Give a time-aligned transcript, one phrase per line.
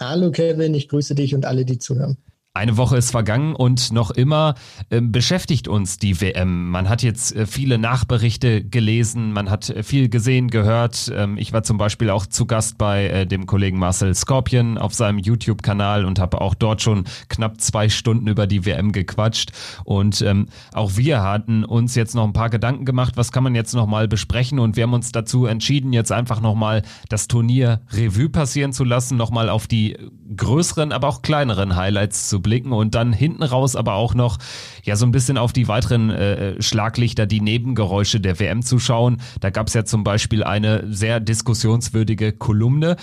[0.00, 2.16] Hallo Kevin, ich grüße dich und alle, die zuhören.
[2.58, 4.56] Eine Woche ist vergangen und noch immer
[4.90, 6.70] äh, beschäftigt uns die WM.
[6.70, 11.08] Man hat jetzt äh, viele Nachberichte gelesen, man hat äh, viel gesehen, gehört.
[11.14, 14.92] Ähm, ich war zum Beispiel auch zu Gast bei äh, dem Kollegen Marcel Scorpion auf
[14.92, 19.52] seinem YouTube-Kanal und habe auch dort schon knapp zwei Stunden über die WM gequatscht.
[19.84, 23.54] Und ähm, auch wir hatten uns jetzt noch ein paar Gedanken gemacht, was kann man
[23.54, 24.58] jetzt nochmal besprechen.
[24.58, 29.16] Und wir haben uns dazu entschieden, jetzt einfach nochmal das Turnier Revue passieren zu lassen,
[29.16, 29.96] nochmal auf die
[30.36, 34.38] größeren, aber auch kleineren Highlights zu blicken und dann hinten raus aber auch noch
[34.82, 39.20] ja so ein bisschen auf die weiteren äh, Schlaglichter, die Nebengeräusche der WM zu schauen.
[39.40, 42.96] Da gab es ja zum Beispiel eine sehr diskussionswürdige Kolumne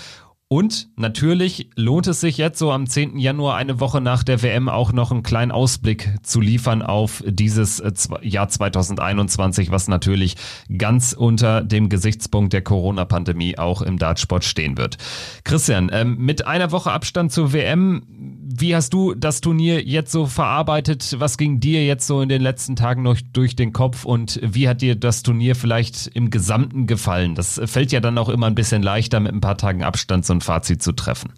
[0.48, 3.18] und natürlich lohnt es sich jetzt so am 10.
[3.18, 7.80] Januar, eine Woche nach der WM, auch noch einen kleinen Ausblick zu liefern auf dieses
[7.80, 10.36] äh, Jahr 2021, was natürlich
[10.78, 14.98] ganz unter dem Gesichtspunkt der Corona-Pandemie auch im Dartsport stehen wird.
[15.42, 20.26] Christian, ähm, mit einer Woche Abstand zur WM, wie hast du das Turnier jetzt so
[20.26, 21.16] verarbeitet?
[21.18, 24.68] Was ging dir jetzt so in den letzten Tagen noch durch den Kopf und wie
[24.68, 27.34] hat dir das Turnier vielleicht im Gesamten gefallen?
[27.34, 30.35] Das fällt ja dann auch immer ein bisschen leichter mit ein paar Tagen Abstand so
[30.36, 31.32] ein Fazit zu treffen.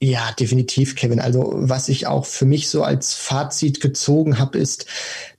[0.00, 1.18] Ja, definitiv, Kevin.
[1.18, 4.86] Also was ich auch für mich so als Fazit gezogen habe, ist,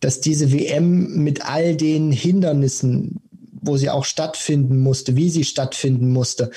[0.01, 3.21] dass diese WM mit all den Hindernissen,
[3.61, 6.51] wo sie auch stattfinden musste, wie sie stattfinden musste,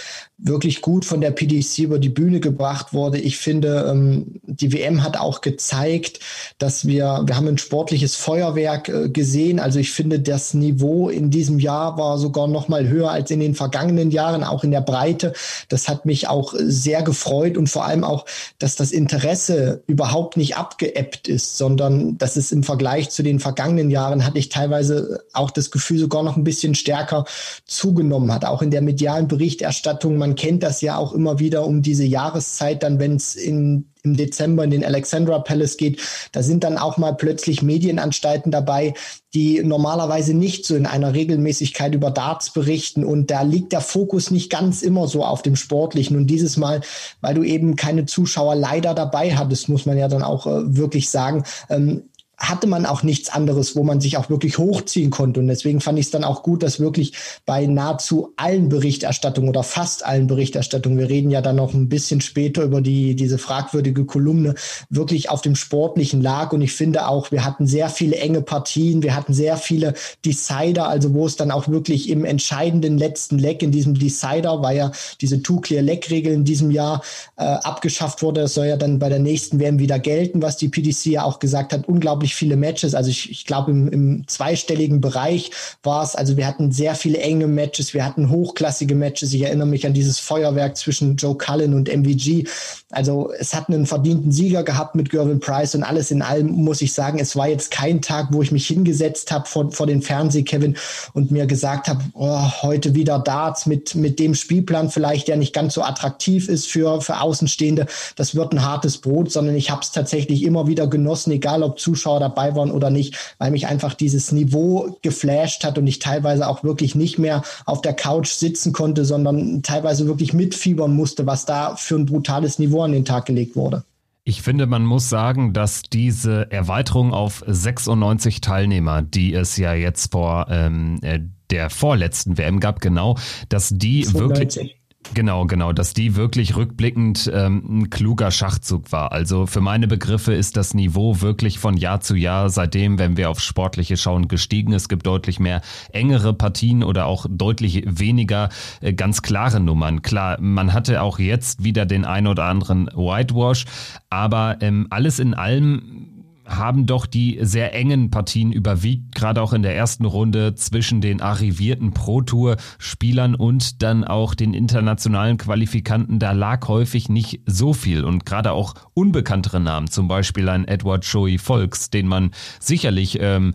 [0.45, 3.19] wirklich gut von der PDC über die Bühne gebracht wurde.
[3.19, 6.19] Ich finde, ähm, die WM hat auch gezeigt,
[6.59, 9.61] dass wir, wir haben ein sportliches Feuerwerk äh, gesehen.
[9.61, 13.39] Also ich finde, das Niveau in diesem Jahr war sogar noch mal höher als in
[13.39, 15.33] den vergangenen Jahren, auch in der Breite.
[15.69, 18.27] Das hat mich auch sehr gefreut und vor allem auch,
[18.59, 23.91] dass das Interesse überhaupt nicht abgeebbt ist, sondern dass es im Vergleich zu den vergangenen
[23.91, 27.27] Jahren hatte ich teilweise auch das Gefühl sogar noch ein bisschen stärker
[27.65, 28.45] zugenommen hat.
[28.45, 30.17] Auch in der medialen Berichterstattung.
[30.17, 33.85] Man man kennt das ja auch immer wieder um diese Jahreszeit, dann wenn es im
[34.03, 36.01] Dezember in den Alexandra Palace geht,
[36.33, 38.95] da sind dann auch mal plötzlich Medienanstalten dabei,
[39.35, 43.05] die normalerweise nicht so in einer Regelmäßigkeit über Darts berichten.
[43.05, 46.17] Und da liegt der Fokus nicht ganz immer so auf dem Sportlichen.
[46.17, 46.81] Und dieses Mal,
[47.21, 51.11] weil du eben keine Zuschauer leider dabei hattest, muss man ja dann auch äh, wirklich
[51.11, 52.05] sagen, ähm,
[52.39, 55.39] hatte man auch nichts anderes, wo man sich auch wirklich hochziehen konnte.
[55.39, 57.13] Und deswegen fand ich es dann auch gut, dass wirklich
[57.47, 62.21] bei nahezu allen Berichterstattungen oder fast allen Berichterstattungen, wir reden ja dann noch ein bisschen
[62.21, 64.57] später über die, diese fragwürdige Kolumne,
[64.91, 66.53] wirklich auf dem Sportlichen lag.
[66.53, 69.95] Und ich finde auch, wir hatten sehr viele enge Partien, wir hatten sehr viele
[70.25, 74.77] Decider, also wo es dann auch wirklich im entscheidenden letzten Leck in diesem Decider, weil
[74.77, 74.91] ja
[75.21, 77.03] diese Two-Clear-Leg-Regel in diesem Jahr
[77.37, 78.41] äh, abgeschafft wurde.
[78.41, 81.39] Das soll ja dann bei der nächsten WM wieder gelten, was die PDC ja auch
[81.39, 81.87] gesagt hat.
[81.87, 82.95] Unglaublich unglaublich viele Matches.
[82.95, 85.51] Also ich, ich glaube, im, im zweistelligen Bereich
[85.83, 86.15] war es.
[86.15, 89.33] Also wir hatten sehr viele enge Matches, wir hatten hochklassige Matches.
[89.33, 92.47] Ich erinnere mich an dieses Feuerwerk zwischen Joe Cullen und MVG.
[92.93, 96.83] Also es hat einen verdienten Sieger gehabt mit Gervin Price und alles in allem muss
[96.83, 100.03] ich sagen, es war jetzt kein Tag, wo ich mich hingesetzt habe vor, vor den
[100.03, 100.77] Fernseh, Kevin,
[101.15, 105.55] und mir gesagt habe, oh, heute wieder Darts mit, mit dem Spielplan vielleicht, der nicht
[105.55, 107.87] ganz so attraktiv ist für, für Außenstehende.
[108.17, 111.81] Das wird ein hartes Brot, sondern ich habe es tatsächlich immer wieder genossen, egal ob
[111.81, 116.47] Zuschauer dabei waren oder nicht, weil mich einfach dieses Niveau geflasht hat und ich teilweise
[116.47, 121.47] auch wirklich nicht mehr auf der Couch sitzen konnte, sondern teilweise wirklich mitfiebern musste, was
[121.47, 123.85] da für ein brutales Niveau an den Tag gelegt wurde.
[124.25, 130.13] Ich finde, man muss sagen, dass diese Erweiterung auf 96 Teilnehmer, die es ja jetzt
[130.13, 131.21] vor ähm, äh,
[131.51, 133.17] der vorletzten WM gab, genau,
[133.49, 134.63] dass die 92.
[134.63, 134.82] wirklich
[135.15, 139.13] Genau, genau, dass die wirklich rückblickend ähm, ein kluger Schachzug war.
[139.13, 143.29] Also für meine Begriffe ist das Niveau wirklich von Jahr zu Jahr seitdem, wenn wir
[143.29, 144.73] auf Sportliche schauen, gestiegen.
[144.73, 145.61] Es gibt deutlich mehr
[145.93, 148.49] engere Partien oder auch deutlich weniger
[148.81, 150.01] äh, ganz klare Nummern.
[150.01, 153.67] Klar, man hatte auch jetzt wieder den ein oder anderen Whitewash,
[154.09, 156.12] aber ähm, alles in allem
[156.47, 161.21] haben doch die sehr engen Partien überwiegt, gerade auch in der ersten Runde zwischen den
[161.21, 166.19] arrivierten Pro-Tour-Spielern und dann auch den internationalen Qualifikanten.
[166.19, 171.05] Da lag häufig nicht so viel und gerade auch unbekanntere Namen, zum Beispiel ein Edward
[171.05, 173.55] Joey Volks, den man sicherlich ähm,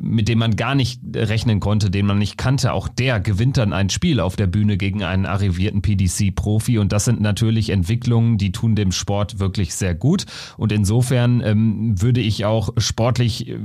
[0.00, 3.72] mit dem man gar nicht rechnen konnte, den man nicht kannte, auch der gewinnt dann
[3.72, 6.78] ein Spiel auf der Bühne gegen einen arrivierten PDC-Profi.
[6.78, 10.26] Und das sind natürlich Entwicklungen, die tun dem Sport wirklich sehr gut.
[10.56, 13.58] Und insofern ähm, würde ich auch sportlich äh,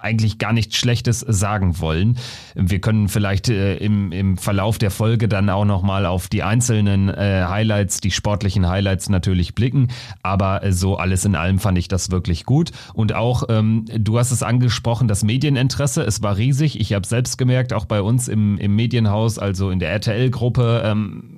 [0.00, 2.18] eigentlich gar nichts Schlechtes sagen wollen.
[2.54, 7.08] Wir können vielleicht äh, im, im Verlauf der Folge dann auch nochmal auf die einzelnen
[7.08, 9.88] äh, Highlights, die sportlichen Highlights natürlich blicken.
[10.22, 12.70] Aber äh, so alles in allem fand ich das wirklich gut.
[12.94, 16.80] Und auch, ähm, du hast es angesprochen, das Medieninteresse, es war riesig.
[16.80, 21.35] Ich habe selbst gemerkt, auch bei uns im, im Medienhaus, also in der RTL-Gruppe, ähm,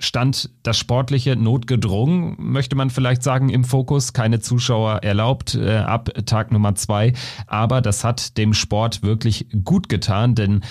[0.00, 4.12] stand das Sportliche notgedrungen, möchte man vielleicht sagen, im Fokus.
[4.12, 7.12] Keine Zuschauer erlaubt äh, ab Tag Nummer zwei.
[7.46, 10.62] Aber das hat dem Sport wirklich gut getan, denn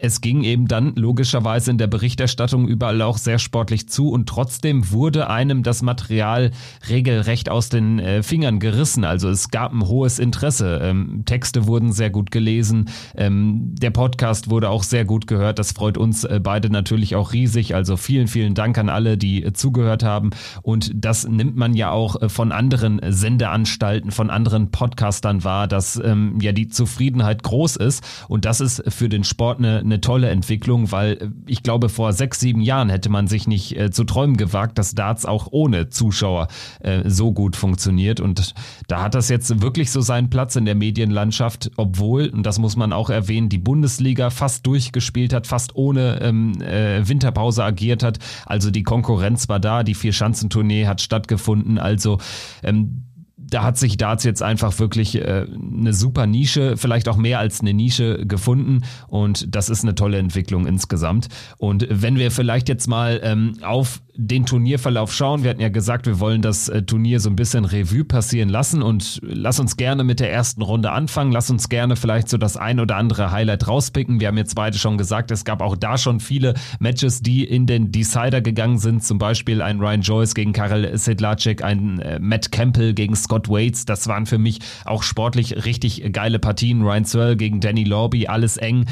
[0.00, 4.90] es ging eben dann logischerweise in der Berichterstattung überall auch sehr sportlich zu und trotzdem
[4.90, 6.50] wurde einem das Material
[6.88, 9.04] regelrecht aus den äh, Fingern gerissen.
[9.04, 10.80] Also es gab ein hohes Interesse.
[10.82, 12.88] Ähm, Texte wurden sehr gut gelesen.
[13.16, 15.58] Ähm, der Podcast wurde auch sehr gut gehört.
[15.58, 17.74] Das freut uns äh, beide natürlich auch riesig.
[17.74, 20.30] Also vielen, vielen Dank an alle, die äh, zugehört haben.
[20.62, 26.00] Und das nimmt man ja auch äh, von anderen Sendeanstalten, von anderen Podcastern wahr, dass
[26.02, 28.04] ähm, ja die Zufriedenheit groß ist.
[28.28, 32.12] Und das ist für den Sport eine eine tolle Entwicklung, weil äh, ich glaube, vor
[32.12, 35.88] sechs, sieben Jahren hätte man sich nicht äh, zu träumen gewagt, dass Darts auch ohne
[35.88, 36.48] Zuschauer
[36.80, 38.20] äh, so gut funktioniert.
[38.20, 38.54] Und
[38.86, 42.76] da hat das jetzt wirklich so seinen Platz in der Medienlandschaft, obwohl, und das muss
[42.76, 48.18] man auch erwähnen, die Bundesliga fast durchgespielt hat, fast ohne ähm, äh, Winterpause agiert hat.
[48.46, 51.78] Also die Konkurrenz war da, die Vier-Schanzentournee hat stattgefunden.
[51.78, 52.18] Also
[52.62, 53.07] ähm,
[53.50, 57.60] da hat sich Darts jetzt einfach wirklich äh, eine super Nische, vielleicht auch mehr als
[57.60, 61.28] eine Nische gefunden und das ist eine tolle Entwicklung insgesamt.
[61.56, 65.44] Und wenn wir vielleicht jetzt mal ähm, auf den Turnierverlauf schauen.
[65.44, 68.82] Wir hatten ja gesagt, wir wollen das äh, Turnier so ein bisschen Revue passieren lassen
[68.82, 71.30] und lass uns gerne mit der ersten Runde anfangen.
[71.30, 74.18] Lass uns gerne vielleicht so das ein oder andere Highlight rauspicken.
[74.18, 77.66] Wir haben jetzt beide schon gesagt, es gab auch da schon viele Matches, die in
[77.66, 79.04] den Decider gegangen sind.
[79.04, 83.84] Zum Beispiel ein Ryan Joyce gegen Karel Sedlacek, ein äh, Matt Campbell gegen Scott Waits.
[83.84, 86.82] Das waren für mich auch sportlich richtig geile Partien.
[86.82, 88.86] Ryan Searle gegen Danny Lorby, alles eng.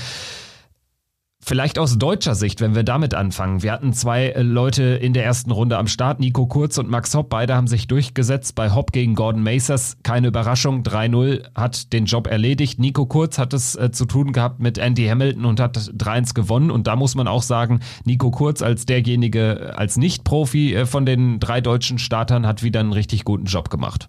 [1.49, 3.63] Vielleicht aus deutscher Sicht, wenn wir damit anfangen.
[3.63, 7.15] Wir hatten zwei äh, Leute in der ersten Runde am Start, Nico Kurz und Max
[7.15, 7.29] Hopp.
[7.29, 9.97] Beide haben sich durchgesetzt bei Hopp gegen Gordon Macers.
[10.03, 12.81] Keine Überraschung, 3-0 hat den Job erledigt.
[12.81, 16.73] Nico Kurz hat es äh, zu tun gehabt mit Andy Hamilton und hat 3-1 gewonnen.
[16.73, 21.07] Und da muss man auch sagen, Nico Kurz als derjenige, äh, als Nicht-Profi äh, von
[21.07, 24.09] den drei deutschen Startern hat wieder einen richtig guten Job gemacht.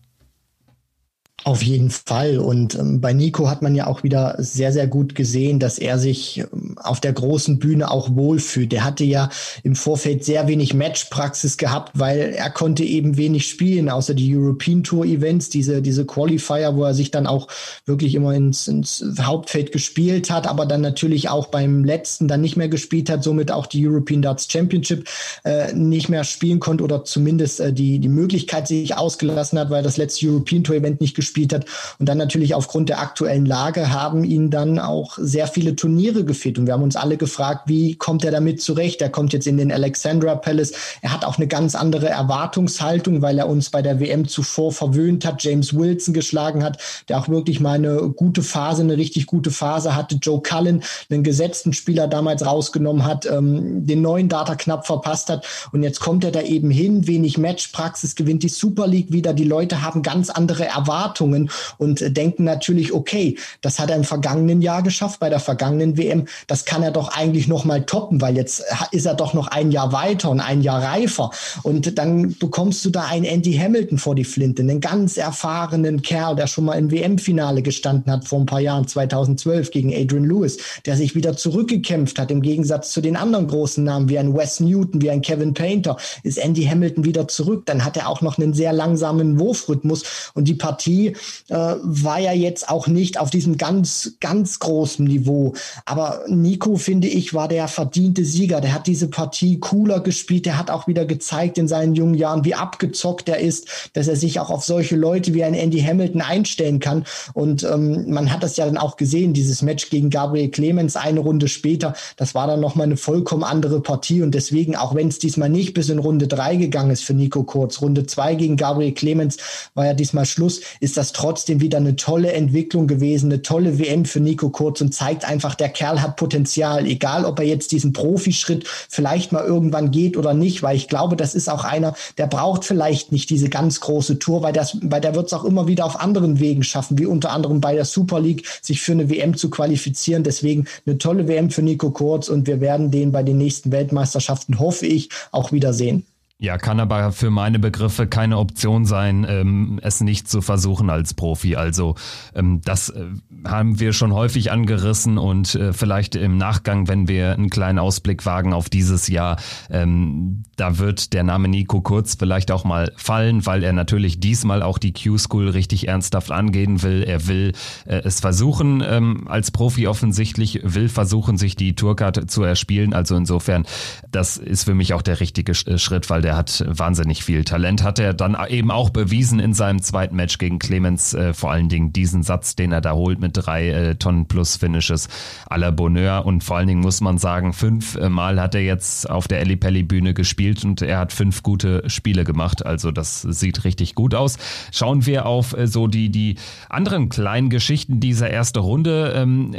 [1.43, 2.39] Auf jeden Fall.
[2.39, 5.99] Und ähm, bei Nico hat man ja auch wieder sehr, sehr gut gesehen, dass er
[5.99, 8.73] sich ähm, auf der großen Bühne auch wohlfühlt.
[8.73, 9.29] Er hatte ja
[9.63, 14.83] im Vorfeld sehr wenig Matchpraxis gehabt, weil er konnte eben wenig spielen, außer die European
[14.83, 17.47] Tour Events, diese, diese Qualifier, wo er sich dann auch
[17.85, 22.57] wirklich immer ins, ins Hauptfeld gespielt hat, aber dann natürlich auch beim letzten dann nicht
[22.57, 25.07] mehr gespielt hat, somit auch die European Darts Championship
[25.45, 29.83] äh, nicht mehr spielen konnte oder zumindest äh, die, die Möglichkeit sich ausgelassen hat, weil
[29.83, 31.65] das letzte European Tour Event nicht gespielt gespielt hat.
[31.99, 36.57] Und dann natürlich aufgrund der aktuellen Lage haben ihn dann auch sehr viele Turniere gefehlt.
[36.57, 39.01] Und wir haben uns alle gefragt, wie kommt er damit zurecht?
[39.01, 40.71] Er kommt jetzt in den Alexandra Palace.
[41.01, 45.25] Er hat auch eine ganz andere Erwartungshaltung, weil er uns bei der WM zuvor verwöhnt
[45.25, 46.79] hat, James Wilson geschlagen hat,
[47.09, 50.15] der auch wirklich mal eine gute Phase, eine richtig gute Phase hatte.
[50.21, 55.45] Joe Cullen, einen gesetzten Spieler damals rausgenommen hat, ähm, den neuen Data knapp verpasst hat.
[55.71, 59.33] Und jetzt kommt er da eben hin, wenig Matchpraxis, gewinnt die Super League wieder.
[59.33, 64.03] Die Leute haben ganz andere Erwartungen Erwartungen und denken natürlich, okay, das hat er im
[64.03, 68.21] vergangenen Jahr geschafft, bei der vergangenen WM, das kann er doch eigentlich noch mal toppen,
[68.21, 71.31] weil jetzt ist er doch noch ein Jahr weiter und ein Jahr reifer.
[71.63, 76.35] Und dann bekommst du da einen Andy Hamilton vor die Flinte, einen ganz erfahrenen Kerl,
[76.35, 80.57] der schon mal im WM-Finale gestanden hat vor ein paar Jahren, 2012 gegen Adrian Lewis,
[80.85, 84.59] der sich wieder zurückgekämpft hat, im Gegensatz zu den anderen großen Namen wie ein Wes
[84.59, 87.63] Newton, wie ein Kevin Painter, ist Andy Hamilton wieder zurück.
[87.65, 91.06] Dann hat er auch noch einen sehr langsamen Wurfrhythmus und die Partie
[91.49, 95.53] äh, war ja jetzt auch nicht auf diesem ganz, ganz großen Niveau.
[95.85, 98.61] Aber Nico, finde ich, war der verdiente Sieger.
[98.61, 100.45] Der hat diese Partie cooler gespielt.
[100.45, 104.15] Der hat auch wieder gezeigt in seinen jungen Jahren, wie abgezockt er ist, dass er
[104.15, 107.05] sich auch auf solche Leute wie ein Andy Hamilton einstellen kann.
[107.33, 111.19] Und ähm, man hat das ja dann auch gesehen, dieses Match gegen Gabriel Clemens eine
[111.19, 111.93] Runde später.
[112.17, 114.21] Das war dann nochmal eine vollkommen andere Partie.
[114.21, 117.43] Und deswegen, auch wenn es diesmal nicht bis in Runde drei gegangen ist für Nico
[117.43, 119.37] Kurz, Runde zwei gegen Gabriel Clemens
[119.73, 123.77] war ja diesmal Schluss, ist ist das trotzdem wieder eine tolle Entwicklung gewesen, eine tolle
[123.77, 127.71] WM für Nico Kurz und zeigt einfach, der Kerl hat Potenzial, egal ob er jetzt
[127.71, 131.93] diesen Profischritt vielleicht mal irgendwann geht oder nicht, weil ich glaube, das ist auch einer,
[132.17, 135.43] der braucht vielleicht nicht diese ganz große Tour, weil, das, weil der wird es auch
[135.43, 138.93] immer wieder auf anderen Wegen schaffen, wie unter anderem bei der Super League, sich für
[138.93, 140.23] eine WM zu qualifizieren.
[140.23, 144.57] Deswegen eine tolle WM für Nico Kurz und wir werden den bei den nächsten Weltmeisterschaften,
[144.57, 146.07] hoffe ich, auch wiedersehen.
[146.39, 151.15] Ja, kann aber für meine Begriffe keine Option sein, ähm, es nicht zu versuchen als
[151.15, 151.55] Profi.
[151.55, 151.95] Also
[152.35, 153.05] ähm, das äh,
[153.43, 158.27] haben wir schon häufig angerissen und äh, vielleicht im Nachgang, wenn wir einen kleinen Ausblick
[158.27, 159.37] wagen auf dieses Jahr,
[159.71, 164.61] ähm, da wird der Name Nico Kurz vielleicht auch mal fallen, weil er natürlich diesmal
[164.61, 167.01] auch die Q-School richtig ernsthaft angehen will.
[167.01, 167.53] Er will
[167.87, 172.93] äh, es versuchen ähm, als Profi offensichtlich, will versuchen, sich die Tourcard zu erspielen.
[172.93, 173.65] Also insofern,
[174.11, 177.83] das ist für mich auch der richtige äh, Schritt, weil der hat wahnsinnig viel Talent.
[177.83, 181.69] Hat er dann eben auch bewiesen in seinem zweiten Match gegen Clemens, äh, vor allen
[181.69, 185.07] Dingen diesen Satz, den er da holt mit drei äh, Tonnen plus Finishes
[185.49, 186.25] à la Bonheur.
[186.25, 190.13] Und vor allen Dingen muss man sagen, fünfmal hat er jetzt auf der Pelli Bühne
[190.13, 192.65] gespielt und er hat fünf gute Spiele gemacht.
[192.65, 194.37] Also das sieht richtig gut aus.
[194.73, 196.35] Schauen wir auf äh, so die, die
[196.67, 199.13] anderen kleinen Geschichten dieser ersten Runde.
[199.15, 199.55] Ähm,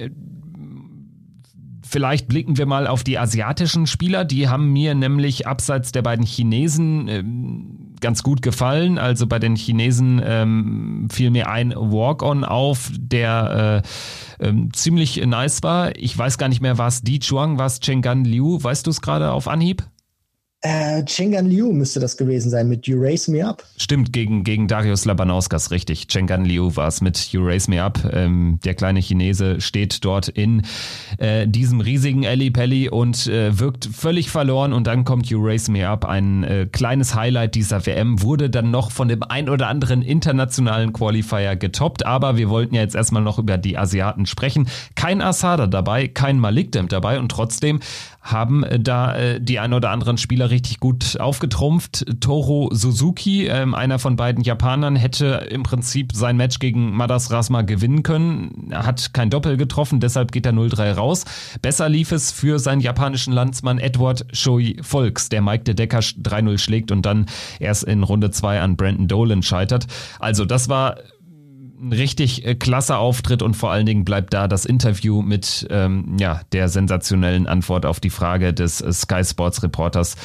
[1.91, 4.27] Vielleicht blicken wir mal auf die asiatischen Spieler.
[4.27, 8.99] Die haben mir nämlich abseits der beiden Chinesen ähm, ganz gut gefallen.
[8.99, 13.83] Also bei den Chinesen ähm, fiel mir ein Walk-on auf, der
[14.41, 15.97] äh, ähm, ziemlich nice war.
[15.97, 18.63] Ich weiß gar nicht mehr, war Di Chuang, war es Chenggan Liu?
[18.63, 19.83] Weißt du es gerade auf Anhieb?
[20.61, 23.63] Äh, Chengan Liu müsste das gewesen sein mit You Raise Me Up.
[23.77, 26.09] Stimmt, gegen, gegen Darius Labanauskas, richtig.
[26.09, 28.01] Chengan Liu war es mit You Raise Me Up.
[28.13, 30.63] Ähm, der kleine Chinese steht dort in
[31.19, 35.71] äh, diesem riesigen Ellie Pelli und äh, wirkt völlig verloren und dann kommt You Raise
[35.71, 36.05] Me Up.
[36.05, 40.93] Ein äh, kleines Highlight dieser WM wurde dann noch von dem ein oder anderen internationalen
[40.93, 44.69] Qualifier getoppt, aber wir wollten ja jetzt erstmal noch über die Asiaten sprechen.
[44.97, 47.79] Kein Asada dabei, kein Malik Dem dabei und trotzdem
[48.21, 52.21] haben äh, da äh, die ein oder anderen Spieler richtig gut aufgetrumpft.
[52.21, 57.63] Toro Suzuki, ähm, einer von beiden Japanern, hätte im Prinzip sein Match gegen Madas Rasma
[57.63, 58.69] gewinnen können.
[58.71, 61.25] Er hat kein Doppel getroffen, deshalb geht er 0-3 raus.
[61.63, 66.59] Besser lief es für seinen japanischen Landsmann Edward Shoei Volks, der Mike de Decker 3-0
[66.59, 67.27] schlägt und dann
[67.61, 69.87] erst in Runde 2 an Brandon Dolan scheitert.
[70.19, 70.97] Also das war
[71.81, 76.17] ein richtig äh, klasse Auftritt und vor allen Dingen bleibt da das Interview mit ähm,
[76.19, 80.17] ja, der sensationellen Antwort auf die Frage des äh, Sky Sports Reporters,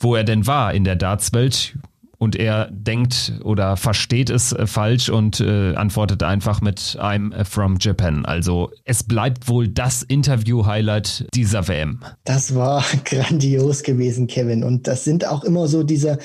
[0.00, 1.76] wo er denn war in der Dartswelt
[2.24, 7.76] und er denkt oder versteht es äh, falsch und äh, antwortet einfach mit I'm from
[7.78, 8.24] Japan.
[8.24, 12.00] Also es bleibt wohl das Interview-Highlight dieser WM.
[12.24, 14.64] Das war grandios gewesen, Kevin.
[14.64, 16.18] Und das sind auch immer so diese,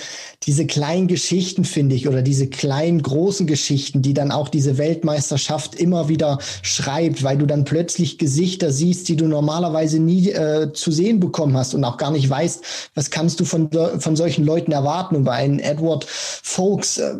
[0.43, 5.75] diese kleinen Geschichten, finde ich, oder diese kleinen, großen Geschichten, die dann auch diese Weltmeisterschaft
[5.75, 10.91] immer wieder schreibt, weil du dann plötzlich Gesichter siehst, die du normalerweise nie äh, zu
[10.91, 12.63] sehen bekommen hast und auch gar nicht weißt,
[12.95, 15.17] was kannst du von, von solchen Leuten erwarten.
[15.17, 16.97] Und bei einem Edward Edward Folks.
[16.97, 17.15] Äh,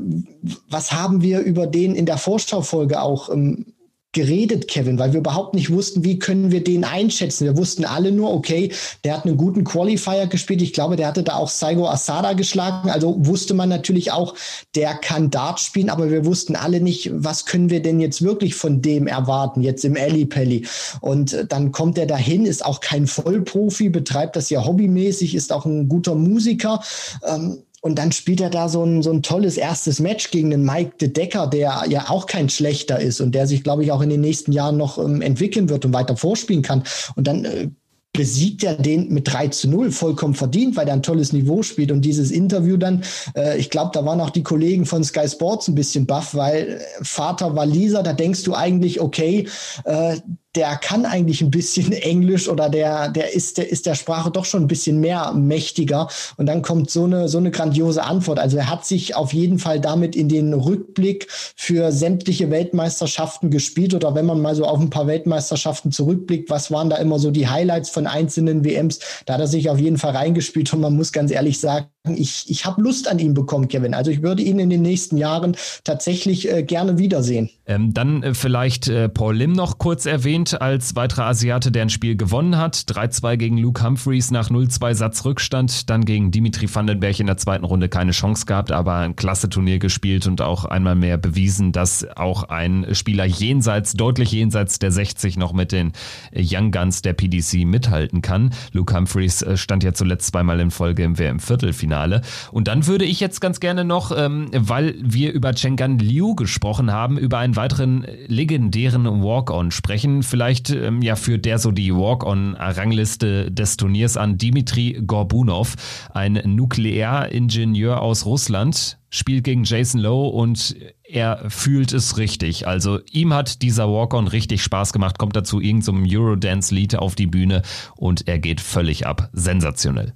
[0.70, 3.74] was haben wir über den in der Vorschaufolge auch ähm,
[4.12, 7.46] geredet, Kevin, weil wir überhaupt nicht wussten, wie können wir den einschätzen.
[7.46, 8.72] Wir wussten alle nur, okay,
[9.04, 10.64] der hat einen guten Qualifier gespielt.
[10.64, 12.90] Ich glaube, der hatte da auch Saigo Asada geschlagen.
[12.90, 14.34] Also wusste man natürlich auch,
[14.74, 18.56] der kann Dart spielen, aber wir wussten alle nicht, was können wir denn jetzt wirklich
[18.56, 20.66] von dem erwarten, jetzt im Alley Pelli.
[21.02, 25.54] Und äh, dann kommt er dahin, ist auch kein Vollprofi, betreibt das ja hobbymäßig, ist
[25.54, 26.82] auch ein guter Musiker.
[27.28, 30.64] Ähm, und dann spielt er da so ein, so ein tolles erstes Match gegen den
[30.64, 34.02] Mike de Decker, der ja auch kein schlechter ist und der sich, glaube ich, auch
[34.02, 36.84] in den nächsten Jahren noch ähm, entwickeln wird und weiter vorspielen kann.
[37.16, 37.70] Und dann äh,
[38.12, 41.92] besiegt er den mit 3 zu 0 vollkommen verdient, weil er ein tolles Niveau spielt.
[41.92, 43.04] Und dieses Interview dann,
[43.36, 46.68] äh, ich glaube, da waren auch die Kollegen von Sky Sports ein bisschen baff, weil
[46.68, 49.48] äh, Vater war Lisa, da denkst du eigentlich, okay,
[49.86, 50.18] äh,
[50.56, 54.46] der kann eigentlich ein bisschen Englisch oder der, der ist, der ist der Sprache doch
[54.46, 56.08] schon ein bisschen mehr mächtiger.
[56.38, 58.40] Und dann kommt so eine, so eine grandiose Antwort.
[58.40, 63.94] Also er hat sich auf jeden Fall damit in den Rückblick für sämtliche Weltmeisterschaften gespielt.
[63.94, 67.32] Oder wenn man mal so auf ein paar Weltmeisterschaften zurückblickt, was waren da immer so
[67.32, 69.00] die Highlights von einzelnen WMs?
[69.26, 70.74] Da hat er sich auf jeden Fall reingespielt.
[70.74, 73.94] Und man muss ganz ehrlich sagen, ich, ich habe Lust an ihm bekommen, Kevin.
[73.94, 77.50] Also ich würde ihn in den nächsten Jahren tatsächlich äh, gerne wiedersehen.
[77.66, 81.90] Ähm, dann äh, vielleicht äh, Paul Lim noch kurz erwähnt als weiterer Asiate, der ein
[81.90, 82.76] Spiel gewonnen hat.
[82.76, 85.90] 3-2 gegen Luke Humphreys nach 0-2 Satz Rückstand.
[85.90, 89.80] Dann gegen Dimitri Vandenberg in der zweiten Runde keine Chance gehabt, aber ein klasse Turnier
[89.80, 95.36] gespielt und auch einmal mehr bewiesen, dass auch ein Spieler jenseits, deutlich jenseits der 60
[95.36, 95.92] noch mit den
[96.34, 98.52] Young Guns der PDC mithalten kann.
[98.72, 101.89] Luke Humphreys äh, stand ja zuletzt zweimal in Folge im WM-Viertelfinale.
[101.90, 102.22] Finale.
[102.52, 106.92] Und dann würde ich jetzt ganz gerne noch, ähm, weil wir über Chengan Liu gesprochen
[106.92, 110.22] haben, über einen weiteren legendären Walk-On sprechen.
[110.22, 115.76] Vielleicht ähm, ja für der so die Walk-On-Rangliste des Turniers an Dimitri Gorbunov,
[116.14, 122.68] ein Nuklearingenieur aus Russland spielt gegen Jason Lowe und er fühlt es richtig.
[122.68, 127.26] Also ihm hat dieser Walk-On richtig Spaß gemacht, kommt dazu irgendeinem so Eurodance-Lied auf die
[127.26, 127.64] Bühne
[127.96, 129.30] und er geht völlig ab.
[129.34, 130.14] Sensationell.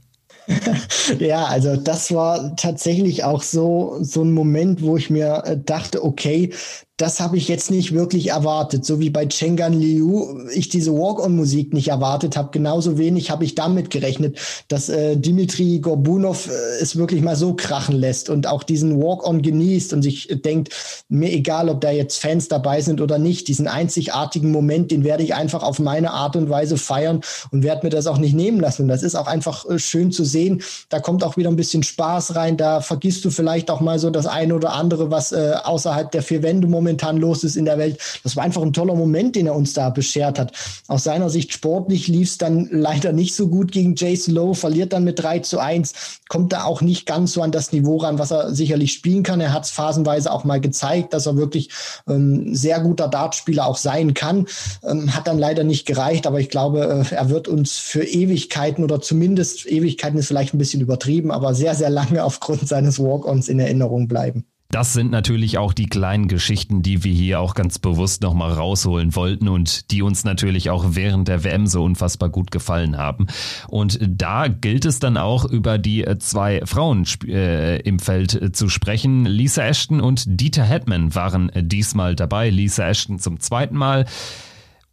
[1.20, 6.04] ja, also das war tatsächlich auch so, so ein Moment, wo ich mir äh, dachte,
[6.04, 6.52] okay,
[6.98, 8.86] das habe ich jetzt nicht wirklich erwartet.
[8.86, 13.56] So wie bei Chengan Liu ich diese Walk-on-Musik nicht erwartet habe, genauso wenig habe ich
[13.56, 18.62] damit gerechnet, dass äh, Dimitri Gorbunov äh, es wirklich mal so krachen lässt und auch
[18.62, 20.70] diesen Walk-on genießt und sich denkt,
[21.10, 25.24] mir egal, ob da jetzt Fans dabei sind oder nicht, diesen einzigartigen Moment, den werde
[25.24, 27.22] ich einfach auf meine Art und Weise feiern
[27.52, 28.84] und werde mir das auch nicht nehmen lassen.
[28.84, 30.62] Und das ist auch einfach äh, schön zu sehen.
[30.90, 32.56] Da kommt auch wieder ein bisschen Spaß rein.
[32.56, 36.22] Da vergisst du vielleicht auch mal so das eine oder andere, was äh, außerhalb der
[36.22, 37.98] vier Wände momentan momentan los ist in der Welt.
[38.24, 40.54] Das war einfach ein toller Moment, den er uns da beschert hat.
[40.88, 44.94] Aus seiner Sicht sportlich lief es dann leider nicht so gut gegen Jason Lowe, verliert
[44.94, 45.94] dann mit 3 zu 1,
[46.30, 49.42] kommt da auch nicht ganz so an das Niveau ran, was er sicherlich spielen kann.
[49.42, 51.70] Er hat es phasenweise auch mal gezeigt, dass er wirklich
[52.08, 54.46] ähm, sehr guter Dartspieler auch sein kann.
[54.84, 58.84] Ähm, hat dann leider nicht gereicht, aber ich glaube, äh, er wird uns für Ewigkeiten
[58.84, 63.48] oder zumindest Ewigkeiten ist vielleicht ein bisschen übertrieben, aber sehr, sehr lange aufgrund seines Walk-ons
[63.50, 64.46] in Erinnerung bleiben.
[64.74, 69.16] Das sind natürlich auch die kleinen Geschichten, die wir hier auch ganz bewusst nochmal rausholen
[69.16, 73.28] wollten und die uns natürlich auch während der WM so unfassbar gut gefallen haben.
[73.68, 78.68] Und da gilt es dann auch über die zwei Frauen äh, im Feld äh, zu
[78.68, 79.26] sprechen.
[79.26, 82.50] Lisa Ashton und Dieter Hetman waren diesmal dabei.
[82.50, 84.06] Lisa Ashton zum zweiten Mal.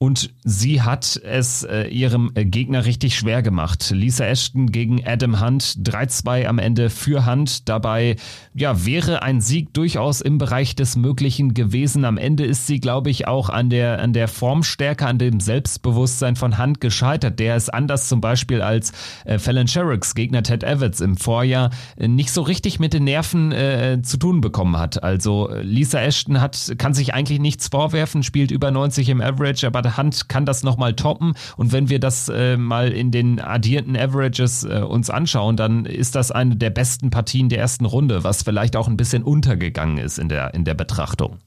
[0.03, 3.91] Und sie hat es äh, ihrem Gegner richtig schwer gemacht.
[3.91, 7.69] Lisa Ashton gegen Adam Hunt, 3-2 am Ende für Hunt.
[7.69, 8.17] Dabei
[8.55, 12.07] ja, wäre ein Sieg durchaus im Bereich des Möglichen gewesen.
[12.07, 16.35] Am Ende ist sie, glaube ich, auch an der, an der Formstärke, an dem Selbstbewusstsein
[16.35, 17.39] von Hunt gescheitert.
[17.39, 18.93] Der ist anders zum Beispiel als
[19.27, 23.53] äh, Fallon Sherricks Gegner Ted Evans im Vorjahr äh, nicht so richtig mit den Nerven
[23.53, 25.03] äh, zu tun bekommen hat.
[25.03, 29.90] Also Lisa Ashton hat, kann sich eigentlich nichts vorwerfen, spielt über 90 im Average, aber
[29.97, 31.35] Hand kann das nochmal toppen.
[31.57, 36.15] Und wenn wir das äh, mal in den addierten Averages äh, uns anschauen, dann ist
[36.15, 40.19] das eine der besten Partien der ersten Runde, was vielleicht auch ein bisschen untergegangen ist
[40.19, 41.39] in der, in der Betrachtung.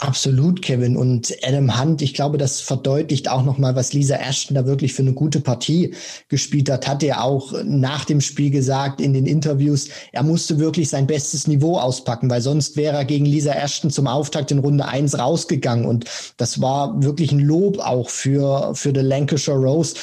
[0.00, 0.96] Absolut, Kevin.
[0.96, 5.02] Und Adam Hunt, ich glaube, das verdeutlicht auch nochmal, was Lisa Ashton da wirklich für
[5.02, 5.94] eine gute Partie
[6.28, 6.88] gespielt hat.
[6.88, 11.46] Hat er auch nach dem Spiel gesagt in den Interviews, er musste wirklich sein bestes
[11.46, 15.84] Niveau auspacken, weil sonst wäre er gegen Lisa Ashton zum Auftakt in Runde eins rausgegangen.
[15.84, 16.06] Und
[16.38, 19.94] das war wirklich ein Lob auch für, für The Lancashire Rose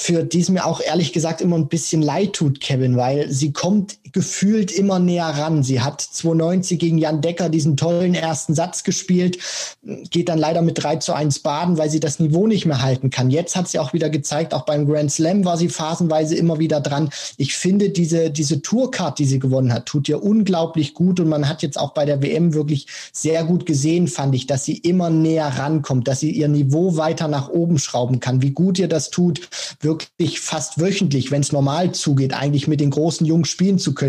[0.00, 3.52] für die es mir auch ehrlich gesagt immer ein bisschen leid tut, Kevin, weil sie
[3.52, 5.62] kommt gefühlt immer näher ran.
[5.62, 9.38] Sie hat 290 gegen Jan Decker diesen tollen ersten Satz gespielt,
[10.10, 13.10] geht dann leider mit 3 zu 1 baden, weil sie das Niveau nicht mehr halten
[13.10, 13.30] kann.
[13.30, 16.80] Jetzt hat sie auch wieder gezeigt, auch beim Grand Slam war sie phasenweise immer wieder
[16.80, 17.10] dran.
[17.36, 21.48] Ich finde, diese, diese Tourcard, die sie gewonnen hat, tut ihr unglaublich gut und man
[21.48, 25.10] hat jetzt auch bei der WM wirklich sehr gut gesehen, fand ich, dass sie immer
[25.10, 28.42] näher rankommt, dass sie ihr Niveau weiter nach oben schrauben kann.
[28.42, 29.48] Wie gut ihr das tut,
[29.80, 33.99] wirklich fast wöchentlich, wenn es normal zugeht, eigentlich mit den großen Jungs spielen zu können.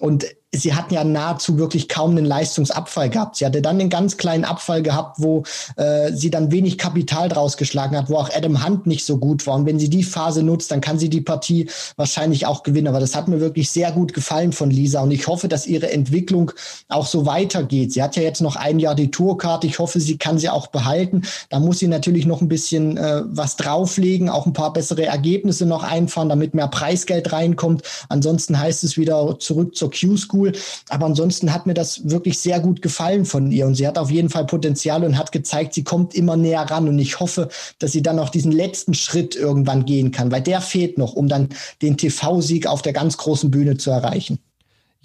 [0.00, 3.36] Und sie hatten ja nahezu wirklich kaum einen Leistungsabfall gehabt.
[3.36, 5.44] Sie hatte dann einen ganz kleinen Abfall gehabt, wo
[5.76, 9.46] äh, sie dann wenig Kapital draus geschlagen hat, wo auch Adam Hunt nicht so gut
[9.46, 9.56] war.
[9.56, 12.88] Und wenn sie die Phase nutzt, dann kann sie die Partie wahrscheinlich auch gewinnen.
[12.88, 15.00] Aber das hat mir wirklich sehr gut gefallen von Lisa.
[15.00, 16.52] Und ich hoffe, dass ihre Entwicklung
[16.88, 17.92] auch so weitergeht.
[17.92, 19.66] Sie hat ja jetzt noch ein Jahr die Tourkarte.
[19.66, 21.22] Ich hoffe, sie kann sie auch behalten.
[21.50, 25.66] Da muss sie natürlich noch ein bisschen äh, was drauflegen, auch ein paar bessere Ergebnisse
[25.66, 27.82] noch einfahren, damit mehr Preisgeld reinkommt.
[28.08, 30.52] Ansonsten heißt es wieder zurück zur Q-School cool.
[30.88, 34.10] Aber ansonsten hat mir das wirklich sehr gut gefallen von ihr und sie hat auf
[34.10, 37.92] jeden Fall Potenzial und hat gezeigt, sie kommt immer näher ran und ich hoffe, dass
[37.92, 41.48] sie dann noch diesen letzten Schritt irgendwann gehen kann, weil der fehlt noch, um dann
[41.82, 44.38] den TV-Sieg auf der ganz großen Bühne zu erreichen.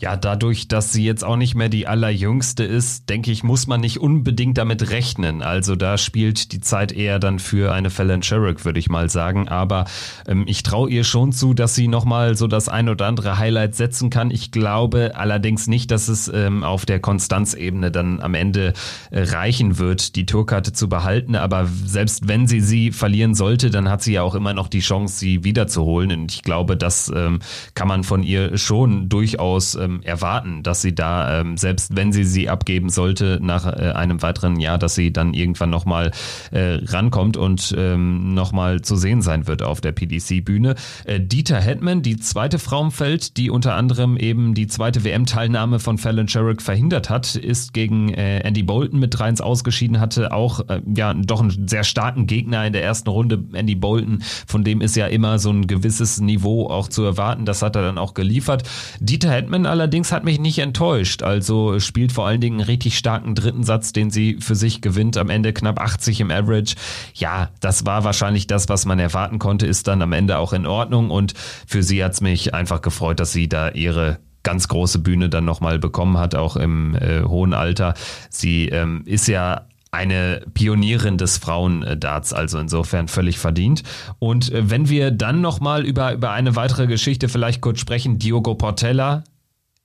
[0.02, 3.82] Ja, dadurch, dass sie jetzt auch nicht mehr die allerjüngste ist, denke ich, muss man
[3.82, 5.44] nicht unbedingt damit rechnen.
[5.44, 9.48] Also da spielt die Zeit eher dann für eine Fallon Sherrick, würde ich mal sagen.
[9.48, 9.86] Aber
[10.28, 13.76] ähm, ich traue ihr schon zu, dass sie nochmal so das ein oder andere Highlight
[13.76, 14.32] setzen kann.
[14.32, 18.74] Ich glaube allerdings nicht, dass es ähm, auf der Konstanzebene dann am Ende
[19.12, 21.36] äh, reichen wird, die Tourkarte zu behalten.
[21.36, 24.80] Aber selbst wenn sie sie verlieren sollte, dann hat sie ja auch immer noch die
[24.80, 26.12] Chance, sie wiederzuholen.
[26.12, 27.38] Und ich glaube, das ähm,
[27.76, 32.24] kann man von ihr schon durchaus ähm, erwarten, dass sie da, ähm, selbst wenn sie
[32.24, 36.12] sie abgeben sollte, nach äh, einem weiteren Jahr, dass sie dann irgendwann nochmal
[36.52, 40.76] äh, rankommt und ähm, nochmal zu sehen sein wird auf der PDC-Bühne.
[41.06, 45.80] Äh, Dieter Hetman, die zweite Frau im Feld, die unter anderem eben die zweite WM-Teilnahme
[45.80, 50.68] von Fallon Sherrick verhindert hat, ist gegen äh, Andy Bolton mit 3-1 ausgeschieden, hatte auch
[50.70, 54.82] äh, ja doch einen sehr starken Gegner in der ersten Runde, Andy Bolton, von dem
[54.82, 58.14] ist ja immer so ein gewisses Niveau auch zu erwarten, das hat er dann auch
[58.14, 58.64] geliefert.
[59.00, 63.36] Dieter Hetman allerdings hat mich nicht enttäuscht, also spielt vor allen Dingen einen richtig starken
[63.36, 66.76] dritten Satz, den sie für sich gewinnt, am Ende knapp 80 im Average.
[67.14, 70.66] Ja, das war wahrscheinlich das, was man erwarten konnte, ist dann am Ende auch in
[70.66, 71.34] Ordnung und
[71.66, 75.80] für sie hat's mich einfach gefreut, dass sie da ihre ganz große Bühne dann nochmal
[75.80, 77.94] bekommen hat, auch im äh, hohen Alter.
[78.30, 83.84] Sie ähm, ist ja eine Pionierin des Frauendarts, also insofern völlig verdient.
[84.20, 88.56] Und äh, wenn wir dann nochmal über, über eine weitere Geschichte vielleicht kurz sprechen, Diogo
[88.56, 89.24] Portella,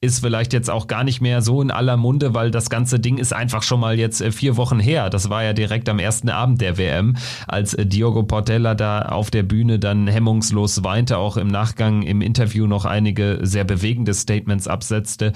[0.07, 3.19] ist vielleicht jetzt auch gar nicht mehr so in aller Munde, weil das ganze Ding
[3.19, 5.11] ist einfach schon mal jetzt äh, vier Wochen her.
[5.11, 7.17] Das war ja direkt am ersten Abend der WM,
[7.47, 12.23] als äh, Diogo Portella da auf der Bühne dann hemmungslos weinte, auch im Nachgang im
[12.23, 15.33] Interview noch einige sehr bewegende Statements absetzte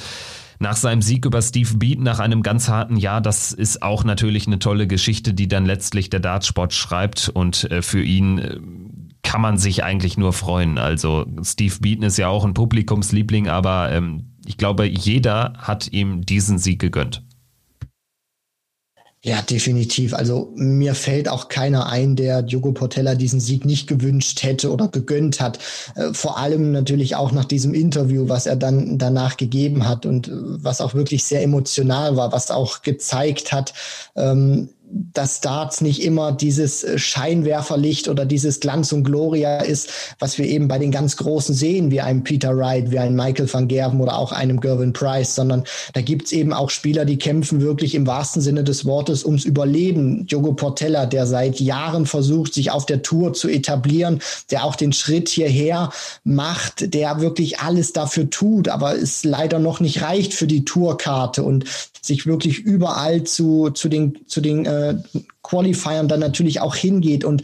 [0.60, 4.46] nach seinem Sieg über Steve Beat nach einem ganz harten Jahr, das ist auch natürlich
[4.46, 8.89] eine tolle Geschichte, die dann letztlich der Dartsport schreibt und äh, für ihn
[9.30, 10.76] kann man sich eigentlich nur freuen.
[10.76, 16.26] Also Steve Beaton ist ja auch ein Publikumsliebling, aber ähm, ich glaube, jeder hat ihm
[16.26, 17.22] diesen Sieg gegönnt.
[19.22, 20.14] Ja, definitiv.
[20.14, 24.88] Also mir fällt auch keiner ein, der Diogo Portella diesen Sieg nicht gewünscht hätte oder
[24.88, 25.60] gegönnt hat.
[25.94, 30.26] Äh, vor allem natürlich auch nach diesem Interview, was er dann danach gegeben hat und
[30.26, 33.74] äh, was auch wirklich sehr emotional war, was auch gezeigt hat,
[34.16, 40.38] ähm, dass Darts nicht immer dieses äh, Scheinwerferlicht oder dieses Glanz und Gloria ist, was
[40.38, 43.68] wir eben bei den ganz Großen sehen, wie einem Peter Wright, wie einem Michael van
[43.68, 47.94] Gerven oder auch einem Gervin Price, sondern da gibt's eben auch Spieler, die kämpfen wirklich
[47.94, 50.26] im wahrsten Sinne des Wortes ums Überleben.
[50.26, 54.92] Diogo Portella, der seit Jahren versucht, sich auf der Tour zu etablieren, der auch den
[54.92, 55.90] Schritt hierher
[56.24, 61.42] macht, der wirklich alles dafür tut, aber es leider noch nicht reicht für die Tourkarte
[61.42, 61.64] und
[62.02, 64.79] sich wirklich überall zu, zu den, zu den äh,
[65.42, 67.42] Qualifiern dann natürlich auch hingeht und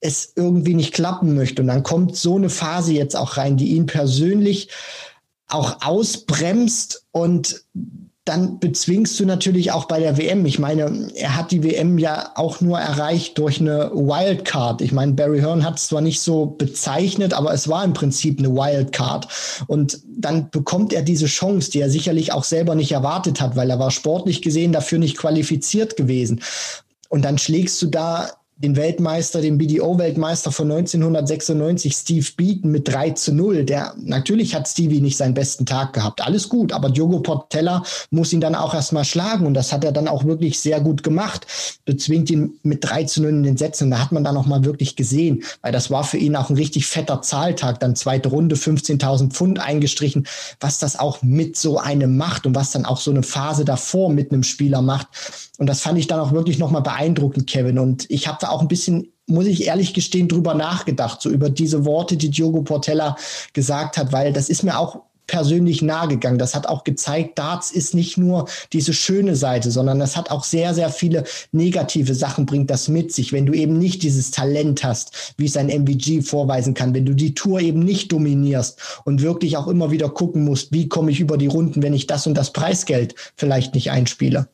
[0.00, 1.62] es irgendwie nicht klappen möchte.
[1.62, 4.68] Und dann kommt so eine Phase jetzt auch rein, die ihn persönlich
[5.48, 7.64] auch ausbremst und
[8.28, 10.44] dann bezwingst du natürlich auch bei der WM.
[10.44, 14.82] Ich meine, er hat die WM ja auch nur erreicht durch eine Wildcard.
[14.82, 18.38] Ich meine, Barry Hearn hat es zwar nicht so bezeichnet, aber es war im Prinzip
[18.38, 19.28] eine Wildcard.
[19.66, 23.70] Und dann bekommt er diese Chance, die er sicherlich auch selber nicht erwartet hat, weil
[23.70, 26.42] er war sportlich gesehen dafür nicht qualifiziert gewesen.
[27.08, 33.10] Und dann schlägst du da den Weltmeister, den BDO-Weltmeister von 1996, Steve Beaton, mit 3
[33.10, 33.64] zu 0.
[33.64, 36.20] Der, natürlich hat Stevie nicht seinen besten Tag gehabt.
[36.20, 39.92] Alles gut, aber Diogo Portella muss ihn dann auch erstmal schlagen und das hat er
[39.92, 41.46] dann auch wirklich sehr gut gemacht.
[41.84, 44.46] Bezwingt ihn mit 3 zu 0 in den Sätzen und da hat man dann auch
[44.46, 47.78] mal wirklich gesehen, weil das war für ihn auch ein richtig fetter Zahltag.
[47.78, 50.26] Dann zweite Runde, 15.000 Pfund eingestrichen,
[50.58, 54.10] was das auch mit so einem macht und was dann auch so eine Phase davor
[54.10, 55.06] mit einem Spieler macht.
[55.58, 57.78] Und das fand ich dann auch wirklich nochmal beeindruckend, Kevin.
[57.78, 61.50] Und ich habe da auch ein bisschen, muss ich ehrlich gestehen, drüber nachgedacht, so über
[61.50, 63.16] diese Worte, die Diogo Portella
[63.52, 66.38] gesagt hat, weil das ist mir auch persönlich nahegegangen.
[66.38, 70.42] Das hat auch gezeigt, Darts ist nicht nur diese schöne Seite, sondern das hat auch
[70.42, 73.32] sehr, sehr viele negative Sachen, bringt das mit sich.
[73.32, 77.14] Wenn du eben nicht dieses Talent hast, wie es ein MVG vorweisen kann, wenn du
[77.14, 81.20] die Tour eben nicht dominierst und wirklich auch immer wieder gucken musst, wie komme ich
[81.20, 84.48] über die Runden, wenn ich das und das Preisgeld vielleicht nicht einspiele.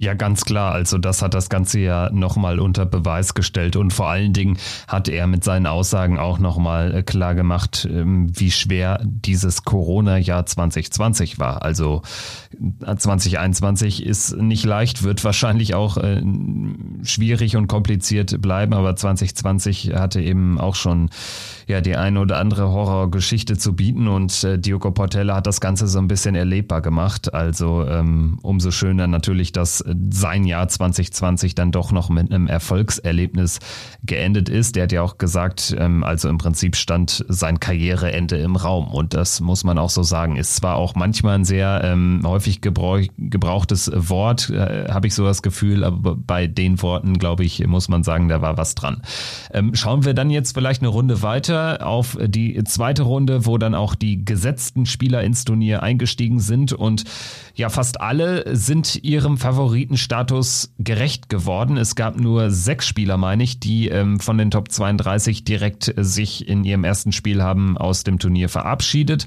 [0.00, 0.72] Ja, ganz klar.
[0.74, 4.56] Also das hat das Ganze ja nochmal unter Beweis gestellt und vor allen Dingen
[4.86, 10.46] hat er mit seinen Aussagen auch nochmal äh, klar gemacht, ähm, wie schwer dieses Corona-Jahr
[10.46, 11.62] 2020 war.
[11.62, 12.02] Also
[12.80, 16.22] 2021 äh, ist nicht leicht, wird wahrscheinlich auch äh,
[17.02, 21.10] schwierig und kompliziert bleiben, aber 2020 hatte eben auch schon
[21.68, 25.86] ja die eine oder andere Horrorgeschichte zu bieten und äh, Diogo Portella hat das Ganze
[25.86, 27.34] so ein bisschen erlebbar gemacht.
[27.34, 33.60] Also ähm, umso schöner natürlich, dass sein Jahr 2020 dann doch noch mit einem Erfolgserlebnis
[34.02, 34.76] geendet ist.
[34.76, 38.88] Der hat ja auch gesagt, ähm, also im Prinzip stand sein Karriereende im Raum.
[38.88, 40.36] Und das muss man auch so sagen.
[40.36, 45.24] Ist zwar auch manchmal ein sehr ähm, häufig gebrauch, gebrauchtes Wort, äh, habe ich so
[45.24, 49.02] das Gefühl, aber bei den Worten, glaube ich, muss man sagen, da war was dran.
[49.52, 53.74] Ähm, schauen wir dann jetzt vielleicht eine Runde weiter auf die zweite Runde, wo dann
[53.74, 57.04] auch die gesetzten Spieler ins Turnier eingestiegen sind und
[57.54, 61.76] ja, fast alle sind ihrem Favoritenstatus gerecht geworden.
[61.76, 66.04] Es gab nur sechs Spieler, meine ich, die ähm, von den Top 32 direkt äh,
[66.04, 69.26] sich in ihrem ersten Spiel haben aus dem Turnier verabschiedet.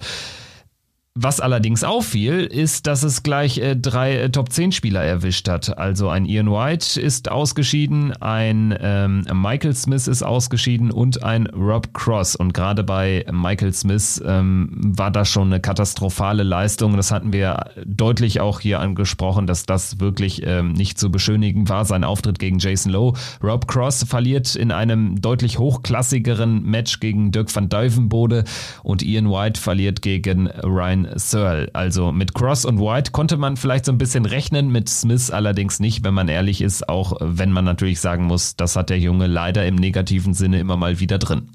[1.20, 5.78] Was allerdings auffiel, ist, dass es gleich äh, drei äh, Top-10-Spieler erwischt hat.
[5.78, 11.94] Also ein Ian White ist ausgeschieden, ein ähm, Michael Smith ist ausgeschieden und ein Rob
[11.94, 12.38] Cross.
[12.38, 16.96] Und gerade bei Michael Smith ähm, war das schon eine katastrophale Leistung.
[16.96, 21.84] Das hatten wir deutlich auch hier angesprochen, dass das wirklich ähm, nicht zu beschönigen war,
[21.84, 23.20] sein Auftritt gegen Jason Lowe.
[23.44, 28.46] Rob Cross verliert in einem deutlich hochklassigeren Match gegen Dirk van Duivenbode
[28.82, 31.70] und Ian White verliert gegen Ryan Ryan Searle.
[31.74, 35.80] Also mit Cross und White konnte man vielleicht so ein bisschen rechnen, mit Smith allerdings
[35.80, 39.28] nicht, wenn man ehrlich ist, auch wenn man natürlich sagen muss, das hat der Junge
[39.28, 41.50] leider im negativen Sinne immer mal wieder drin.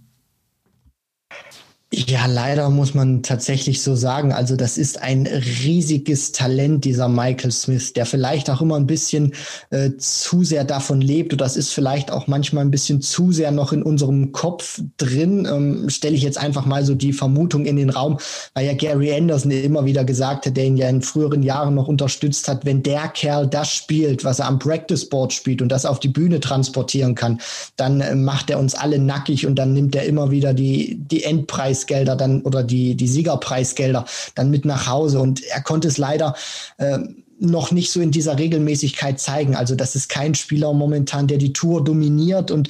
[1.93, 4.33] Ja, leider muss man tatsächlich so sagen.
[4.33, 9.35] Also das ist ein riesiges Talent, dieser Michael Smith, der vielleicht auch immer ein bisschen
[9.71, 11.33] äh, zu sehr davon lebt.
[11.33, 15.47] Und das ist vielleicht auch manchmal ein bisschen zu sehr noch in unserem Kopf drin.
[15.49, 18.19] Ähm, Stelle ich jetzt einfach mal so die Vermutung in den Raum,
[18.55, 21.87] weil ja Gary Anderson immer wieder gesagt hat, der ihn ja in früheren Jahren noch
[21.87, 25.87] unterstützt hat, wenn der Kerl das spielt, was er am Practice Board spielt und das
[25.87, 27.41] auf die Bühne transportieren kann,
[27.77, 31.23] dann äh, macht er uns alle nackig und dann nimmt er immer wieder die, die
[31.23, 35.21] Endpreis Preisgelder dann oder die, die Siegerpreisgelder dann mit nach Hause.
[35.21, 36.35] Und er konnte es leider
[36.79, 36.99] äh,
[37.39, 39.57] noch nicht so in dieser Regelmäßigkeit zeigen.
[39.57, 42.69] Also das ist kein Spieler momentan, der die Tour dominiert und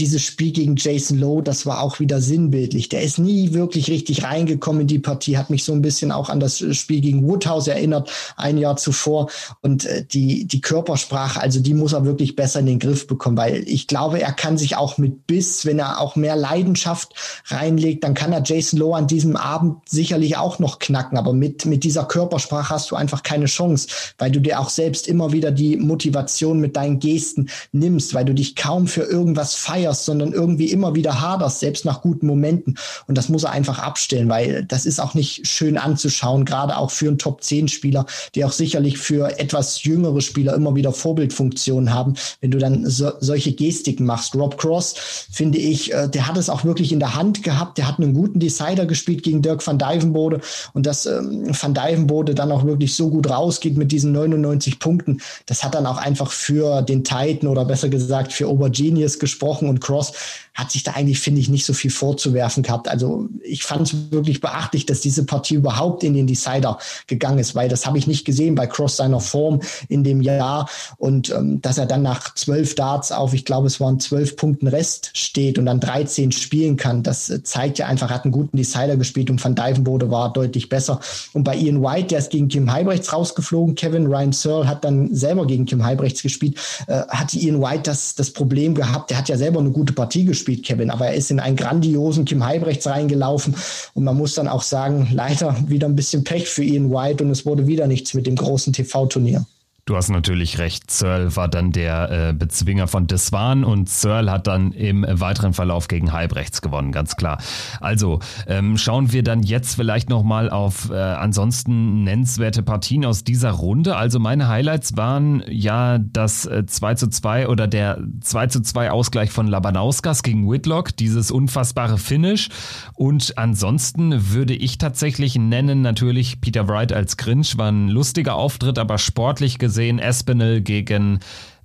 [0.00, 2.88] dieses Spiel gegen Jason Lowe, das war auch wieder sinnbildlich.
[2.88, 6.30] Der ist nie wirklich richtig reingekommen in die Partie, hat mich so ein bisschen auch
[6.30, 9.30] an das Spiel gegen Woodhouse erinnert, ein Jahr zuvor.
[9.60, 13.36] Und äh, die, die Körpersprache, also die muss er wirklich besser in den Griff bekommen,
[13.36, 17.14] weil ich glaube, er kann sich auch mit Biss, wenn er auch mehr Leidenschaft
[17.46, 21.18] reinlegt, dann kann er Jason Lowe an diesem Abend sicherlich auch noch knacken.
[21.18, 25.06] Aber mit, mit dieser Körpersprache hast du einfach keine Chance, weil du dir auch selbst
[25.06, 29.89] immer wieder die Motivation mit deinen Gesten nimmst, weil du dich kaum für irgendwas feierst
[29.90, 32.78] feierst, sondern irgendwie immer wieder haderst, selbst nach guten Momenten.
[33.06, 36.90] Und das muss er einfach abstellen, weil das ist auch nicht schön anzuschauen, gerade auch
[36.90, 42.50] für einen Top-10-Spieler, die auch sicherlich für etwas jüngere Spieler immer wieder Vorbildfunktionen haben, wenn
[42.50, 44.34] du dann so, solche Gestiken machst.
[44.34, 44.94] Rob Cross,
[45.30, 47.78] finde ich, äh, der hat es auch wirklich in der Hand gehabt.
[47.78, 50.40] Der hat einen guten Decider gespielt gegen Dirk van Dijvenbode
[50.72, 55.20] und dass ähm, van Dijvenbode dann auch wirklich so gut rausgeht mit diesen 99 Punkten,
[55.46, 59.79] das hat dann auch einfach für den Titan oder besser gesagt für Obergenius gesprochen und
[59.80, 60.12] Cross
[60.54, 62.88] hat sich da eigentlich, finde ich, nicht so viel vorzuwerfen gehabt.
[62.88, 67.54] Also ich fand es wirklich beachtlich, dass diese Partie überhaupt in den Decider gegangen ist,
[67.54, 71.62] weil das habe ich nicht gesehen bei Cross seiner Form in dem Jahr und ähm,
[71.62, 75.58] dass er dann nach zwölf Darts auf, ich glaube, es waren zwölf Punkten Rest steht
[75.58, 79.30] und dann 13 spielen kann, das äh, zeigt ja einfach, hat einen guten Decider gespielt
[79.30, 81.00] und Van Dijvenbode war deutlich besser.
[81.32, 85.14] Und bei Ian White, der ist gegen Kim Heibrechts rausgeflogen, Kevin Ryan Searle hat dann
[85.14, 89.28] selber gegen Kim Heibrechts gespielt, äh, hatte Ian White das, das Problem gehabt, der hat
[89.28, 92.44] ja selber eine gute Partie gespielt gespielt, Kevin, aber er ist in einen grandiosen Kim
[92.44, 93.54] Heibrechts reingelaufen
[93.94, 97.30] und man muss dann auch sagen, leider wieder ein bisschen Pech für Ian White und
[97.30, 99.44] es wurde wieder nichts mit dem großen TV-Turnier.
[99.90, 100.88] Du hast natürlich recht.
[100.88, 105.88] Searle war dann der äh, Bezwinger von Deswan und Searle hat dann im weiteren Verlauf
[105.88, 107.38] gegen Halbrechts gewonnen, ganz klar.
[107.80, 113.50] Also ähm, schauen wir dann jetzt vielleicht nochmal auf äh, ansonsten nennenswerte Partien aus dieser
[113.50, 113.96] Runde.
[113.96, 118.92] Also meine Highlights waren ja das äh, 2 zu 2 oder der 2 zu 2
[118.92, 122.48] Ausgleich von Labanauskas gegen Whitlock, dieses unfassbare Finish.
[122.94, 128.78] Und ansonsten würde ich tatsächlich nennen, natürlich Peter Wright als Grinch, war ein lustiger Auftritt,
[128.78, 131.20] aber sportlich gesehen gesehen, Espinel gegen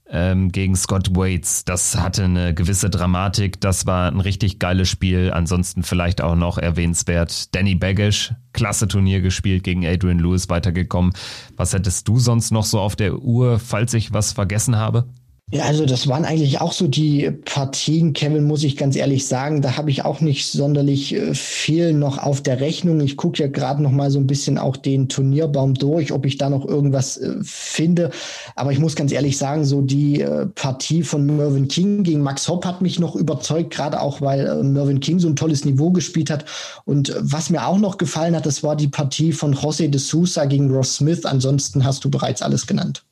[0.10, 1.66] ähm, gegen Scott Waits.
[1.66, 3.60] Das hatte eine gewisse Dramatik.
[3.60, 5.32] Das war ein richtig geiles Spiel.
[5.34, 7.54] Ansonsten vielleicht auch noch erwähnenswert.
[7.54, 11.12] Danny Baggish, klasse Turnier gespielt, gegen Adrian Lewis weitergekommen.
[11.58, 15.10] Was hättest du sonst noch so auf der Uhr, falls ich was vergessen habe?
[15.52, 19.62] Ja, also das waren eigentlich auch so die Partien, Kevin, muss ich ganz ehrlich sagen.
[19.62, 23.00] Da habe ich auch nicht sonderlich äh, viel noch auf der Rechnung.
[23.00, 26.40] Ich gucke ja gerade noch mal so ein bisschen auch den Turnierbaum durch, ob ich
[26.40, 28.10] da noch irgendwas äh, finde.
[28.56, 32.48] Aber ich muss ganz ehrlich sagen, so die äh, Partie von Mervyn King gegen Max
[32.48, 36.32] Hopp hat mich noch überzeugt, gerade auch, weil Mervyn King so ein tolles Niveau gespielt
[36.32, 36.46] hat.
[36.86, 40.46] Und was mir auch noch gefallen hat, das war die Partie von José de Sousa
[40.46, 41.24] gegen Ross Smith.
[41.24, 43.06] Ansonsten hast du bereits alles genannt.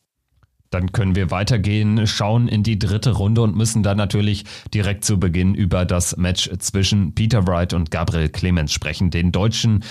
[0.73, 5.19] Dann können wir weitergehen, schauen in die dritte Runde und müssen dann natürlich direkt zu
[5.19, 9.83] Beginn über das Match zwischen Peter Wright und Gabriel Clemens sprechen, den deutschen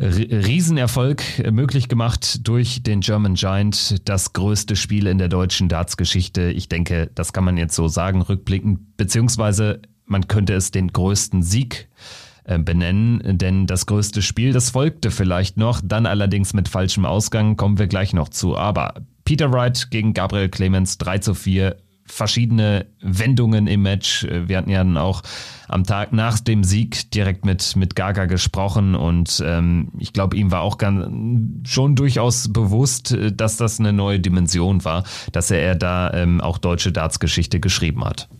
[0.00, 6.52] Riesenerfolg möglich gemacht durch den German Giant, das größte Spiel in der deutschen Darts-Geschichte.
[6.52, 11.42] Ich denke, das kann man jetzt so sagen, rückblickend, beziehungsweise man könnte es den größten
[11.42, 11.88] Sieg
[12.44, 17.56] äh, benennen, denn das größte Spiel, das folgte vielleicht noch, dann allerdings mit falschem Ausgang,
[17.56, 18.56] kommen wir gleich noch zu.
[18.56, 18.94] Aber
[19.28, 24.26] Peter Wright gegen Gabriel Clemens 3 zu 4 verschiedene Wendungen im Match.
[24.26, 25.20] Wir hatten ja dann auch
[25.68, 30.50] am Tag nach dem Sieg direkt mit, mit Gaga gesprochen und ähm, ich glaube, ihm
[30.50, 35.74] war auch ganz, schon durchaus bewusst, äh, dass das eine neue Dimension war, dass er
[35.74, 38.30] da ähm, auch deutsche Darts-Geschichte geschrieben hat.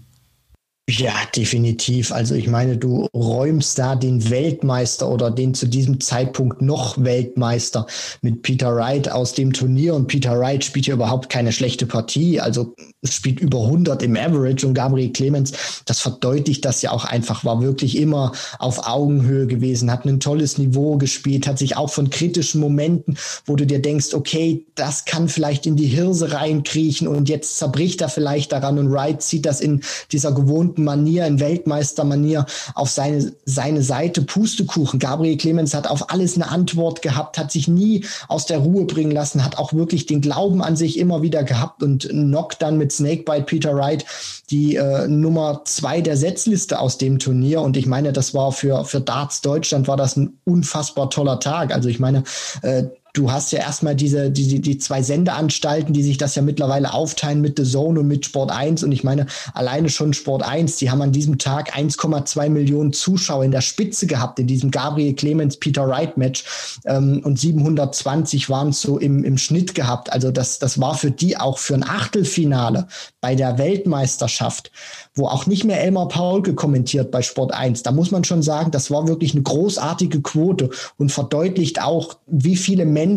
[0.90, 2.12] Ja, definitiv.
[2.12, 7.87] Also ich meine, du räumst da den Weltmeister oder den zu diesem Zeitpunkt noch Weltmeister
[8.22, 9.94] mit Peter Wright aus dem Turnier.
[9.94, 12.74] Und Peter Wright spielt ja überhaupt keine schlechte Partie, also
[13.05, 14.66] spielt über 100 im Average.
[14.66, 15.53] Und Gabriel Clemens,
[15.85, 20.57] das verdeutlicht das ja auch einfach, war wirklich immer auf Augenhöhe gewesen, hat ein tolles
[20.57, 25.29] Niveau gespielt, hat sich auch von kritischen Momenten, wo du dir denkst, okay, das kann
[25.29, 29.61] vielleicht in die Hirse reinkriechen und jetzt zerbricht er vielleicht daran und Wright zieht das
[29.61, 34.99] in dieser gewohnten Manier, in Weltmeistermanier auf seine, seine Seite Pustekuchen.
[34.99, 39.11] Gabriel Clemens hat auf alles eine Antwort gehabt, hat sich nie aus der Ruhe bringen
[39.11, 42.93] lassen, hat auch wirklich den Glauben an sich immer wieder gehabt und knockt dann mit
[42.93, 44.05] Snakebite Peter Wright
[44.51, 47.61] die äh, Nummer zwei der Setzliste aus dem Turnier.
[47.61, 51.75] Und ich meine, das war für, für Darts Deutschland war das ein unfassbar toller Tag.
[51.75, 52.25] Also ich meine,
[52.62, 52.85] äh,
[53.19, 57.41] du hast ja erstmal diese, die, die zwei Sendeanstalten, die sich das ja mittlerweile aufteilen
[57.41, 58.85] mit The Zone und mit Sport 1.
[58.85, 63.45] Und ich meine, alleine schon Sport 1, die haben an diesem Tag 1,2 Millionen Zuschauer
[63.45, 66.45] in der Spitze gehabt, in diesem Gabriel Clemens Peter Wright Match.
[66.87, 70.13] Ähm, und 720 waren es so im, im Schnitt gehabt.
[70.13, 72.87] Also das, das war für die auch für ein Achtelfinale
[73.21, 74.71] bei der Weltmeisterschaft
[75.19, 77.83] wo auch nicht mehr Elmar Paul kommentiert bei Sport 1.
[77.83, 82.57] Da muss man schon sagen, das war wirklich eine großartige Quote und verdeutlicht auch, wie
[82.57, 83.08] viele Menschen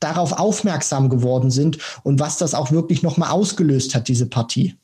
[0.00, 4.76] darauf aufmerksam geworden sind und was das auch wirklich nochmal ausgelöst hat, diese Partie.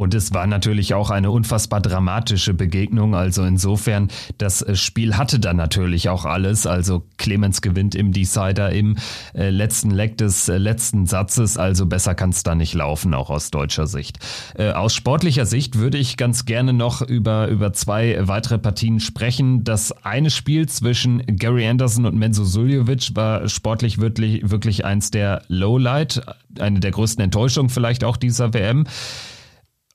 [0.00, 3.14] Und es war natürlich auch eine unfassbar dramatische Begegnung.
[3.14, 4.08] Also insofern,
[4.38, 6.66] das äh, Spiel hatte dann natürlich auch alles.
[6.66, 8.96] Also Clemens gewinnt im Decider im
[9.34, 11.58] äh, letzten Leck des äh, letzten Satzes.
[11.58, 14.18] Also besser kann es da nicht laufen, auch aus deutscher Sicht.
[14.56, 19.64] Aus sportlicher Sicht würde ich ganz gerne noch über, über zwei weitere Partien sprechen.
[19.64, 25.42] Das eine Spiel zwischen Gary Anderson und Menzo Suljovic war sportlich wirklich, wirklich eins der
[25.48, 26.22] Lowlight,
[26.58, 28.86] eine der größten Enttäuschungen vielleicht auch dieser WM.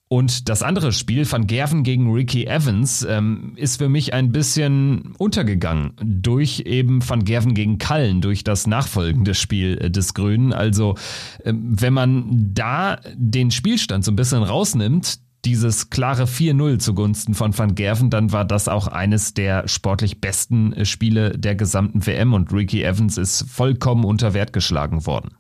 [0.08, 5.16] Und das andere Spiel, Van Gerven gegen Ricky Evans, ähm, ist für mich ein bisschen
[5.18, 10.54] untergegangen durch eben Van Gerven gegen Kallen, durch das nachfolgende Spiel äh, des Grünen.
[10.54, 10.96] Also
[11.44, 17.58] ähm, wenn man da den Spielstand so ein bisschen rausnimmt, dieses klare 4-0 zugunsten von
[17.58, 22.34] Van Gerven, dann war das auch eines der sportlich besten äh, Spiele der gesamten WM
[22.36, 25.36] und Ricky Evans ist vollkommen unter Wert geschlagen worden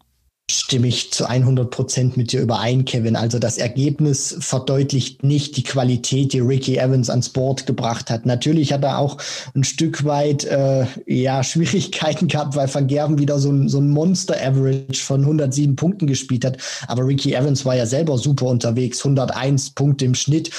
[0.49, 3.15] stimme ich zu 100 Prozent mit dir überein, Kevin.
[3.15, 8.27] Also das Ergebnis verdeutlicht nicht die Qualität, die Ricky Evans ans Board gebracht hat.
[8.27, 9.17] Natürlich hat er auch
[9.55, 13.89] ein Stück weit äh, ja Schwierigkeiten gehabt, weil Van Gerven wieder so ein, so ein
[13.89, 16.57] Monster-Average von 107 Punkten gespielt hat.
[16.87, 20.51] Aber Ricky Evans war ja selber super unterwegs, 101 Punkte im Schnitt.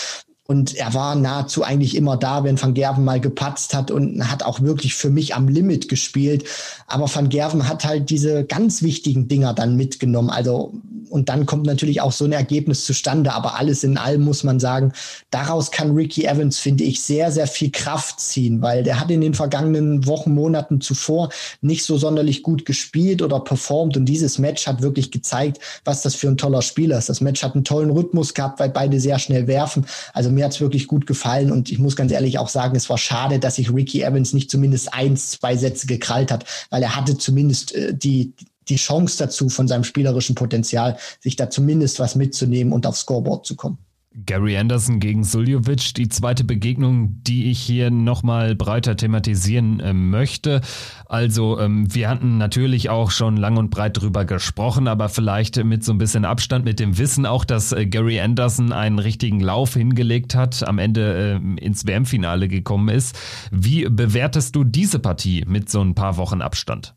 [0.46, 4.44] Und er war nahezu eigentlich immer da, wenn Van Gerven mal gepatzt hat und hat
[4.44, 6.44] auch wirklich für mich am Limit gespielt.
[6.86, 10.30] Aber Van Gerven hat halt diese ganz wichtigen Dinger dann mitgenommen.
[10.30, 10.74] Also,
[11.10, 13.32] und dann kommt natürlich auch so ein Ergebnis zustande.
[13.32, 14.92] Aber alles in allem muss man sagen,
[15.30, 19.20] daraus kann Ricky Evans, finde ich, sehr, sehr viel Kraft ziehen, weil der hat in
[19.20, 21.30] den vergangenen Wochen, Monaten zuvor
[21.60, 23.96] nicht so sonderlich gut gespielt oder performt.
[23.96, 27.08] Und dieses Match hat wirklich gezeigt, was das für ein toller Spieler ist.
[27.08, 29.86] Das Match hat einen tollen Rhythmus gehabt, weil beide sehr schnell werfen.
[30.12, 32.88] Also mir hat es wirklich gut gefallen und ich muss ganz ehrlich auch sagen, es
[32.88, 36.94] war schade, dass sich Ricky Evans nicht zumindest eins, zwei Sätze gekrallt hat, weil er
[36.94, 38.34] hatte zumindest äh, die,
[38.68, 43.46] die Chance dazu, von seinem spielerischen Potenzial, sich da zumindest was mitzunehmen und aufs Scoreboard
[43.46, 43.78] zu kommen.
[44.24, 50.62] Gary Anderson gegen Suljovic, die zweite Begegnung, die ich hier nochmal breiter thematisieren äh, möchte.
[51.04, 55.84] Also ähm, wir hatten natürlich auch schon lang und breit drüber gesprochen, aber vielleicht mit
[55.84, 59.74] so ein bisschen Abstand, mit dem Wissen auch, dass äh, Gary Anderson einen richtigen Lauf
[59.74, 63.18] hingelegt hat, am Ende äh, ins WM-Finale gekommen ist.
[63.50, 66.94] Wie bewertest du diese Partie mit so ein paar Wochen Abstand?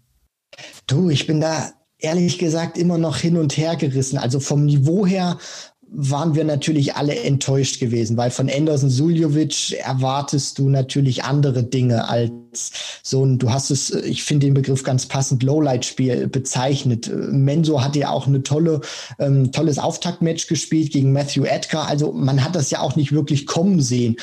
[0.88, 4.18] Du, ich bin da ehrlich gesagt immer noch hin und her gerissen.
[4.18, 5.38] Also vom Niveau her
[5.91, 12.08] waren wir natürlich alle enttäuscht gewesen, weil von Anderson Suljovic erwartest du natürlich andere Dinge
[12.08, 12.71] als
[13.04, 17.12] so ein, du hast es, ich finde den Begriff ganz passend, Lowlight-Spiel bezeichnet.
[17.32, 18.82] Menso hat ja auch eine tolle,
[19.19, 21.88] ähm, tolles Auftaktmatch gespielt gegen Matthew Edgar.
[21.88, 24.15] Also man hat das ja auch nicht wirklich kommen sehen.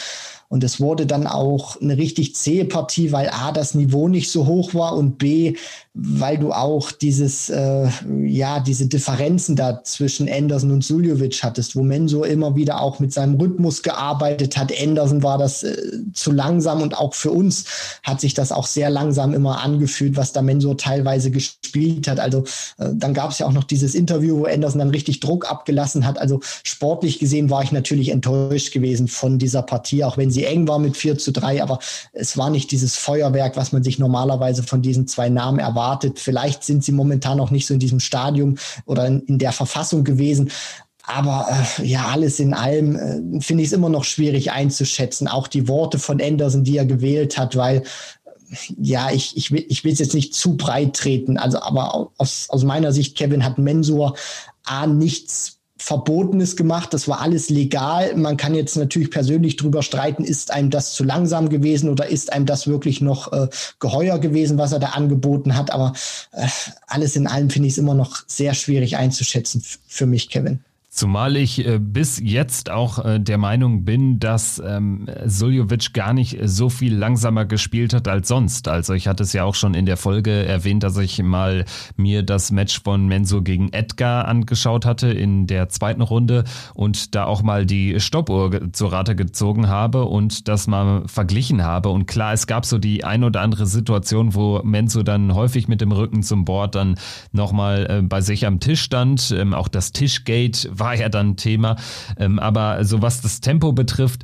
[0.48, 4.46] Und es wurde dann auch eine richtig zähe Partie, weil A, das Niveau nicht so
[4.46, 5.56] hoch war und B,
[5.98, 7.88] weil du auch dieses, äh,
[8.26, 13.14] ja, diese Differenzen da zwischen Anderson und Suljovic hattest, wo Mensur immer wieder auch mit
[13.14, 14.70] seinem Rhythmus gearbeitet hat.
[14.78, 15.74] Anderson war das äh,
[16.12, 17.64] zu langsam und auch für uns
[18.02, 22.20] hat sich das auch sehr langsam immer angefühlt, was da Mensur teilweise gespielt hat.
[22.20, 22.44] Also
[22.76, 26.04] äh, dann gab es ja auch noch dieses Interview, wo Anderson dann richtig Druck abgelassen
[26.06, 26.18] hat.
[26.18, 30.68] Also sportlich gesehen war ich natürlich enttäuscht gewesen von dieser Partie, auch wenn sie eng
[30.68, 31.78] war mit 4 zu 3, aber
[32.12, 36.18] es war nicht dieses Feuerwerk, was man sich normalerweise von diesen zwei Namen erwartet erwartet.
[36.18, 40.04] Vielleicht sind sie momentan noch nicht so in diesem Stadium oder in, in der Verfassung
[40.04, 40.50] gewesen.
[41.04, 41.46] Aber
[41.78, 45.28] äh, ja, alles in allem äh, finde ich es immer noch schwierig einzuschätzen.
[45.28, 47.84] Auch die Worte von Anderson, die er gewählt hat, weil
[48.78, 51.36] ja, ich, ich will ich will es jetzt nicht zu breit treten.
[51.36, 54.16] Also, aber aus, aus meiner Sicht, Kevin hat Mensur
[54.64, 56.94] A nichts Verbotenes gemacht.
[56.94, 58.16] Das war alles legal.
[58.16, 62.32] Man kann jetzt natürlich persönlich drüber streiten, ist einem das zu langsam gewesen oder ist
[62.32, 63.48] einem das wirklich noch äh,
[63.78, 65.70] geheuer gewesen, was er da angeboten hat.
[65.70, 65.92] Aber
[66.32, 66.46] äh,
[66.86, 70.60] alles in allem finde ich es immer noch sehr schwierig einzuschätzen für mich, Kevin.
[70.96, 76.38] Zumal ich äh, bis jetzt auch äh, der Meinung bin, dass ähm, Suljovic gar nicht
[76.42, 78.66] so viel langsamer gespielt hat als sonst.
[78.66, 81.66] Also ich hatte es ja auch schon in der Folge erwähnt, dass ich mal
[81.98, 87.26] mir das Match von Mensur gegen Edgar angeschaut hatte in der zweiten Runde und da
[87.26, 91.90] auch mal die Stoppuhr zur Rate gezogen habe und das mal verglichen habe.
[91.90, 95.82] Und klar, es gab so die ein oder andere Situation, wo Mensur dann häufig mit
[95.82, 96.94] dem Rücken zum Board dann
[97.32, 99.30] nochmal äh, bei sich am Tisch stand.
[99.36, 101.76] Ähm, auch das Tischgate war war ja dann Thema.
[102.16, 104.22] Ähm, aber so was das Tempo betrifft,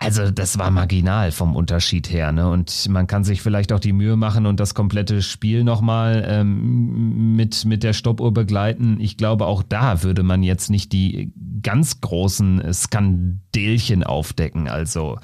[0.00, 2.48] also das war marginal vom Unterschied her, ne?
[2.48, 7.34] Und man kann sich vielleicht auch die Mühe machen und das komplette Spiel nochmal ähm,
[7.34, 8.98] mit, mit der Stoppuhr begleiten.
[9.00, 11.32] Ich glaube, auch da würde man jetzt nicht die
[11.62, 14.68] ganz großen Skandelchen aufdecken.
[14.68, 15.18] Also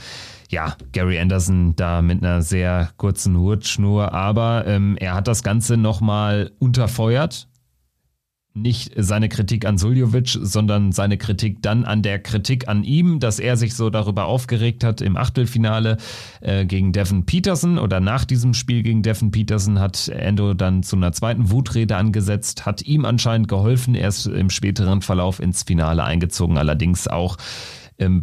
[0.49, 5.77] ja, Gary Anderson da mit einer sehr kurzen Hurtschnur, aber ähm, er hat das Ganze
[5.77, 7.49] nochmal unterfeuert
[8.57, 13.41] nicht seine Kritik an Suljovic, sondern seine Kritik dann an der Kritik an ihm, dass
[13.41, 15.97] er sich so darüber aufgeregt hat im Achtelfinale
[16.41, 20.95] äh, gegen Devin Peterson oder nach diesem Spiel gegen Devin Peterson hat Endo dann zu
[20.95, 26.05] einer zweiten Wutrede angesetzt, hat ihm anscheinend geholfen, er ist im späteren Verlauf ins Finale
[26.05, 27.37] eingezogen, allerdings auch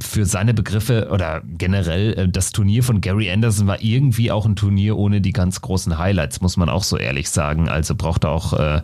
[0.03, 4.57] für seine Begriffe oder generell äh, das Turnier von Gary Anderson war irgendwie auch ein
[4.57, 7.69] Turnier ohne die ganz großen Highlights, muss man auch so ehrlich sagen.
[7.69, 8.82] Also braucht auch äh,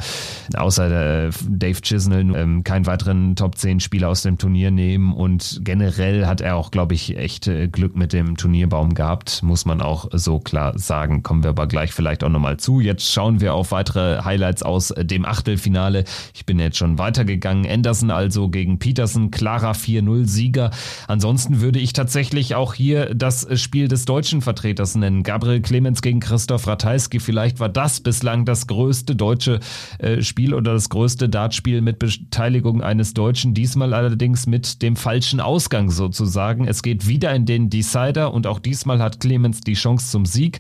[0.56, 5.60] außer äh, Dave Chisnell ähm, keinen weiteren Top 10 Spieler aus dem Turnier nehmen und
[5.64, 9.82] generell hat er auch, glaube ich, echt äh, Glück mit dem Turnierbaum gehabt, muss man
[9.82, 11.22] auch so klar sagen.
[11.22, 12.80] Kommen wir aber gleich vielleicht auch nochmal zu.
[12.80, 16.06] Jetzt schauen wir auf weitere Highlights aus dem Achtelfinale.
[16.34, 17.70] Ich bin jetzt schon weitergegangen.
[17.70, 20.72] Anderson also gegen Peterson, klarer 4-0 Sieger.
[21.08, 25.24] Ansonsten würde ich tatsächlich auch hier das Spiel des deutschen Vertreters nennen.
[25.24, 27.20] Gabriel Clemens gegen Christoph Ratajski.
[27.20, 29.60] Vielleicht war das bislang das größte deutsche
[30.00, 33.54] äh, Spiel oder das größte Dartspiel mit Beteiligung eines Deutschen.
[33.54, 36.68] Diesmal allerdings mit dem falschen Ausgang sozusagen.
[36.68, 40.60] Es geht wieder in den Decider und auch diesmal hat Clemens die Chance zum Sieg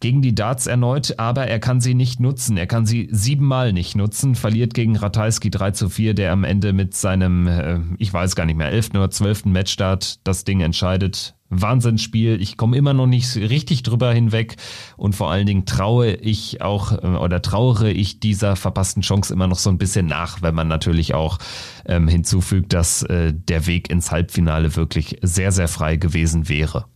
[0.00, 2.56] gegen die Darts erneut, aber er kann sie nicht nutzen.
[2.56, 6.72] Er kann sie siebenmal nicht nutzen, verliert gegen Ratajski 3 zu 4, der am Ende
[6.72, 8.90] mit seinem, äh, ich weiß gar nicht mehr, 11.
[8.90, 9.46] oder 12.
[9.46, 11.34] Matchstart das Ding entscheidet.
[11.48, 12.40] Wahnsinnsspiel.
[12.40, 14.56] Ich komme immer noch nicht richtig drüber hinweg
[14.96, 19.46] und vor allen Dingen traue ich auch äh, oder trauere ich dieser verpassten Chance immer
[19.46, 21.38] noch so ein bisschen nach, wenn man natürlich auch
[21.86, 26.86] ähm, hinzufügt, dass äh, der Weg ins Halbfinale wirklich sehr, sehr frei gewesen wäre.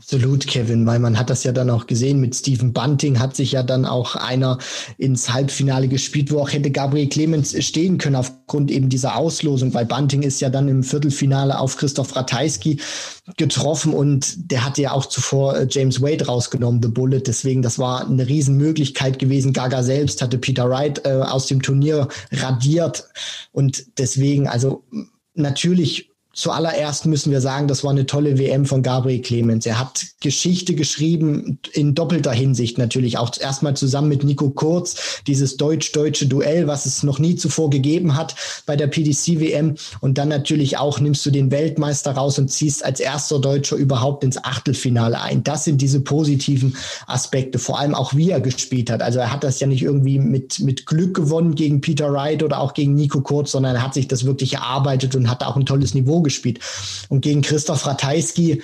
[0.00, 3.50] Absolut, Kevin, weil man hat das ja dann auch gesehen mit Stephen Bunting, hat sich
[3.52, 4.58] ja dann auch einer
[4.96, 9.86] ins Halbfinale gespielt, wo auch hätte Gabriel Clemens stehen können aufgrund eben dieser Auslosung, weil
[9.86, 12.78] Bunting ist ja dann im Viertelfinale auf Christoph Ratajski
[13.36, 17.80] getroffen und der hatte ja auch zuvor äh, James Wade rausgenommen, The Bullet, deswegen das
[17.80, 19.52] war eine Riesenmöglichkeit gewesen.
[19.52, 23.08] Gaga selbst hatte Peter Wright äh, aus dem Turnier radiert
[23.50, 24.84] und deswegen, also
[25.34, 29.66] natürlich Zuallererst müssen wir sagen, das war eine tolle WM von Gabriel Clemens.
[29.66, 33.18] Er hat Geschichte geschrieben, in doppelter Hinsicht natürlich.
[33.18, 38.14] Auch erstmal zusammen mit Nico Kurz, dieses deutsch-deutsche Duell, was es noch nie zuvor gegeben
[38.14, 38.36] hat
[38.66, 39.74] bei der PDC-WM.
[39.98, 44.22] Und dann natürlich auch nimmst du den Weltmeister raus und ziehst als erster Deutscher überhaupt
[44.22, 45.42] ins Achtelfinale ein.
[45.42, 46.76] Das sind diese positiven
[47.08, 47.58] Aspekte.
[47.58, 49.02] Vor allem auch, wie er gespielt hat.
[49.02, 52.60] Also er hat das ja nicht irgendwie mit, mit Glück gewonnen gegen Peter Wright oder
[52.60, 55.66] auch gegen Nico Kurz, sondern er hat sich das wirklich erarbeitet und hat auch ein
[55.66, 56.60] tolles Niveau gespielt.
[57.08, 58.62] Und gegen Christoph Ratajski,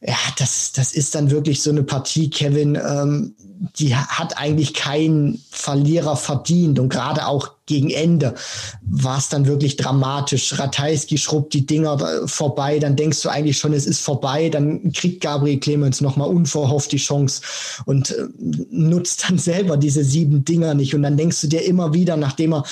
[0.00, 3.34] ja, das, das ist dann wirklich so eine Partie, Kevin, ähm,
[3.78, 8.34] die hat eigentlich keinen Verlierer verdient und gerade auch gegen Ende
[8.82, 10.56] war es dann wirklich dramatisch.
[10.56, 15.20] Ratajski schrubbt die Dinger vorbei, dann denkst du eigentlich schon, es ist vorbei, dann kriegt
[15.20, 17.42] Gabriel Clemens nochmal unverhofft die Chance
[17.84, 18.28] und äh,
[18.70, 22.54] nutzt dann selber diese sieben Dinger nicht und dann denkst du dir immer wieder, nachdem
[22.54, 22.64] er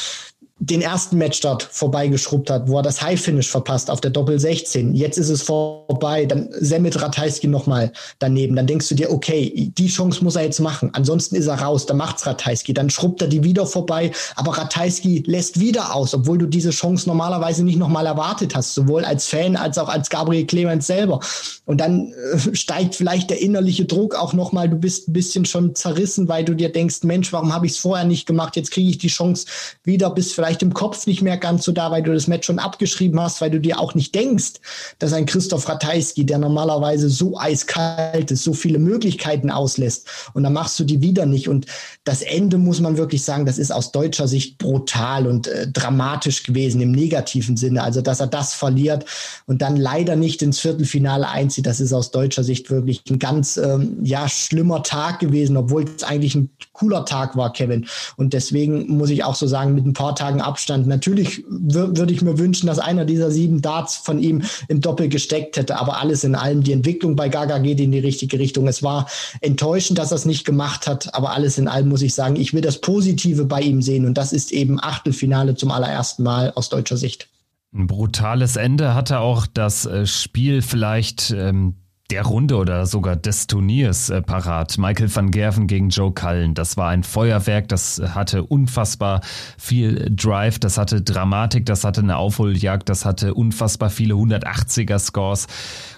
[0.59, 4.95] den ersten Matchstart vorbeigeschrubbt hat, wo er das High-Finish verpasst auf der Doppel 16.
[4.95, 8.57] Jetzt ist es vorbei, dann Semmet Ratajski nochmal daneben.
[8.57, 10.89] Dann denkst du dir, okay, die Chance muss er jetzt machen.
[10.95, 12.73] Ansonsten ist er raus, dann macht's Ratajski.
[12.73, 17.07] Dann schrubbt er die wieder vorbei, aber Ratajski lässt wieder aus, obwohl du diese Chance
[17.07, 21.21] normalerweise nicht nochmal erwartet hast, sowohl als Fan als auch als Gabriel Clemens selber.
[21.67, 24.71] Und dann äh, steigt vielleicht der innerliche Druck auch nochmal.
[24.71, 27.79] Du bist ein bisschen schon zerrissen, weil du dir denkst, Mensch, warum habe ich es
[27.79, 28.57] vorher nicht gemacht?
[28.57, 29.47] Jetzt kriege ich die Chance
[29.85, 32.47] wieder bis vielleicht vielleicht im Kopf nicht mehr ganz so da, weil du das Match
[32.47, 34.55] schon abgeschrieben hast, weil du dir auch nicht denkst,
[35.01, 40.53] dass ein Christoph Ratajski, der normalerweise so eiskalt ist, so viele Möglichkeiten auslässt und dann
[40.53, 41.49] machst du die wieder nicht.
[41.49, 41.67] Und
[42.05, 46.45] das Ende muss man wirklich sagen, das ist aus deutscher Sicht brutal und äh, dramatisch
[46.45, 47.83] gewesen im negativen Sinne.
[47.83, 49.05] Also, dass er das verliert
[49.47, 53.57] und dann leider nicht ins Viertelfinale einzieht, das ist aus deutscher Sicht wirklich ein ganz
[53.57, 57.87] ähm, ja schlimmer Tag gewesen, obwohl es eigentlich ein cooler Tag war, Kevin.
[58.17, 60.87] Und deswegen muss ich auch so sagen, mit ein paar Tagen Tagen Abstand.
[60.87, 65.57] Natürlich würde ich mir wünschen, dass einer dieser sieben Darts von ihm im Doppel gesteckt
[65.57, 68.69] hätte, aber alles in allem, die Entwicklung bei Gaga geht in die richtige Richtung.
[68.69, 69.09] Es war
[69.41, 72.53] enttäuschend, dass er es nicht gemacht hat, aber alles in allem muss ich sagen, ich
[72.53, 76.69] will das Positive bei ihm sehen und das ist eben Achtelfinale zum allerersten Mal aus
[76.69, 77.29] deutscher Sicht.
[77.75, 81.75] Ein brutales Ende hatte auch das äh, Spiel vielleicht ähm,
[82.11, 84.79] der Runde oder sogar des Turniers äh, parat.
[84.79, 86.55] Michael van Gerven gegen Joe Cullen.
[86.55, 89.21] Das war ein Feuerwerk, das hatte unfassbar
[89.59, 95.47] viel Drive, das hatte Dramatik, das hatte eine Aufholjagd, das hatte unfassbar viele 180er Scores.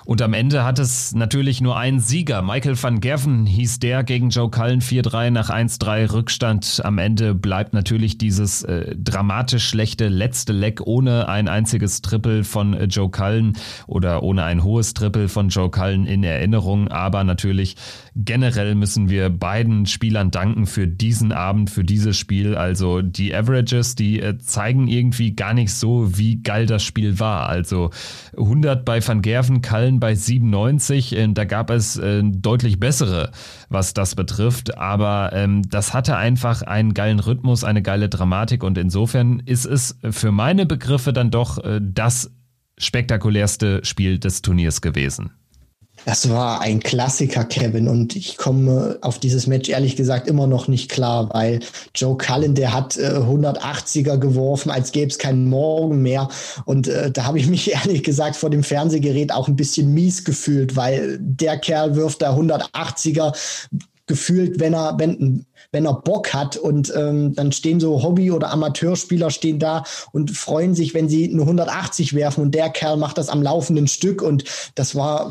[0.08, 2.40] Und am Ende hat es natürlich nur einen Sieger.
[2.40, 6.80] Michael van Gerven hieß der gegen Joe Cullen 4-3 nach 1-3 Rückstand.
[6.82, 12.72] Am Ende bleibt natürlich dieses äh, dramatisch schlechte letzte Leck ohne ein einziges Triple von
[12.72, 16.88] äh, Joe Cullen oder ohne ein hohes Triple von Joe Cullen in Erinnerung.
[16.88, 17.76] Aber natürlich
[18.16, 22.56] generell müssen wir beiden Spielern danken für diesen Abend, für dieses Spiel.
[22.56, 27.46] Also die Averages, die äh, zeigen irgendwie gar nicht so, wie geil das Spiel war.
[27.46, 27.90] Also
[28.38, 31.16] 100 bei Van Gerven, Cullen bei 97.
[31.16, 33.32] Äh, da gab es äh, deutlich bessere,
[33.68, 34.78] was das betrifft.
[34.78, 38.62] Aber ähm, das hatte einfach einen geilen Rhythmus, eine geile Dramatik.
[38.62, 42.30] Und insofern ist es für meine Begriffe dann doch äh, das
[42.78, 45.32] spektakulärste Spiel des Turniers gewesen.
[46.08, 50.66] Das war ein Klassiker, Kevin, und ich komme auf dieses Match ehrlich gesagt immer noch
[50.66, 51.60] nicht klar, weil
[51.94, 56.30] Joe Cullen, der hat äh, 180er geworfen, als gäbe es keinen Morgen mehr.
[56.64, 60.24] Und äh, da habe ich mich ehrlich gesagt vor dem Fernsehgerät auch ein bisschen mies
[60.24, 63.36] gefühlt, weil der Kerl wirft da 180er
[64.06, 68.50] gefühlt, wenn er, wenn, wenn er Bock hat und ähm, dann stehen so Hobby- oder
[68.50, 73.18] Amateurspieler stehen da und freuen sich, wenn sie eine 180 werfen und der Kerl macht
[73.18, 74.44] das am laufenden Stück und
[74.74, 75.30] das war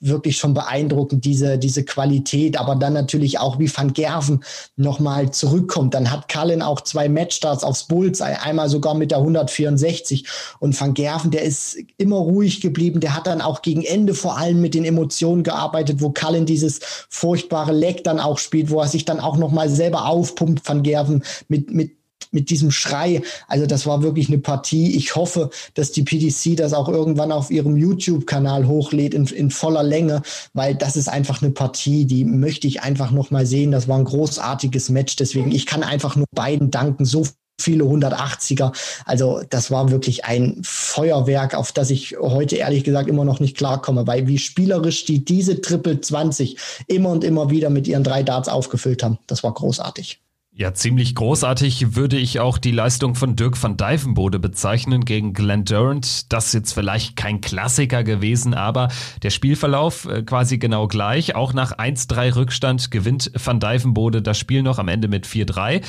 [0.00, 4.44] wirklich schon beeindruckend, diese, diese Qualität, aber dann natürlich auch wie Van Gerven
[4.76, 5.94] nochmal zurückkommt.
[5.94, 10.26] Dann hat Cullen auch zwei Matchstarts aufs Bullseye, einmal sogar mit der 164
[10.58, 14.36] und Van Gerven, der ist immer ruhig geblieben, der hat dann auch gegen Ende vor
[14.36, 18.88] allem mit den Emotionen gearbeitet, wo Cullen dieses furchtbare Leck dann auch spielt, wo er
[18.88, 21.98] sich dann auch nochmal selber aufpumpt, Van Gerven, mit, mit
[22.30, 23.22] mit diesem Schrei.
[23.46, 24.96] Also das war wirklich eine Partie.
[24.96, 29.82] Ich hoffe, dass die PDC das auch irgendwann auf ihrem YouTube-Kanal hochlädt in, in voller
[29.82, 30.22] Länge,
[30.52, 33.70] weil das ist einfach eine Partie, die möchte ich einfach noch mal sehen.
[33.70, 35.16] Das war ein großartiges Match.
[35.16, 37.04] Deswegen, ich kann einfach nur beiden danken.
[37.04, 37.26] So
[37.60, 38.72] viele 180er.
[39.04, 43.56] Also das war wirklich ein Feuerwerk, auf das ich heute ehrlich gesagt immer noch nicht
[43.56, 46.56] klarkomme, weil wie spielerisch die diese Triple 20
[46.86, 49.18] immer und immer wieder mit ihren drei Darts aufgefüllt haben.
[49.26, 50.20] Das war großartig.
[50.58, 55.64] Ja, ziemlich großartig würde ich auch die Leistung von Dirk van Dijvenbode bezeichnen gegen Glenn
[55.64, 56.32] Durant.
[56.32, 58.88] Das ist jetzt vielleicht kein Klassiker gewesen, aber
[59.22, 61.36] der Spielverlauf äh, quasi genau gleich.
[61.36, 65.80] Auch nach 1-3 Rückstand gewinnt van Dijvenbode das Spiel noch am Ende mit 4-3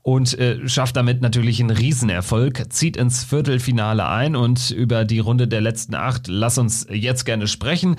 [0.00, 5.48] und äh, schafft damit natürlich einen Riesenerfolg, zieht ins Viertelfinale ein und über die Runde
[5.48, 7.96] der letzten acht lass uns jetzt gerne sprechen.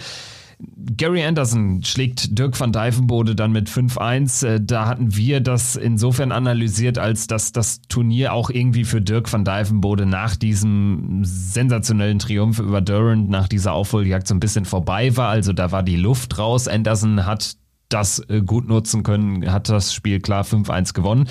[0.97, 4.45] Gary Anderson schlägt Dirk van Dijvenbode dann mit 5-1.
[4.45, 9.31] Äh, da hatten wir das insofern analysiert, als dass das Turnier auch irgendwie für Dirk
[9.31, 15.15] van Dijvenbode nach diesem sensationellen Triumph über Durant, nach dieser Aufholjagd so ein bisschen vorbei
[15.17, 15.29] war.
[15.29, 16.67] Also da war die Luft raus.
[16.67, 17.57] Anderson hat
[17.89, 21.27] das äh, gut nutzen können, hat das Spiel klar 5-1 gewonnen.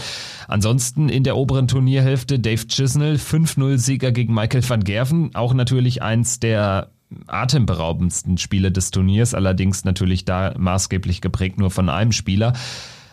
[0.49, 6.03] Ansonsten in der oberen Turnierhälfte Dave Chisnell, 5-0 Sieger gegen Michael van Gerven, auch natürlich
[6.03, 6.91] eins der
[7.27, 12.53] atemberaubendsten Spiele des Turniers, allerdings natürlich da maßgeblich geprägt nur von einem Spieler.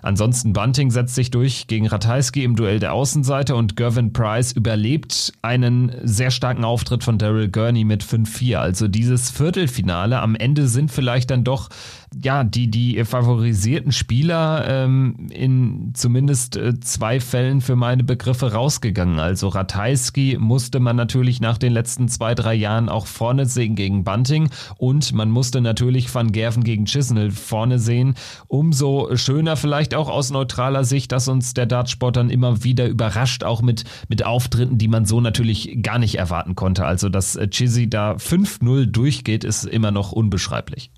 [0.03, 5.33] Ansonsten Bunting setzt sich durch gegen Ratajski im Duell der Außenseiter und Gervin Price überlebt
[5.43, 8.55] einen sehr starken Auftritt von Daryl Gurney mit 5-4.
[8.55, 11.69] Also dieses Viertelfinale am Ende sind vielleicht dann doch
[12.13, 19.19] ja, die, die favorisierten Spieler ähm, in zumindest äh, zwei Fällen für meine Begriffe rausgegangen.
[19.19, 24.03] Also Ratajski musste man natürlich nach den letzten zwei, drei Jahren auch vorne sehen gegen
[24.03, 28.15] Bunting und man musste natürlich Van Gerven gegen Chisnell vorne sehen.
[28.47, 33.45] Umso schöner vielleicht auch aus neutraler Sicht, dass uns der Dartsport dann immer wieder überrascht,
[33.45, 36.85] auch mit, mit Auftritten, die man so natürlich gar nicht erwarten konnte.
[36.85, 40.91] Also, dass Chizzy da 5-0 durchgeht, ist immer noch unbeschreiblich.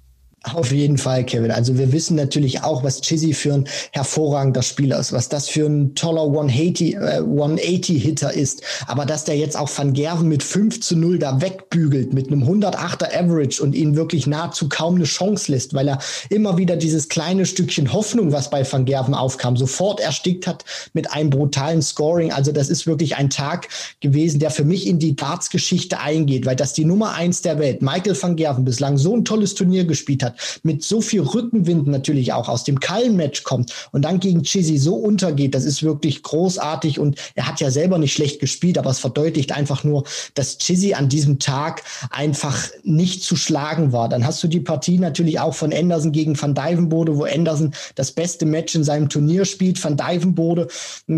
[0.51, 1.51] Auf jeden Fall, Kevin.
[1.51, 3.63] Also wir wissen natürlich auch, was Chizzy für ein
[3.93, 8.61] hervorragender Spieler ist, was das für ein toller 180, äh, 180-Hitter ist.
[8.85, 12.43] Aber dass der jetzt auch Van Gerven mit 5 zu 0 da wegbügelt, mit einem
[12.43, 17.07] 108er Average und ihn wirklich nahezu kaum eine Chance lässt, weil er immer wieder dieses
[17.07, 22.33] kleine Stückchen Hoffnung, was bei Van Gerven aufkam, sofort erstickt hat mit einem brutalen Scoring.
[22.33, 23.69] Also das ist wirklich ein Tag
[24.01, 27.81] gewesen, der für mich in die Darts-Geschichte eingeht, weil das die Nummer eins der Welt,
[27.81, 31.88] Michael van Gerven, bislang so ein tolles Turnier gespielt hat, hat, mit so viel Rückenwind
[31.88, 36.23] natürlich auch aus dem Kallen-Match kommt und dann gegen Chizzy so untergeht, das ist wirklich
[36.23, 40.03] großartig und er hat ja selber nicht schlecht gespielt, aber es verdeutlicht einfach nur,
[40.34, 44.09] dass Chizzy an diesem Tag einfach nicht zu schlagen war.
[44.09, 48.11] Dann hast du die Partie natürlich auch von Anderson gegen Van Dijvenbode, wo Anderson das
[48.11, 49.84] beste Match in seinem Turnier spielt.
[49.84, 50.67] Van Dijvenbode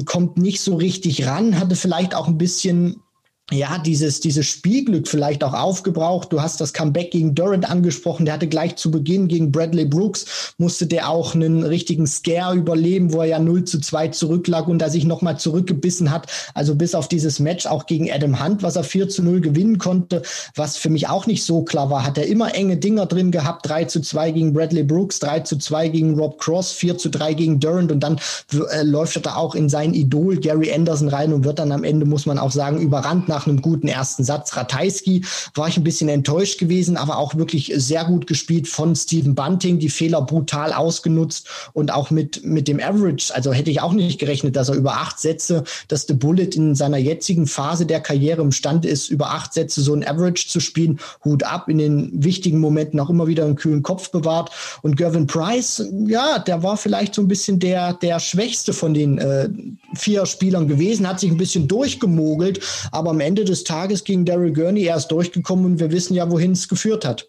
[0.06, 3.02] kommt nicht so richtig ran, hatte vielleicht auch ein bisschen
[3.52, 6.34] ja, dieses, dieses Spielglück vielleicht auch aufgebraucht.
[6.34, 8.26] Du hast das Comeback gegen Durant angesprochen.
[8.26, 13.14] Der hatte gleich zu Beginn gegen Bradley Brooks, musste der auch einen richtigen Scare überleben,
[13.14, 16.26] wo er ja 0 zu 2 zurücklag und da sich nochmal zurückgebissen hat.
[16.56, 19.78] Also bis auf dieses Match auch gegen Adam Hunt, was er 4 zu 0 gewinnen
[19.78, 20.24] konnte,
[20.56, 23.70] was für mich auch nicht so klar war, hat er immer enge Dinger drin gehabt.
[23.70, 27.36] 3 zu 2 gegen Bradley Brooks, 3 zu 2 gegen Rob Cross, 4 zu 3
[27.36, 28.20] gegen Durant und dann
[28.72, 31.84] äh, läuft er da auch in sein Idol Gary Anderson rein und wird dann am
[31.84, 34.56] Ende, muss man auch sagen, überrannt nach einem guten ersten Satz.
[34.56, 35.26] Ratajski
[35.56, 39.78] war ich ein bisschen enttäuscht gewesen, aber auch wirklich sehr gut gespielt von Stephen Bunting,
[39.78, 43.36] die Fehler brutal ausgenutzt und auch mit, mit dem Average.
[43.36, 46.76] Also hätte ich auch nicht gerechnet, dass er über acht Sätze, dass The Bullet in
[46.76, 51.00] seiner jetzigen Phase der Karriere imstande ist, über acht Sätze so ein Average zu spielen.
[51.26, 54.52] Hut ab, in den wichtigen Momenten auch immer wieder einen kühlen Kopf bewahrt.
[54.82, 59.18] Und Gervin Price, ja, der war vielleicht so ein bisschen der, der schwächste von den
[59.18, 59.50] äh,
[59.96, 62.62] vier Spielern gewesen, hat sich ein bisschen durchgemogelt,
[62.92, 66.52] aber am Ende des Tages gegen Daryl Gurney erst durchgekommen und wir wissen ja, wohin
[66.52, 67.28] es geführt hat.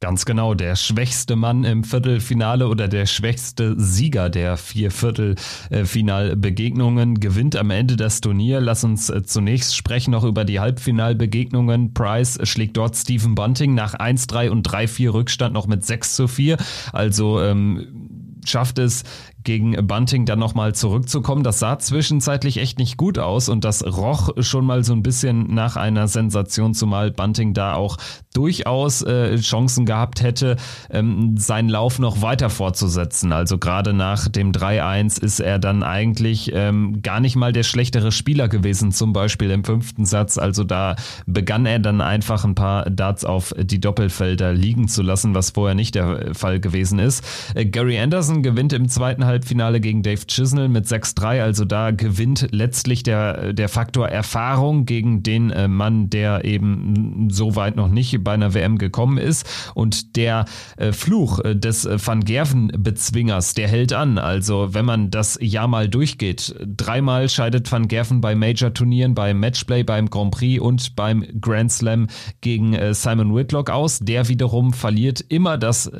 [0.00, 7.56] Ganz genau, der schwächste Mann im Viertelfinale oder der schwächste Sieger der vier Viertelfinalbegegnungen gewinnt
[7.56, 8.60] am Ende das Turnier.
[8.60, 11.94] Lass uns äh, zunächst sprechen noch über die Halbfinalbegegnungen.
[11.94, 16.58] Price schlägt dort Stephen Bunting nach 1-3 und 3-4 Rückstand noch mit 6 zu 4.
[16.92, 19.02] Also ähm, schafft es
[19.46, 21.42] gegen Bunting dann nochmal zurückzukommen.
[21.42, 25.54] Das sah zwischenzeitlich echt nicht gut aus und das roch schon mal so ein bisschen
[25.54, 27.96] nach einer Sensation, zumal Bunting da auch
[28.34, 30.56] durchaus äh, Chancen gehabt hätte,
[30.90, 33.32] ähm, seinen Lauf noch weiter fortzusetzen.
[33.32, 38.12] Also gerade nach dem 3-1 ist er dann eigentlich ähm, gar nicht mal der schlechtere
[38.12, 40.38] Spieler gewesen, zum Beispiel im fünften Satz.
[40.38, 45.34] Also da begann er dann einfach ein paar Darts auf die Doppelfelder liegen zu lassen,
[45.34, 47.24] was vorher nicht der Fall gewesen ist.
[47.54, 51.42] Äh, Gary Anderson gewinnt im zweiten Halbfinale Halbfinale gegen Dave Chisnell mit 6-3.
[51.42, 57.54] Also da gewinnt letztlich der, der Faktor Erfahrung gegen den äh, Mann, der eben so
[57.54, 59.46] weit noch nicht bei einer WM gekommen ist.
[59.74, 60.46] Und der
[60.78, 64.16] äh, Fluch äh, des Van Gerven-Bezwingers, der hält an.
[64.16, 69.82] Also wenn man das Jahr mal durchgeht, dreimal scheidet Van Gerven bei Major-Turnieren, beim Matchplay,
[69.82, 72.06] beim Grand Prix und beim Grand Slam
[72.40, 73.98] gegen Simon Whitlock aus.
[73.98, 75.90] Der wiederum verliert immer das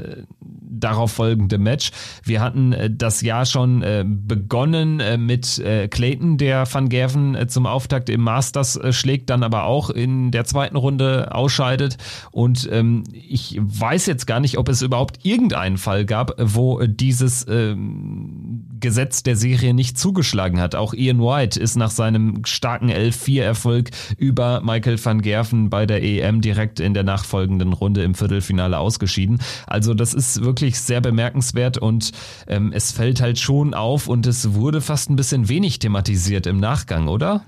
[0.81, 1.91] darauf folgende Match.
[2.25, 7.67] Wir hatten äh, das Jahr schon äh, begonnen äh, mit Clayton, der Van Gerven zum
[7.67, 11.97] Auftakt im Masters schlägt, dann aber auch in der zweiten Runde ausscheidet.
[12.31, 17.47] Und ähm, ich weiß jetzt gar nicht, ob es überhaupt irgendeinen Fall gab, wo dieses
[17.49, 20.75] ähm, Gesetz der Serie nicht zugeschlagen hat.
[20.75, 26.41] Auch Ian White ist nach seinem starken 11-4-Erfolg über Michael van Gerven bei der EM
[26.41, 29.39] direkt in der nachfolgenden Runde im Viertelfinale ausgeschieden.
[29.67, 32.11] Also das ist wirklich wirklich sehr bemerkenswert und
[32.49, 36.59] ähm, es fällt halt schon auf und es wurde fast ein bisschen wenig thematisiert im
[36.59, 37.45] Nachgang, oder?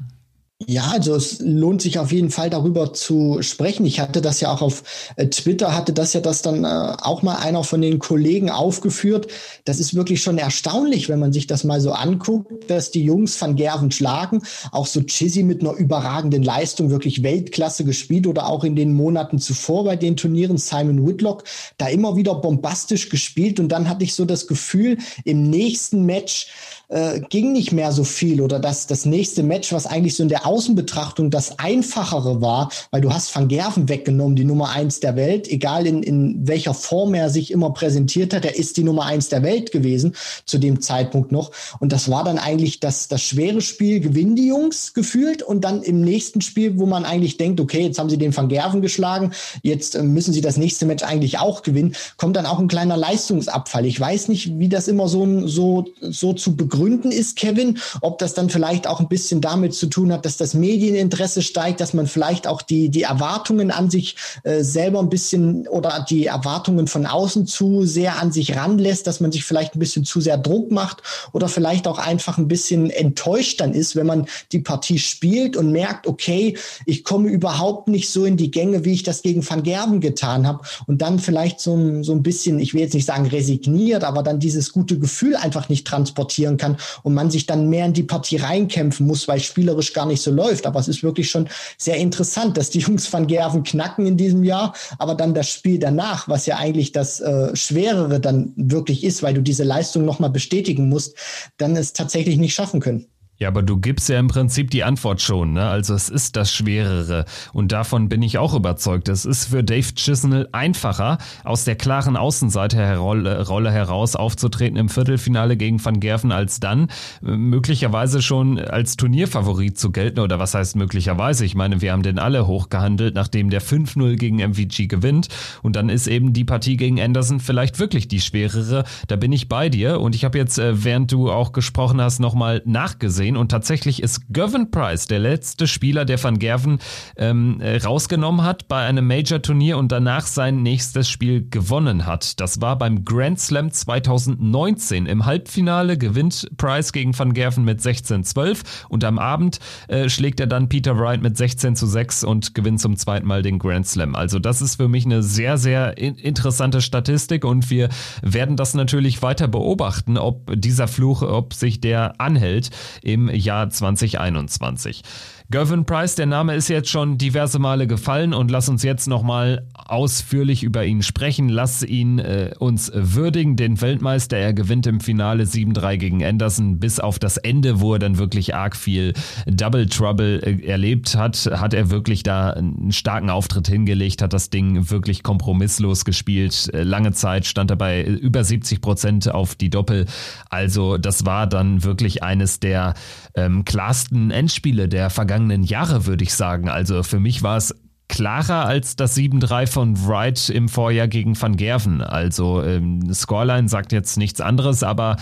[0.67, 3.87] Ja, also es lohnt sich auf jeden Fall darüber zu sprechen.
[3.87, 4.83] Ich hatte das ja auch auf
[5.15, 9.29] äh, Twitter, hatte das ja das dann äh, auch mal einer von den Kollegen aufgeführt.
[9.65, 13.41] Das ist wirklich schon erstaunlich, wenn man sich das mal so anguckt, dass die Jungs
[13.41, 14.43] van Gerven schlagen.
[14.73, 19.39] Auch so Chizzy mit einer überragenden Leistung, wirklich Weltklasse gespielt oder auch in den Monaten
[19.39, 21.45] zuvor bei den Turnieren Simon Whitlock,
[21.77, 23.61] da immer wieder bombastisch gespielt.
[23.61, 26.49] Und dann hatte ich so das Gefühl, im nächsten Match,
[26.89, 30.29] äh, ging nicht mehr so viel oder das, das nächste Match, was eigentlich so in
[30.29, 35.17] der Außenbetrachtung das einfachere war, weil du hast Van Gerven weggenommen, die Nummer eins der
[35.17, 39.05] Welt, egal in, in welcher Form er sich immer präsentiert hat, er ist die Nummer
[39.05, 40.15] eins der Welt gewesen
[40.47, 41.51] zu dem Zeitpunkt noch.
[41.79, 45.83] Und das war dann eigentlich das, das schwere Spiel, gewinnen die Jungs gefühlt und dann
[45.83, 49.33] im nächsten Spiel, wo man eigentlich denkt, okay, jetzt haben sie den Van Gerven geschlagen,
[49.63, 52.97] jetzt äh, müssen sie das nächste Match eigentlich auch gewinnen, kommt dann auch ein kleiner
[52.97, 53.85] Leistungsabfall.
[53.85, 57.79] Ich weiß nicht, wie das immer so, so, so zu begründen begründen ist, Kevin.
[58.01, 61.81] Ob das dann vielleicht auch ein bisschen damit zu tun hat, dass das Medieninteresse steigt,
[61.81, 66.27] dass man vielleicht auch die, die Erwartungen an sich äh, selber ein bisschen oder die
[66.27, 70.21] Erwartungen von außen zu sehr an sich ranlässt, dass man sich vielleicht ein bisschen zu
[70.21, 71.03] sehr Druck macht
[71.33, 75.73] oder vielleicht auch einfach ein bisschen enttäuscht dann ist, wenn man die Partie spielt und
[75.73, 76.57] merkt, okay,
[76.87, 80.47] ich komme überhaupt nicht so in die Gänge, wie ich das gegen Van Gerben getan
[80.47, 84.23] habe und dann vielleicht so, so ein bisschen, ich will jetzt nicht sagen resigniert, aber
[84.23, 87.93] dann dieses gute Gefühl einfach nicht transportieren kann kann und man sich dann mehr in
[87.93, 90.67] die Partie reinkämpfen muss, weil spielerisch gar nicht so läuft.
[90.67, 94.45] Aber es ist wirklich schon sehr interessant, dass die Jungs von Gerven knacken in diesem
[94.45, 99.23] Jahr, aber dann das Spiel danach, was ja eigentlich das äh, Schwerere dann wirklich ist,
[99.23, 101.17] weil du diese Leistung nochmal bestätigen musst,
[101.57, 103.07] dann es tatsächlich nicht schaffen können.
[103.41, 105.69] Ja, aber du gibst ja im Prinzip die Antwort schon, ne?
[105.69, 107.25] Also es ist das Schwerere.
[107.53, 109.09] Und davon bin ich auch überzeugt.
[109.09, 115.85] Es ist für Dave Chisnell einfacher, aus der klaren Außenseiterrolle heraus aufzutreten im Viertelfinale gegen
[115.85, 116.89] Van Gerven, als dann
[117.25, 120.19] äh, möglicherweise schon als Turnierfavorit zu gelten.
[120.19, 121.45] Oder was heißt möglicherweise?
[121.45, 125.29] Ich meine, wir haben den alle hochgehandelt, nachdem der 5-0 gegen MVG gewinnt.
[125.63, 128.83] Und dann ist eben die Partie gegen Anderson vielleicht wirklich die schwerere.
[129.07, 130.01] Da bin ich bei dir.
[130.01, 134.03] Und ich habe jetzt, äh, während du auch gesprochen hast, nochmal nachgesehen gesehen und tatsächlich
[134.03, 136.79] ist Gervin Price der letzte Spieler, der Van Gerven
[137.17, 142.41] ähm, äh, rausgenommen hat bei einem Major-Turnier und danach sein nächstes Spiel gewonnen hat.
[142.41, 145.07] Das war beim Grand Slam 2019.
[145.07, 149.59] Im Halbfinale gewinnt Price gegen Van Gerven mit 16-12 und am Abend
[149.89, 153.43] äh, schlägt er dann Peter Wright mit 16 zu 6 und gewinnt zum zweiten Mal
[153.43, 154.15] den Grand Slam.
[154.15, 157.89] Also das ist für mich eine sehr, sehr in interessante Statistik und wir
[158.23, 162.71] werden das natürlich weiter beobachten, ob dieser Fluch, ob sich der anhält
[163.03, 165.03] im im Jahr 2021.
[165.51, 169.67] Gervin Price, der Name ist jetzt schon diverse Male gefallen und lass uns jetzt nochmal
[169.73, 171.49] ausführlich über ihn sprechen.
[171.49, 174.37] Lass ihn äh, uns würdigen, den Weltmeister.
[174.37, 176.79] Er gewinnt im Finale 7-3 gegen Anderson.
[176.79, 179.15] Bis auf das Ende, wo er dann wirklich arg viel
[179.47, 184.51] Double Trouble äh, erlebt hat, hat er wirklich da einen starken Auftritt hingelegt, hat das
[184.51, 186.69] Ding wirklich kompromisslos gespielt.
[186.75, 190.05] Äh, lange Zeit stand er bei über 70 Prozent auf die Doppel.
[190.51, 192.93] Also das war dann wirklich eines der
[193.39, 196.69] ähm, klarsten Endspiele der vergangenen Jahre, würde ich sagen.
[196.69, 197.75] Also für mich war es
[198.09, 202.01] klarer als das 7-3 von Wright im Vorjahr gegen Van Gerven.
[202.01, 205.17] Also ähm, Scoreline sagt jetzt nichts anderes, aber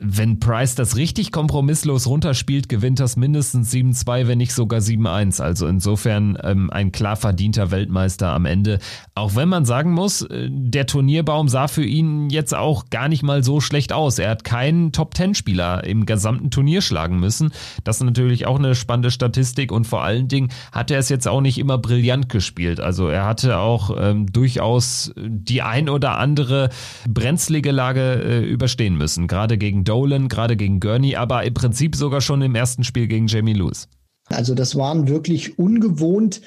[0.00, 5.42] wenn Price das richtig kompromisslos runterspielt, gewinnt das mindestens 7-2, wenn nicht sogar 7-1.
[5.42, 8.78] Also insofern ähm, ein klar verdienter Weltmeister am Ende.
[9.16, 13.24] Auch wenn man sagen muss, äh, der Turnierbaum sah für ihn jetzt auch gar nicht
[13.24, 14.20] mal so schlecht aus.
[14.20, 17.50] Er hat keinen Top-10-Spieler im gesamten Turnier schlagen müssen.
[17.82, 21.26] Das ist natürlich auch eine spannende Statistik und vor allen Dingen hat er es jetzt
[21.26, 22.78] auch nicht immer brillant gespielt.
[22.78, 26.68] Also er hatte auch ähm, durchaus die ein oder andere
[27.08, 32.20] brenzlige Lage äh, überstehen müssen, gerade gegen Dolan, gerade gegen Gurney, aber im Prinzip sogar
[32.20, 33.88] schon im ersten Spiel gegen Jamie Lewis.
[34.28, 36.42] Also das waren wirklich ungewohnt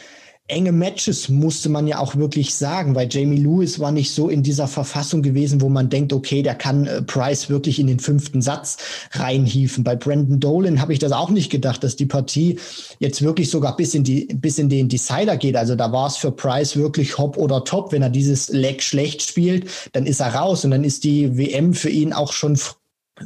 [0.51, 4.43] enge Matches, musste man ja auch wirklich sagen, weil Jamie Lewis war nicht so in
[4.43, 8.41] dieser Verfassung gewesen, wo man denkt, okay, der kann äh, Price wirklich in den fünften
[8.41, 8.77] Satz
[9.11, 9.83] reinhieven.
[9.83, 12.59] Bei Brandon Dolan habe ich das auch nicht gedacht, dass die Partie
[12.99, 15.55] jetzt wirklich sogar bis in die bis in den Decider geht.
[15.55, 17.93] Also da war es für Price wirklich hopp oder top.
[17.93, 21.73] Wenn er dieses Leg schlecht spielt, dann ist er raus und dann ist die WM
[21.73, 22.57] für ihn auch schon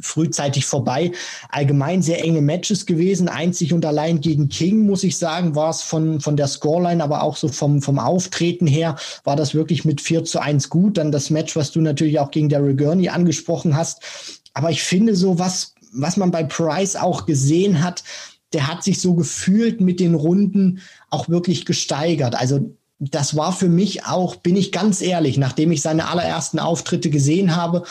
[0.02, 1.12] frühzeitig vorbei.
[1.48, 3.28] Allgemein sehr enge Matches gewesen.
[3.28, 7.22] Einzig und allein gegen King, muss ich sagen, war es von, von der Scoreline, aber
[7.22, 10.98] auch so vom, vom Auftreten her, war das wirklich mit 4 zu 1 gut.
[10.98, 14.02] Dann das Match, was du natürlich auch gegen Daryl Gurney angesprochen hast.
[14.54, 18.02] Aber ich finde so, was, was man bei Price auch gesehen hat,
[18.52, 20.80] der hat sich so gefühlt mit den Runden
[21.10, 22.34] auch wirklich gesteigert.
[22.34, 27.10] Also das war für mich auch, bin ich ganz ehrlich, nachdem ich seine allerersten Auftritte
[27.10, 27.84] gesehen habe,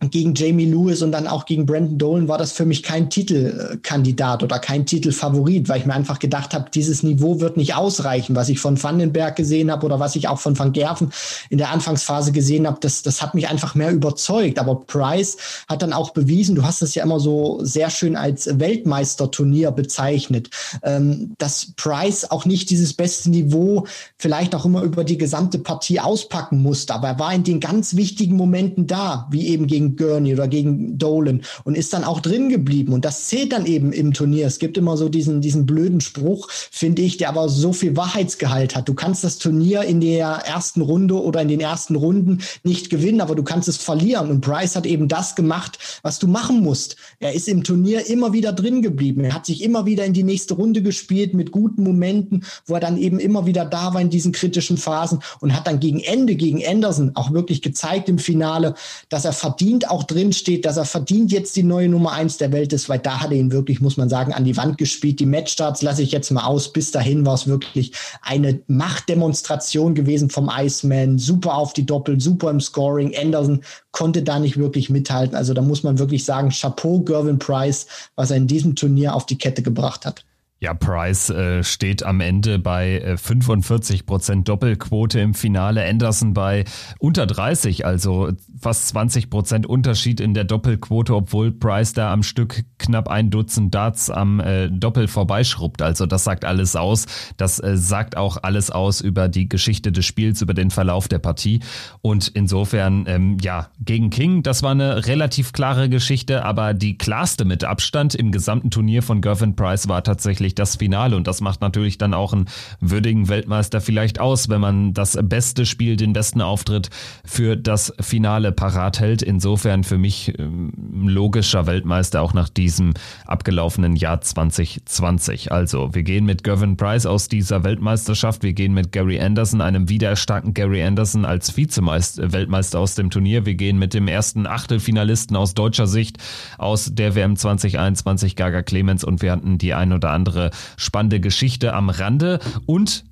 [0.00, 4.44] gegen Jamie Lewis und dann auch gegen Brandon Dolan war das für mich kein Titelkandidat
[4.44, 8.48] oder kein Titelfavorit, weil ich mir einfach gedacht habe, dieses Niveau wird nicht ausreichen, was
[8.48, 11.10] ich von Vandenberg gesehen habe oder was ich auch von Van Gerven
[11.50, 14.60] in der Anfangsphase gesehen habe, das, das hat mich einfach mehr überzeugt.
[14.60, 15.36] Aber Price
[15.68, 20.50] hat dann auch bewiesen, du hast das ja immer so sehr schön als Weltmeisterturnier bezeichnet,
[20.84, 23.84] ähm, dass Price auch nicht dieses beste Niveau
[24.16, 27.96] vielleicht auch immer über die gesamte Partie auspacken musste, aber er war in den ganz
[27.96, 32.48] wichtigen Momenten da, wie eben gegen Gurney oder gegen Dolan und ist dann auch drin
[32.48, 32.92] geblieben.
[32.92, 34.46] Und das zählt dann eben im Turnier.
[34.46, 38.76] Es gibt immer so diesen, diesen blöden Spruch, finde ich, der aber so viel Wahrheitsgehalt
[38.76, 38.88] hat.
[38.88, 43.20] Du kannst das Turnier in der ersten Runde oder in den ersten Runden nicht gewinnen,
[43.20, 44.30] aber du kannst es verlieren.
[44.30, 46.96] Und Bryce hat eben das gemacht, was du machen musst.
[47.20, 49.24] Er ist im Turnier immer wieder drin geblieben.
[49.24, 52.80] Er hat sich immer wieder in die nächste Runde gespielt mit guten Momenten, wo er
[52.80, 56.34] dann eben immer wieder da war in diesen kritischen Phasen und hat dann gegen Ende,
[56.34, 58.74] gegen Anderson auch wirklich gezeigt im Finale,
[59.08, 62.36] dass er verdient verdient auch drin steht, dass er verdient jetzt die neue Nummer eins
[62.36, 64.76] der Welt ist, weil da hat er ihn wirklich, muss man sagen, an die Wand
[64.76, 65.20] gespielt.
[65.20, 66.72] Die Matchstarts lasse ich jetzt mal aus.
[66.72, 71.18] Bis dahin war es wirklich eine Machtdemonstration gewesen vom Iceman.
[71.18, 73.14] Super auf die Doppel, super im Scoring.
[73.16, 73.60] Anderson
[73.92, 75.36] konnte da nicht wirklich mithalten.
[75.36, 79.26] Also da muss man wirklich sagen, Chapeau Gervin Price, was er in diesem Turnier auf
[79.26, 80.24] die Kette gebracht hat.
[80.60, 85.84] Ja, Price äh, steht am Ende bei äh, 45 Prozent Doppelquote im Finale.
[85.88, 86.64] Anderson bei
[86.98, 92.64] unter 30, also fast 20 Prozent Unterschied in der Doppelquote, obwohl Price da am Stück
[92.78, 95.80] knapp ein Dutzend Darts am äh, Doppel vorbeischrubbt.
[95.80, 97.06] Also das sagt alles aus.
[97.36, 101.20] Das äh, sagt auch alles aus über die Geschichte des Spiels, über den Verlauf der
[101.20, 101.60] Partie.
[102.02, 107.44] Und insofern, ähm, ja, gegen King, das war eine relativ klare Geschichte, aber die klarste
[107.44, 111.16] mit Abstand im gesamten Turnier von Gervin Price war tatsächlich tatsächlich das Finale.
[111.16, 112.46] Und das macht natürlich dann auch einen
[112.80, 116.90] würdigen Weltmeister vielleicht aus, wenn man das beste Spiel, den besten Auftritt
[117.24, 119.22] für das Finale parat hält.
[119.22, 120.72] Insofern für mich ähm,
[121.08, 122.94] logischer Weltmeister auch nach diesem
[123.26, 125.52] abgelaufenen Jahr 2020.
[125.52, 128.42] Also wir gehen mit Gavin Price aus dieser Weltmeisterschaft.
[128.42, 133.44] Wir gehen mit Gary Anderson, einem wiedererstarkten Gary Anderson als Vizemeister aus dem Turnier.
[133.46, 136.18] Wir gehen mit dem ersten Achtelfinalisten aus deutscher Sicht
[136.58, 139.04] aus der WM 2021, Gaga Clemens.
[139.04, 143.04] Und wir hatten die ein oder andere weitere spannende Geschichte am Rande und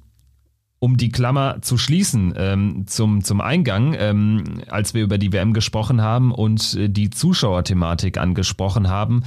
[0.79, 5.53] um die Klammer zu schließen ähm, zum, zum Eingang, ähm, als wir über die WM
[5.53, 9.24] gesprochen haben und äh, die Zuschauerthematik angesprochen haben.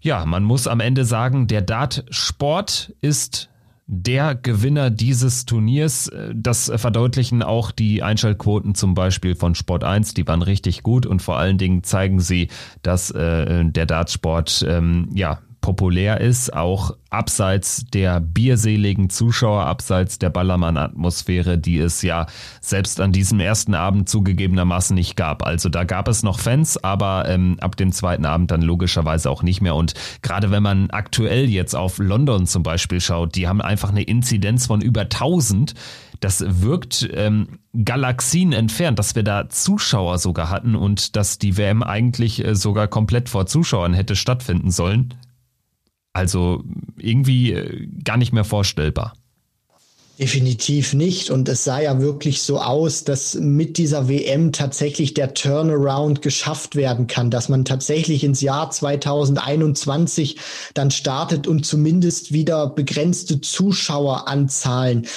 [0.00, 3.48] Ja, man muss am Ende sagen, der Dartsport ist
[3.86, 6.08] der Gewinner dieses Turniers.
[6.08, 10.14] Äh, das verdeutlichen auch die Einschaltquoten zum Beispiel von Sport 1.
[10.14, 12.48] Die waren richtig gut und vor allen Dingen zeigen sie,
[12.82, 20.28] dass äh, der Dartsport ähm, ja populär ist, auch abseits der bierseligen Zuschauer, abseits der
[20.28, 22.26] Ballermann-Atmosphäre, die es ja
[22.60, 25.42] selbst an diesem ersten Abend zugegebenermaßen nicht gab.
[25.42, 29.42] Also da gab es noch Fans, aber ähm, ab dem zweiten Abend dann logischerweise auch
[29.42, 29.74] nicht mehr.
[29.74, 34.02] Und gerade wenn man aktuell jetzt auf London zum Beispiel schaut, die haben einfach eine
[34.02, 35.72] Inzidenz von über 1000
[36.20, 41.82] das wirkt ähm, Galaxien entfernt, dass wir da Zuschauer sogar hatten und dass die WM
[41.82, 45.12] eigentlich äh, sogar komplett vor Zuschauern hätte stattfinden sollen.
[46.14, 46.64] Also
[46.96, 49.14] irgendwie äh, gar nicht mehr vorstellbar.
[50.18, 51.30] Definitiv nicht.
[51.30, 56.76] Und es sah ja wirklich so aus, dass mit dieser WM tatsächlich der Turnaround geschafft
[56.76, 60.36] werden kann, dass man tatsächlich ins Jahr 2021
[60.74, 65.08] dann startet und zumindest wieder begrenzte Zuschaueranzahlen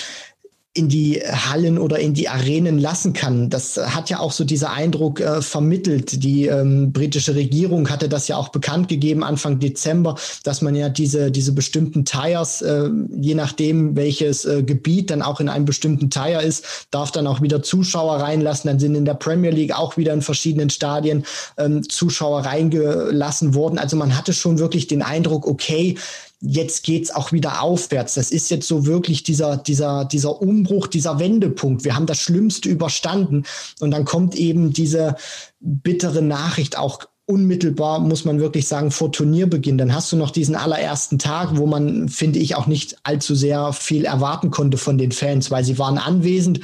[0.77, 3.49] in die Hallen oder in die Arenen lassen kann.
[3.49, 6.23] Das hat ja auch so dieser Eindruck äh, vermittelt.
[6.23, 10.89] Die ähm, britische Regierung hatte das ja auch bekannt gegeben Anfang Dezember, dass man ja
[10.89, 16.09] diese, diese bestimmten Tires, äh, je nachdem welches äh, Gebiet dann auch in einem bestimmten
[16.09, 18.67] Tire ist, darf dann auch wieder Zuschauer reinlassen.
[18.69, 21.25] Dann sind in der Premier League auch wieder in verschiedenen Stadien
[21.57, 23.79] ähm, Zuschauer reingelassen worden.
[23.79, 25.97] Also man hatte schon wirklich den Eindruck, okay,
[26.41, 28.13] jetzt geht's auch wieder aufwärts.
[28.13, 31.83] Das ist jetzt so wirklich dieser, dieser, dieser Umbruch, dieser Wendepunkt.
[31.83, 33.43] Wir haben das Schlimmste überstanden.
[33.79, 35.15] Und dann kommt eben diese
[35.59, 39.77] bittere Nachricht auch unmittelbar, muss man wirklich sagen, vor Turnierbeginn.
[39.77, 43.73] Dann hast du noch diesen allerersten Tag, wo man, finde ich, auch nicht allzu sehr
[43.73, 46.61] viel erwarten konnte von den Fans, weil sie waren anwesend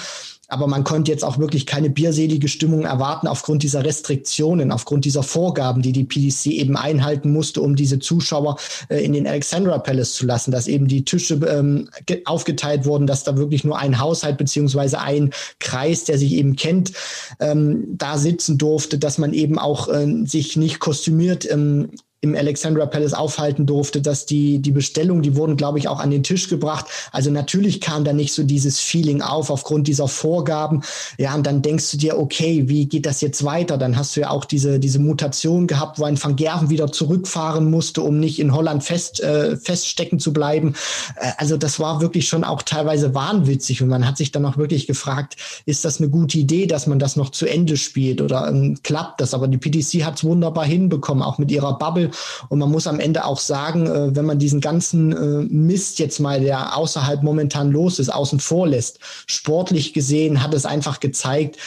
[0.54, 5.24] aber man konnte jetzt auch wirklich keine bierselige Stimmung erwarten aufgrund dieser Restriktionen, aufgrund dieser
[5.24, 8.58] Vorgaben, die die PDC eben einhalten musste, um diese Zuschauer
[8.90, 11.90] äh, in den Alexandra Palace zu lassen, dass eben die Tische ähm,
[12.26, 16.94] aufgeteilt wurden, dass da wirklich nur ein Haushalt beziehungsweise ein Kreis, der sich eben kennt,
[17.40, 21.90] ähm, da sitzen durfte, dass man eben auch äh, sich nicht kostümiert ähm,
[22.24, 26.10] im Alexandra Palace aufhalten durfte, dass die, die Bestellungen, die wurden, glaube ich, auch an
[26.10, 26.86] den Tisch gebracht.
[27.12, 30.84] Also natürlich kam da nicht so dieses Feeling auf aufgrund dieser Vorgaben.
[31.18, 33.78] Ja, und dann denkst du dir, okay, wie geht das jetzt weiter?
[33.78, 37.70] Dann hast du ja auch diese, diese Mutation gehabt, wo ein Van Gerven wieder zurückfahren
[37.70, 40.76] musste, um nicht in Holland fest, äh, feststecken zu bleiben.
[41.18, 44.56] Äh, also das war wirklich schon auch teilweise wahnwitzig und man hat sich dann auch
[44.56, 48.48] wirklich gefragt, ist das eine gute Idee, dass man das noch zu Ende spielt oder
[48.48, 49.34] ähm, klappt das?
[49.34, 52.12] Aber die PDC hat es wunderbar hinbekommen, auch mit ihrer Bubble.
[52.50, 56.20] Und man muss am Ende auch sagen, äh, wenn man diesen ganzen äh, Mist jetzt
[56.20, 61.58] mal, der außerhalb momentan los ist, außen vor lässt, sportlich gesehen hat es einfach gezeigt,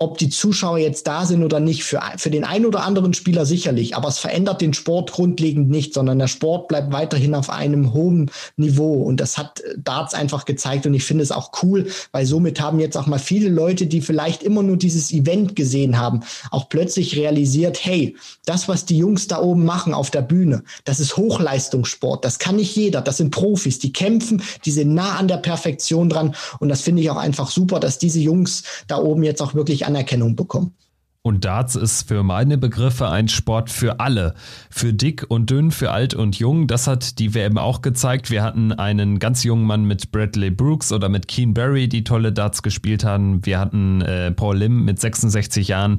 [0.00, 3.44] ob die Zuschauer jetzt da sind oder nicht, für, für den einen oder anderen Spieler
[3.44, 7.92] sicherlich, aber es verändert den Sport grundlegend nicht, sondern der Sport bleibt weiterhin auf einem
[7.92, 9.02] hohen Niveau.
[9.02, 12.60] Und das hat äh, Darts einfach gezeigt und ich finde es auch cool, weil somit
[12.60, 16.20] haben jetzt auch mal viele Leute, die vielleicht immer nur dieses Event gesehen haben,
[16.52, 18.14] auch plötzlich realisiert, hey,
[18.46, 22.54] das, was die Jungs da oben machen auf der Bühne, das ist Hochleistungssport, das kann
[22.54, 26.36] nicht jeder, das sind Profis, die kämpfen, die sind nah an der Perfektion dran.
[26.60, 29.87] Und das finde ich auch einfach super, dass diese Jungs da oben jetzt auch wirklich
[29.88, 30.74] Anerkennung bekommen.
[31.22, 34.34] Und Darts ist für meine Begriffe ein Sport für alle.
[34.70, 36.68] Für dick und dünn, für alt und jung.
[36.68, 38.30] Das hat die WM auch gezeigt.
[38.30, 42.32] Wir hatten einen ganz jungen Mann mit Bradley Brooks oder mit Keen Barry, die tolle
[42.32, 43.44] Darts gespielt haben.
[43.44, 45.98] Wir hatten äh, Paul Lim mit 66 Jahren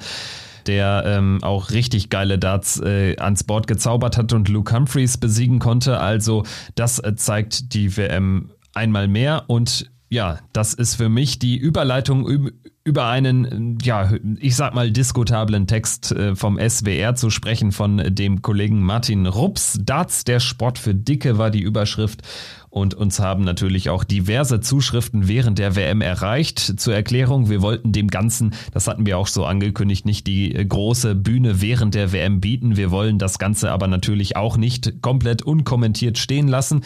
[0.67, 5.57] der ähm, auch richtig geile Darts äh, ans Board gezaubert hat und Luke Humphreys besiegen
[5.57, 5.99] konnte.
[5.99, 6.43] Also
[6.75, 12.51] das äh, zeigt die WM einmal mehr und ja, das ist für mich die Überleitung
[12.83, 18.41] über einen, ja, ich sag mal, diskutablen Text äh, vom SWR zu sprechen von dem
[18.41, 19.77] Kollegen Martin Rups.
[19.81, 22.23] Darts, der Sport für Dicke war die Überschrift.
[22.71, 26.59] Und uns haben natürlich auch diverse Zuschriften während der WM erreicht.
[26.79, 31.15] Zur Erklärung, wir wollten dem Ganzen, das hatten wir auch so angekündigt, nicht die große
[31.15, 32.77] Bühne während der WM bieten.
[32.77, 36.81] Wir wollen das Ganze aber natürlich auch nicht komplett unkommentiert stehen lassen.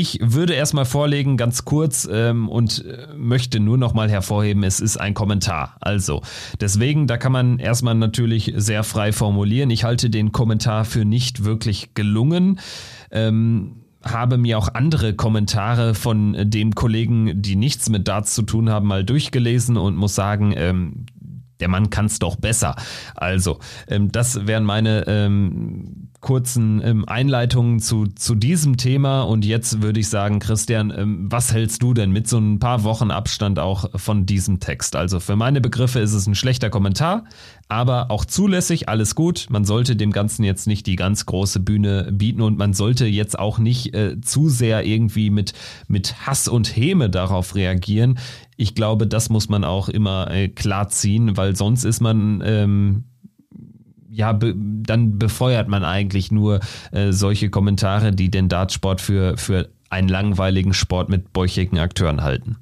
[0.00, 4.96] Ich würde erstmal vorlegen, ganz kurz, ähm, und äh, möchte nur nochmal hervorheben, es ist
[4.96, 5.76] ein Kommentar.
[5.80, 6.22] Also,
[6.60, 9.70] deswegen, da kann man erstmal natürlich sehr frei formulieren.
[9.70, 12.60] Ich halte den Kommentar für nicht wirklich gelungen.
[13.10, 18.70] Ähm, habe mir auch andere Kommentare von dem Kollegen, die nichts mit Darts zu tun
[18.70, 21.06] haben, mal durchgelesen und muss sagen, ähm,
[21.58, 22.76] der Mann kann es doch besser.
[23.16, 29.22] Also, ähm, das wären meine ähm, kurzen ähm, Einleitungen zu, zu diesem Thema.
[29.22, 32.82] Und jetzt würde ich sagen, Christian, ähm, was hältst du denn mit so ein paar
[32.82, 34.96] Wochen Abstand auch von diesem Text?
[34.96, 37.24] Also für meine Begriffe ist es ein schlechter Kommentar,
[37.68, 39.46] aber auch zulässig, alles gut.
[39.50, 43.38] Man sollte dem Ganzen jetzt nicht die ganz große Bühne bieten und man sollte jetzt
[43.38, 45.52] auch nicht äh, zu sehr irgendwie mit,
[45.86, 48.18] mit Hass und Häme darauf reagieren.
[48.56, 53.04] Ich glaube, das muss man auch immer äh, klar ziehen, weil sonst ist man ähm,
[54.18, 56.58] ja, be, dann befeuert man eigentlich nur
[56.90, 62.56] äh, solche Kommentare, die den Dartsport für, für einen langweiligen Sport mit bäuchigen Akteuren halten.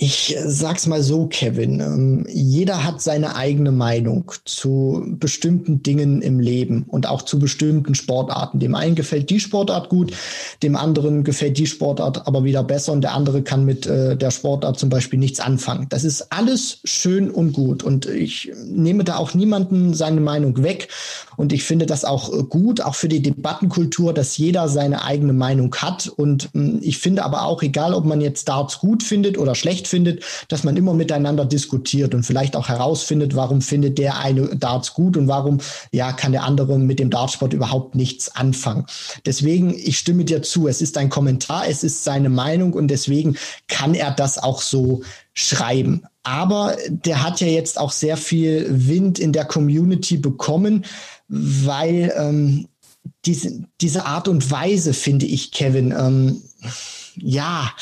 [0.00, 1.80] Ich sag's mal so, Kevin.
[1.80, 7.96] Ähm, jeder hat seine eigene Meinung zu bestimmten Dingen im Leben und auch zu bestimmten
[7.96, 8.60] Sportarten.
[8.60, 10.12] Dem einen gefällt die Sportart gut,
[10.62, 14.30] dem anderen gefällt die Sportart aber wieder besser und der andere kann mit äh, der
[14.30, 15.86] Sportart zum Beispiel nichts anfangen.
[15.88, 20.88] Das ist alles schön und gut und ich nehme da auch niemanden seine Meinung weg
[21.36, 25.32] und ich finde das auch äh, gut, auch für die Debattenkultur, dass jeder seine eigene
[25.32, 29.38] Meinung hat und hm, ich finde aber auch, egal ob man jetzt Darts gut findet
[29.38, 34.18] oder schlecht findet, dass man immer miteinander diskutiert und vielleicht auch herausfindet, warum findet der
[34.18, 35.58] eine Darts gut und warum
[35.92, 38.86] ja kann der andere mit dem Dartsport überhaupt nichts anfangen.
[39.26, 43.36] Deswegen, ich stimme dir zu, es ist ein Kommentar, es ist seine Meinung und deswegen
[43.66, 45.02] kann er das auch so
[45.34, 46.02] schreiben.
[46.22, 50.84] Aber der hat ja jetzt auch sehr viel Wind in der Community bekommen,
[51.28, 52.68] weil ähm,
[53.24, 56.42] diese, diese Art und Weise, finde ich, Kevin, ähm,
[57.22, 57.72] ja,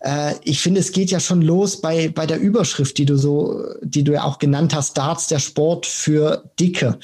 [0.00, 3.64] äh, ich finde, es geht ja schon los bei, bei der Überschrift, die du so,
[3.82, 6.98] die du ja auch genannt hast, Darts, der Sport für Dicke.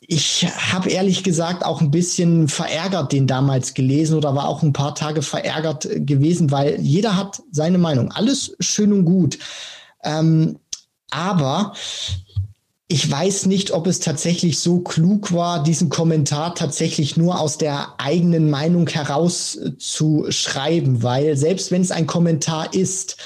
[0.00, 4.74] Ich habe ehrlich gesagt auch ein bisschen verärgert den damals gelesen oder war auch ein
[4.74, 8.12] paar Tage verärgert gewesen, weil jeder hat seine Meinung.
[8.12, 9.38] Alles schön und gut.
[10.02, 10.58] Ähm,
[11.10, 11.72] aber
[12.94, 17.88] ich weiß nicht, ob es tatsächlich so klug war, diesen Kommentar tatsächlich nur aus der
[17.98, 23.16] eigenen Meinung heraus äh, zu schreiben, weil selbst wenn es ein Kommentar ist,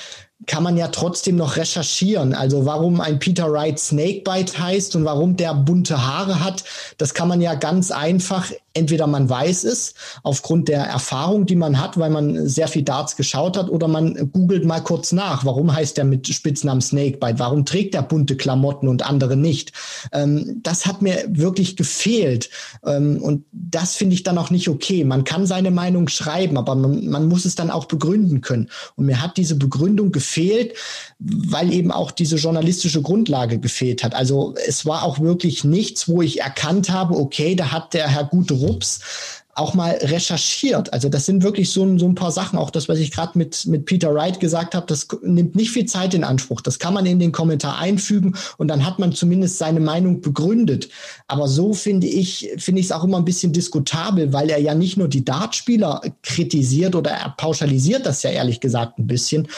[0.47, 2.33] kann man ja trotzdem noch recherchieren.
[2.33, 6.65] Also warum ein Peter Wright Snakebite heißt und warum der bunte Haare hat,
[6.97, 11.81] das kann man ja ganz einfach entweder man weiß es aufgrund der Erfahrung, die man
[11.81, 15.75] hat, weil man sehr viel Darts geschaut hat, oder man googelt mal kurz nach, warum
[15.75, 19.73] heißt der mit Spitznamen Snakebite, warum trägt er bunte Klamotten und andere nicht.
[20.13, 22.51] Ähm, das hat mir wirklich gefehlt
[22.85, 25.05] ähm, und das finde ich dann auch nicht okay.
[25.05, 28.69] Man kann seine Meinung schreiben, aber man, man muss es dann auch begründen können.
[28.97, 30.75] Und mir hat diese Begründung gefehlt,
[31.19, 34.15] weil eben auch diese journalistische Grundlage gefehlt hat.
[34.15, 38.25] Also es war auch wirklich nichts, wo ich erkannt habe, okay, da hat der Herr
[38.25, 39.01] Gute Rups
[39.59, 40.93] auch mal recherchiert.
[40.93, 42.59] Also das sind wirklich so, so ein paar Sachen.
[42.59, 45.87] Auch das, was ich gerade mit, mit Peter Wright gesagt habe, das nimmt nicht viel
[45.87, 46.61] Zeit in Anspruch.
[46.61, 50.89] Das kann man in den Kommentar einfügen und dann hat man zumindest seine Meinung begründet.
[51.27, 54.75] Aber so finde ich, finde ich es auch immer ein bisschen diskutabel, weil er ja
[54.75, 59.49] nicht nur die Dartspieler kritisiert oder er pauschalisiert das ja ehrlich gesagt ein bisschen,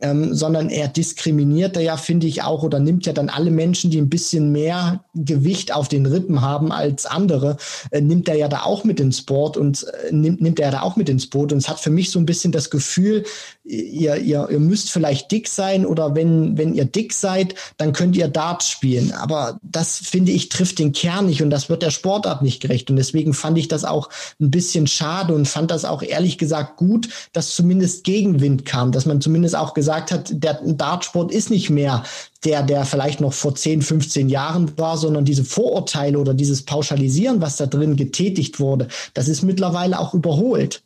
[0.00, 3.98] ähm, sondern er diskriminiert ja, finde ich auch, oder nimmt ja dann alle Menschen, die
[3.98, 7.56] ein bisschen mehr Gewicht auf den Rippen haben als andere,
[7.90, 10.82] äh, nimmt er ja da auch mit ins Boot und äh, nimmt, nimmt er da
[10.82, 11.50] auch mit ins Boot.
[11.52, 13.24] Und es hat für mich so ein bisschen das Gefühl,
[13.64, 18.16] ihr, ihr, ihr müsst vielleicht dick sein oder wenn, wenn ihr dick seid, dann könnt
[18.16, 19.12] ihr Dart spielen.
[19.12, 22.90] Aber das finde ich trifft den Kern nicht und das wird der Sportart nicht gerecht.
[22.90, 26.76] Und deswegen fand ich das auch ein bisschen schade und fand das auch ehrlich gesagt
[26.76, 31.48] gut, dass zumindest Gegenwind kam, dass man zumindest auch gesagt gesagt hat, der Dartsport ist
[31.48, 32.02] nicht mehr
[32.44, 37.40] der, der vielleicht noch vor 10, 15 Jahren war, sondern diese Vorurteile oder dieses Pauschalisieren,
[37.40, 40.82] was da drin getätigt wurde, das ist mittlerweile auch überholt.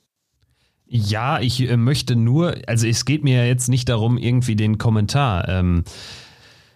[0.86, 5.48] Ja, ich äh, möchte nur, also es geht mir jetzt nicht darum, irgendwie den Kommentar
[5.48, 5.84] ähm,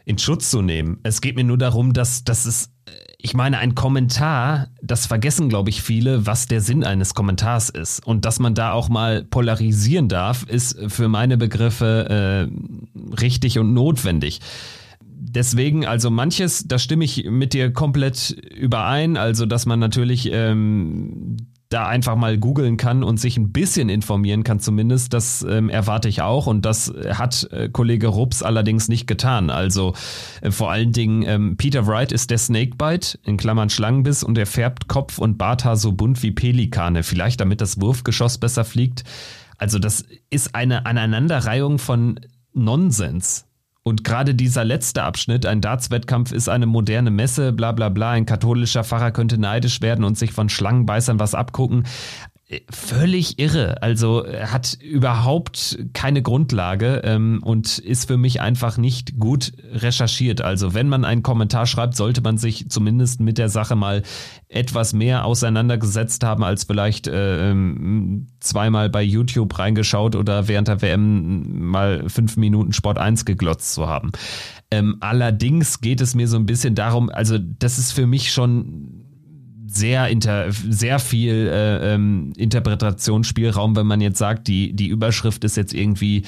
[0.06, 1.00] in Schutz zu nehmen.
[1.02, 2.70] Es geht mir nur darum, dass, dass es
[3.18, 8.06] ich meine, ein Kommentar, das vergessen, glaube ich, viele, was der Sinn eines Kommentars ist.
[8.06, 13.72] Und dass man da auch mal polarisieren darf, ist für meine Begriffe äh, richtig und
[13.72, 14.40] notwendig.
[15.00, 19.16] Deswegen, also manches, da stimme ich mit dir komplett überein.
[19.16, 21.38] Also, dass man natürlich ähm,
[21.74, 26.08] da einfach mal googeln kann und sich ein bisschen informieren kann zumindest, das ähm, erwarte
[26.08, 29.50] ich auch und das hat äh, Kollege Rups allerdings nicht getan.
[29.50, 29.94] Also
[30.40, 34.46] äh, vor allen Dingen ähm, Peter Wright ist der Snakebite, in Klammern Schlangenbiss und er
[34.46, 39.02] färbt Kopf und Barthaar so bunt wie Pelikane, vielleicht damit das Wurfgeschoss besser fliegt.
[39.58, 42.20] Also das ist eine Aneinanderreihung von
[42.52, 43.46] Nonsens.
[43.86, 48.24] Und gerade dieser letzte Abschnitt, ein Darts-Wettkampf ist eine moderne Messe, bla bla bla, ein
[48.24, 51.84] katholischer Pfarrer könnte neidisch werden und sich von Schlangenbeißern was abgucken
[52.70, 53.82] völlig irre.
[53.82, 60.40] Also hat überhaupt keine Grundlage ähm, und ist für mich einfach nicht gut recherchiert.
[60.40, 64.02] Also wenn man einen Kommentar schreibt, sollte man sich zumindest mit der Sache mal
[64.48, 70.80] etwas mehr auseinandergesetzt haben, als vielleicht äh, ähm, zweimal bei YouTube reingeschaut oder während der
[70.82, 74.12] WM mal fünf Minuten Sport 1 geglotzt zu haben.
[74.70, 78.93] Ähm, allerdings geht es mir so ein bisschen darum, also das ist für mich schon
[79.74, 85.56] sehr, inter, sehr viel äh, ähm, Interpretationsspielraum, wenn man jetzt sagt, die, die Überschrift ist
[85.56, 86.22] jetzt irgendwie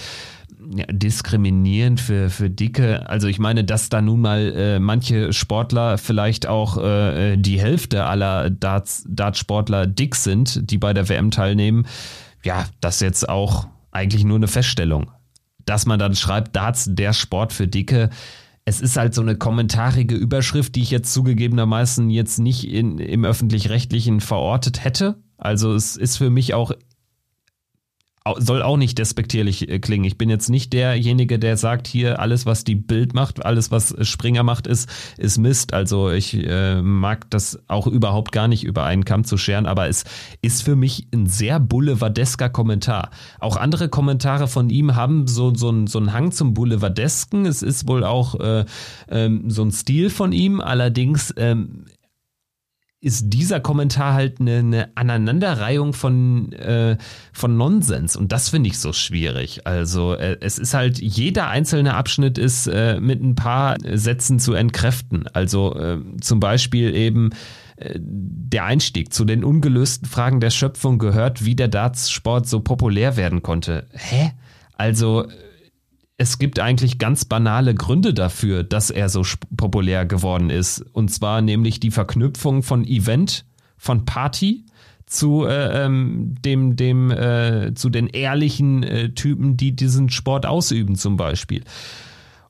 [0.74, 3.08] ja, diskriminierend für, für Dicke.
[3.08, 8.04] Also ich meine, dass da nun mal äh, manche Sportler vielleicht auch äh, die Hälfte
[8.04, 11.86] aller Darts, Dartsportler dick sind, die bei der WM teilnehmen.
[12.42, 15.10] Ja, das ist jetzt auch eigentlich nur eine Feststellung.
[15.64, 18.10] Dass man dann schreibt, Darts der Sport für Dicke,
[18.68, 23.24] es ist halt so eine kommentarige Überschrift, die ich jetzt zugegebenermaßen jetzt nicht in, im
[23.24, 25.22] öffentlich-rechtlichen verortet hätte.
[25.38, 26.72] Also es ist für mich auch
[28.38, 30.04] soll auch nicht despektierlich äh, klingen.
[30.04, 33.94] Ich bin jetzt nicht derjenige, der sagt, hier alles, was die Bild macht, alles, was
[34.06, 35.72] Springer macht, ist, ist Mist.
[35.72, 39.88] Also ich äh, mag das auch überhaupt gar nicht über einen Kamm zu scheren, aber
[39.88, 40.04] es
[40.42, 43.10] ist für mich ein sehr boulevardesker Kommentar.
[43.40, 47.46] Auch andere Kommentare von ihm haben so, so, ein, so einen Hang zum Boulevardesken.
[47.46, 48.64] Es ist wohl auch äh,
[49.08, 50.60] ähm, so ein Stil von ihm.
[50.60, 51.84] Allerdings ähm,
[53.00, 56.96] ist dieser Kommentar halt eine, eine Aneinanderreihung von, äh,
[57.32, 58.16] von Nonsens.
[58.16, 59.66] Und das finde ich so schwierig.
[59.66, 64.54] Also äh, es ist halt, jeder einzelne Abschnitt ist äh, mit ein paar Sätzen zu
[64.54, 65.28] entkräften.
[65.28, 67.30] Also äh, zum Beispiel eben
[67.76, 73.16] äh, der Einstieg zu den ungelösten Fragen der Schöpfung gehört, wie der Dartsport so populär
[73.18, 73.86] werden konnte.
[73.92, 74.32] Hä?
[74.72, 75.26] Also
[76.18, 79.22] es gibt eigentlich ganz banale Gründe dafür, dass er so
[79.56, 80.80] populär geworden ist.
[80.92, 83.44] Und zwar nämlich die Verknüpfung von Event,
[83.76, 84.64] von Party
[85.04, 90.96] zu äh, ähm, dem dem äh, zu den ehrlichen äh, Typen, die diesen Sport ausüben
[90.96, 91.62] zum Beispiel.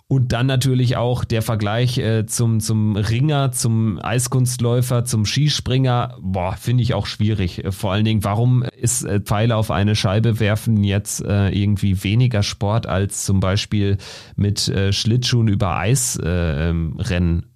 [0.08, 6.16] Und dann natürlich auch der Vergleich äh, zum, zum Ringer, zum Eiskunstläufer, zum Skispringer.
[6.20, 7.64] Boah, finde ich auch schwierig.
[7.70, 12.44] Vor allen Dingen, warum ist äh, Pfeile auf eine Scheibe werfen jetzt äh, irgendwie weniger
[12.44, 13.98] Sport als zum Beispiel
[14.36, 17.46] mit äh, Schlittschuhen über Eis äh, ähm, rennen?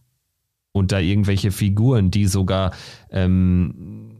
[0.72, 2.72] Und da irgendwelche Figuren, die sogar
[3.10, 4.16] ähm,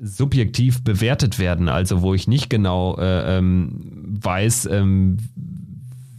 [0.00, 5.18] subjektiv bewertet werden, also wo ich nicht genau äh, ähm, weiß, ähm,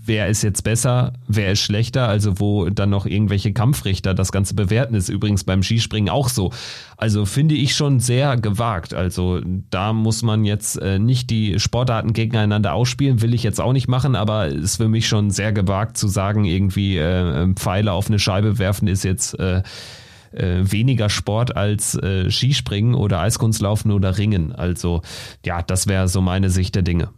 [0.04, 4.56] wer ist jetzt besser, wer ist schlechter, also wo dann noch irgendwelche Kampfrichter das Ganze
[4.56, 6.52] bewerten, ist übrigens beim Skispringen auch so.
[6.98, 8.94] Also finde ich schon sehr gewagt.
[8.94, 13.74] Also da muss man jetzt äh, nicht die Sportarten gegeneinander ausspielen, will ich jetzt auch
[13.74, 18.08] nicht machen, aber ist für mich schon sehr gewagt zu sagen, irgendwie äh, Pfeile auf
[18.08, 19.62] eine Scheibe werfen ist jetzt äh,
[20.32, 24.52] äh, weniger Sport als äh, Skispringen oder Eiskunstlaufen oder Ringen.
[24.52, 25.02] Also
[25.46, 27.10] ja, das wäre so meine Sicht der Dinge.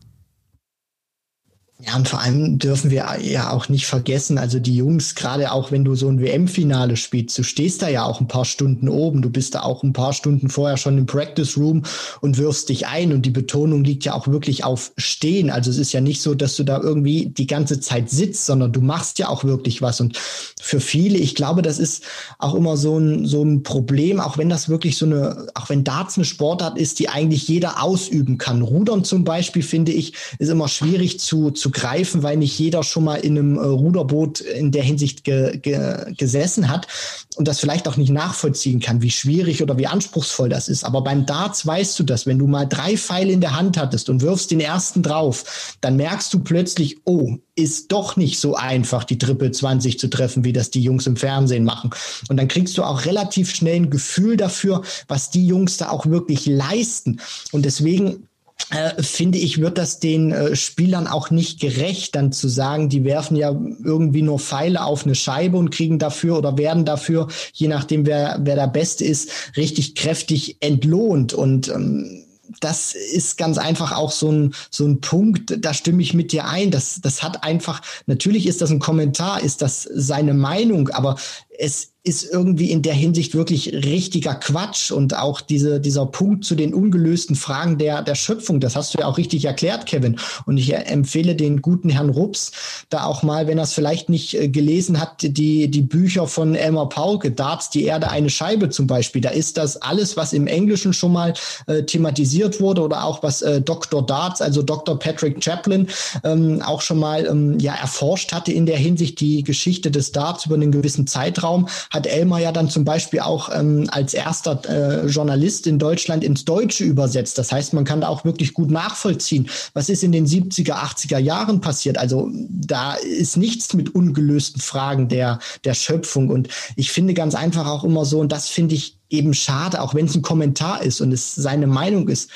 [1.86, 5.69] Ja, und vor allem dürfen wir ja auch nicht vergessen, also die Jungs, gerade auch
[5.71, 9.21] wenn du so ein WM-Finale spielst, du stehst da ja auch ein paar Stunden oben,
[9.21, 11.84] du bist da auch ein paar Stunden vorher schon im Practice Room
[12.21, 15.49] und wirfst dich ein und die Betonung liegt ja auch wirklich auf Stehen.
[15.49, 18.71] Also es ist ja nicht so, dass du da irgendwie die ganze Zeit sitzt, sondern
[18.71, 19.99] du machst ja auch wirklich was.
[19.99, 20.17] Und
[20.62, 22.05] für viele, ich glaube, das ist
[22.39, 25.83] auch immer so ein, so ein Problem, auch wenn das wirklich so eine, auch wenn
[25.83, 28.62] Darts eine Sportart ist, die eigentlich jeder ausüben kann.
[28.62, 33.04] Rudern zum Beispiel, finde ich, ist immer schwierig zu, zu greifen, weil nicht jeder schon
[33.04, 36.87] mal in einem äh, Ruderboot in der Hinsicht ge, ge, gesessen hat
[37.36, 40.83] und das vielleicht auch nicht nachvollziehen kann, wie schwierig oder wie anspruchsvoll das ist.
[40.83, 44.09] Aber beim Darts weißt du das, wenn du mal drei Pfeile in der Hand hattest
[44.09, 49.04] und wirfst den ersten drauf, dann merkst du plötzlich, oh, ist doch nicht so einfach,
[49.04, 51.91] die Triple 20 zu treffen, wie das die Jungs im Fernsehen machen.
[52.29, 56.05] Und dann kriegst du auch relativ schnell ein Gefühl dafür, was die Jungs da auch
[56.05, 57.20] wirklich leisten.
[57.51, 58.28] Und deswegen
[58.69, 63.03] äh, finde ich, wird das den äh, Spielern auch nicht gerecht, dann zu sagen, die
[63.03, 63.49] werfen ja
[63.83, 68.39] irgendwie nur Pfeile auf eine Scheibe und kriegen dafür oder werden dafür, je nachdem wer,
[68.41, 71.33] wer der Beste ist, richtig kräftig entlohnt.
[71.33, 72.25] Und ähm,
[72.59, 76.45] das ist ganz einfach auch so ein, so ein Punkt, da stimme ich mit dir
[76.45, 76.71] ein.
[76.71, 81.17] Das, das hat einfach, natürlich ist das ein Kommentar, ist das seine Meinung, aber
[81.57, 86.54] es ist irgendwie in der Hinsicht wirklich richtiger Quatsch und auch diese, dieser Punkt zu
[86.54, 90.20] den ungelösten Fragen der, der Schöpfung, das hast du ja auch richtig erklärt, Kevin.
[90.46, 92.51] Und ich empfehle den guten Herrn Rups
[92.89, 96.55] da auch mal, wenn er es vielleicht nicht äh, gelesen hat, die, die Bücher von
[96.55, 99.21] Elmar Pauke, Darts, die Erde, eine Scheibe zum Beispiel.
[99.21, 101.34] Da ist das alles, was im Englischen schon mal
[101.67, 104.05] äh, thematisiert wurde oder auch was äh, Dr.
[104.05, 105.00] Darts, also Dr.
[105.00, 105.88] Patrick Chaplin,
[106.25, 110.46] ähm, auch schon mal ähm, ja erforscht hatte in der Hinsicht die Geschichte des Darts
[110.46, 115.05] über einen gewissen Zeitraum hat Elmar ja dann zum Beispiel auch ähm, als erster äh,
[115.05, 117.37] Journalist in Deutschland ins Deutsche übersetzt.
[117.37, 121.20] Das heißt, man kann da auch wirklich gut nachvollziehen, was ist in den 70er, 80er
[121.20, 121.99] Jahren passiert.
[121.99, 126.29] Also da ist nichts mit ungelösten Fragen der, der Schöpfung.
[126.29, 129.93] Und ich finde ganz einfach auch immer so, und das finde ich eben schade, auch
[129.93, 132.32] wenn es ein Kommentar ist und es seine Meinung ist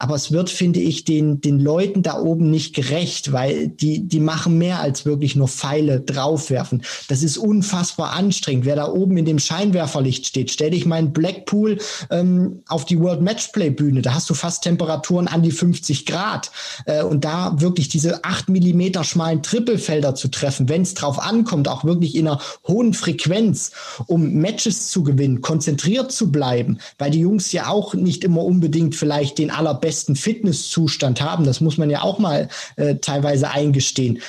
[0.00, 4.18] aber es wird, finde ich, den, den Leuten da oben nicht gerecht, weil die, die
[4.18, 6.82] machen mehr als wirklich nur Pfeile draufwerfen.
[7.08, 8.64] Das ist unfassbar anstrengend.
[8.64, 11.76] Wer da oben in dem Scheinwerferlicht steht, stell dich in Blackpool
[12.10, 14.00] ähm, auf die World Matchplay Bühne.
[14.00, 16.50] Da hast du fast Temperaturen an die 50 Grad.
[16.86, 21.68] Äh, und da wirklich diese acht Millimeter schmalen Trippelfelder zu treffen, wenn es drauf ankommt,
[21.68, 23.72] auch wirklich in einer hohen Frequenz,
[24.06, 28.94] um Matches zu gewinnen, konzentriert zu bleiben, weil die Jungs ja auch nicht immer unbedingt
[28.94, 34.20] vielleicht den allerbesten besten Fitnesszustand haben, das muss man ja auch mal äh, teilweise eingestehen,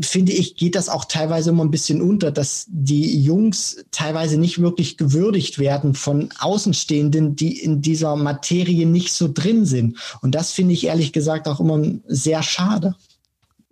[0.00, 4.62] finde ich, geht das auch teilweise immer ein bisschen unter, dass die Jungs teilweise nicht
[4.62, 9.98] wirklich gewürdigt werden von Außenstehenden, die in dieser Materie nicht so drin sind.
[10.22, 12.94] Und das finde ich ehrlich gesagt auch immer sehr schade.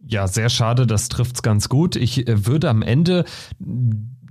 [0.07, 1.97] Ja, sehr schade, das trifft es ganz gut.
[1.97, 3.25] Ich äh, würde am Ende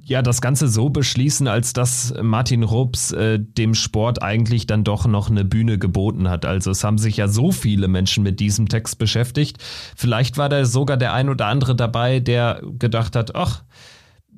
[0.06, 5.07] ja das Ganze so beschließen, als dass Martin Rups äh, dem Sport eigentlich dann doch
[5.07, 6.45] noch eine Bühne geboten hat.
[6.45, 9.57] Also es haben sich ja so viele Menschen mit diesem Text beschäftigt.
[9.95, 13.64] Vielleicht war da sogar der ein oder andere dabei, der gedacht hat, ach,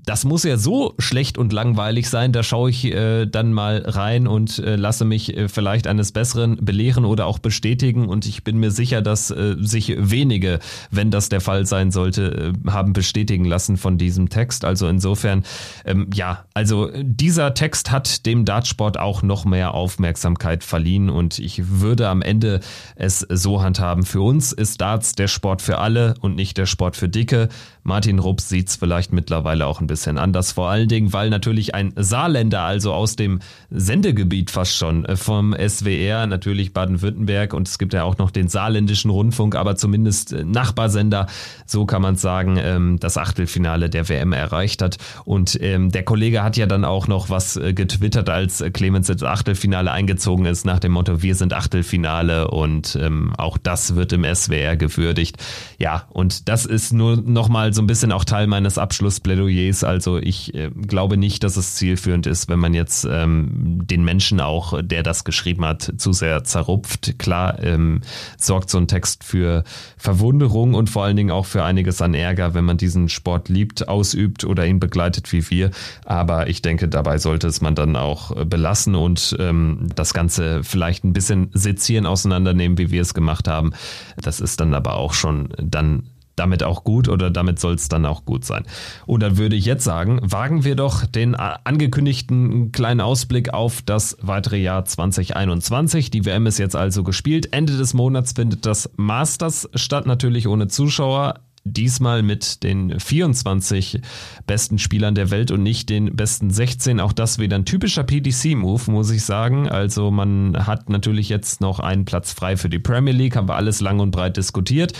[0.08, 4.26] das muss ja so schlecht und langweilig sein, da schaue ich äh, dann mal rein
[4.26, 8.08] und äh, lasse mich äh, vielleicht eines Besseren belehren oder auch bestätigen.
[8.08, 10.60] Und ich bin mir sicher, dass äh, sich wenige,
[10.92, 14.64] wenn das der Fall sein sollte, äh, haben bestätigen lassen von diesem Text.
[14.64, 15.44] Also insofern,
[15.84, 21.82] ähm, ja, also dieser Text hat dem Dartsport auch noch mehr Aufmerksamkeit verliehen und ich
[21.82, 22.62] würde am Ende
[22.96, 24.04] es so handhaben.
[24.04, 27.50] Für uns ist Darts der Sport für alle und nicht der Sport für Dicke.
[27.88, 31.73] Martin Rups sieht es vielleicht mittlerweile auch ein bisschen anders, vor allen Dingen, weil natürlich
[31.73, 33.39] ein Saarländer, also aus dem
[33.69, 38.49] Sendegebiet fast schon äh, vom SWR, natürlich Baden-Württemberg und es gibt ja auch noch den
[38.49, 41.27] saarländischen Rundfunk, aber zumindest äh, Nachbarsender,
[41.65, 44.97] so kann man sagen, ähm, das Achtelfinale der WM erreicht hat.
[45.23, 49.23] Und ähm, der Kollege hat ja dann auch noch was äh, getwittert, als Clemens ins
[49.23, 54.26] Achtelfinale eingezogen ist, nach dem Motto, wir sind Achtelfinale und ähm, auch das wird im
[54.26, 55.38] SWR gewürdigt.
[55.77, 59.84] Ja, und das ist nur nochmal so ein bisschen auch Teil meines Abschlussplädoyers.
[59.84, 64.40] Also ich äh, glaube nicht, dass es zielführend ist, wenn man jetzt ähm, den Menschen
[64.40, 67.16] auch, der das geschrieben hat, zu sehr zerrupft.
[67.18, 68.02] Klar ähm,
[68.38, 69.64] sorgt so ein Text für
[69.98, 73.88] Verwunderung und vor allen Dingen auch für einiges an Ärger, wenn man diesen Sport liebt,
[73.88, 75.72] ausübt oder ihn begleitet wie wir.
[76.06, 80.64] Aber ich denke, dabei sollte es man dann auch äh, belassen und ähm, das Ganze
[80.64, 83.74] vielleicht ein bisschen sezieren, auseinandernehmen, wie wir es gemacht haben.
[84.22, 86.04] Das ist dann aber auch schon dann
[86.38, 88.64] damit auch gut oder damit soll es dann auch gut sein.
[89.05, 94.18] Und dann würde ich jetzt sagen, wagen wir doch den angekündigten kleinen Ausblick auf das
[94.22, 96.11] weitere Jahr 2021.
[96.11, 97.53] Die WM ist jetzt also gespielt.
[97.53, 101.41] Ende des Monats findet das Masters statt, natürlich ohne Zuschauer.
[101.69, 103.99] Diesmal mit den 24
[104.45, 107.01] besten Spielern der Welt und nicht den besten 16.
[107.01, 109.68] Auch das wieder ein typischer PDC-Move, muss ich sagen.
[109.68, 113.55] Also man hat natürlich jetzt noch einen Platz frei für die Premier League, haben wir
[113.55, 114.93] alles lang und breit diskutiert.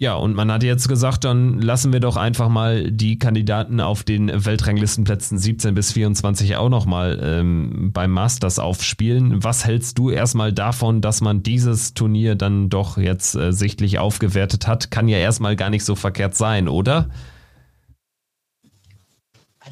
[0.00, 4.02] Ja, und man hat jetzt gesagt, dann lassen wir doch einfach mal die Kandidaten auf
[4.02, 9.44] den Weltranglistenplätzen 17 bis 24 auch nochmal ähm, beim Masters aufspielen.
[9.44, 14.66] Was hältst du erstmal davon, dass man dieses Turnier dann doch jetzt äh, sichtlich aufgewertet
[14.66, 14.90] hat?
[14.90, 17.08] Kann ja erstmal gar nicht so verkehrt sein, oder?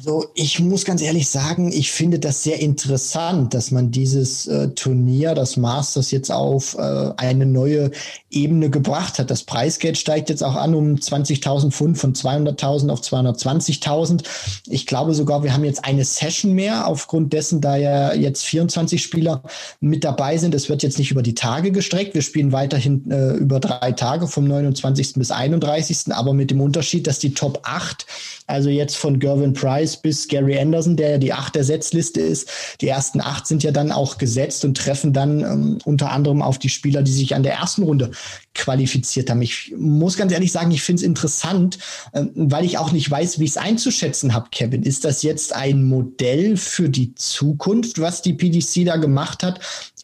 [0.05, 4.67] Also ich muss ganz ehrlich sagen, ich finde das sehr interessant, dass man dieses äh,
[4.71, 7.89] Turnier, das Masters jetzt auf äh, eine neue
[8.29, 9.31] Ebene gebracht hat.
[9.31, 14.25] Das Preisgeld steigt jetzt auch an um 20.000 Pfund von 200.000 auf 220.000.
[14.67, 19.01] Ich glaube sogar, wir haben jetzt eine Session mehr aufgrund dessen, da ja jetzt 24
[19.01, 19.41] Spieler
[19.79, 20.53] mit dabei sind.
[20.53, 22.13] Es wird jetzt nicht über die Tage gestreckt.
[22.13, 25.13] Wir spielen weiterhin äh, über drei Tage vom 29.
[25.13, 26.13] bis 31.
[26.13, 28.05] Aber mit dem Unterschied, dass die Top 8
[28.47, 32.49] also jetzt von Gervin Price bis Gary Anderson, der ja die acht der Setzliste ist.
[32.81, 36.59] Die ersten acht sind ja dann auch gesetzt und treffen dann ähm, unter anderem auf
[36.59, 38.11] die Spieler, die sich an der ersten Runde
[38.53, 39.41] qualifiziert haben.
[39.41, 41.79] Ich muss ganz ehrlich sagen, ich finde es interessant,
[42.13, 44.83] ähm, weil ich auch nicht weiß, wie ich es einzuschätzen habe, Kevin.
[44.83, 49.59] Ist das jetzt ein Modell für die Zukunft, was die PDC da gemacht hat?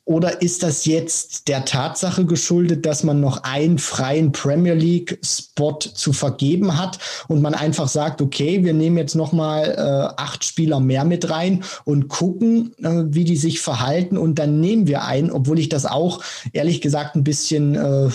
[0.10, 5.78] Oder ist das jetzt der Tatsache geschuldet, dass man noch einen freien Premier League Spot
[5.78, 10.44] zu vergeben hat und man einfach sagt, okay, wir nehmen jetzt noch mal äh, acht
[10.44, 15.04] Spieler mehr mit rein und gucken, äh, wie die sich verhalten und dann nehmen wir
[15.04, 16.24] einen, obwohl ich das auch
[16.54, 18.10] ehrlich gesagt ein bisschen äh,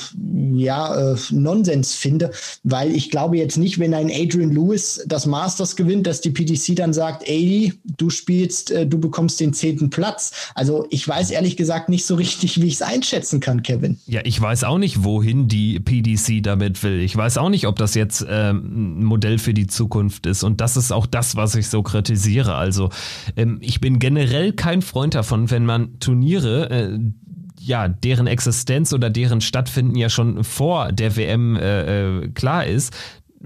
[0.57, 2.33] ja äh, Nonsens finde,
[2.65, 6.75] weil ich glaube jetzt nicht, wenn ein Adrian Lewis das Masters gewinnt, dass die PDC
[6.75, 10.33] dann sagt, ey, du spielst, äh, du bekommst den zehnten Platz.
[10.57, 13.99] Also ich weiß ehrlich gesagt gesagt nicht so richtig, wie ich es einschätzen kann, Kevin.
[14.07, 17.01] Ja, ich weiß auch nicht, wohin die PDC damit will.
[17.01, 20.43] Ich weiß auch nicht, ob das jetzt ähm, ein Modell für die Zukunft ist.
[20.43, 22.55] Und das ist auch das, was ich so kritisiere.
[22.55, 22.91] Also
[23.37, 26.99] ähm, ich bin generell kein Freund davon, wenn man Turniere äh,
[27.61, 32.93] ja, deren Existenz oder deren Stattfinden ja schon vor der WM äh, äh, klar ist,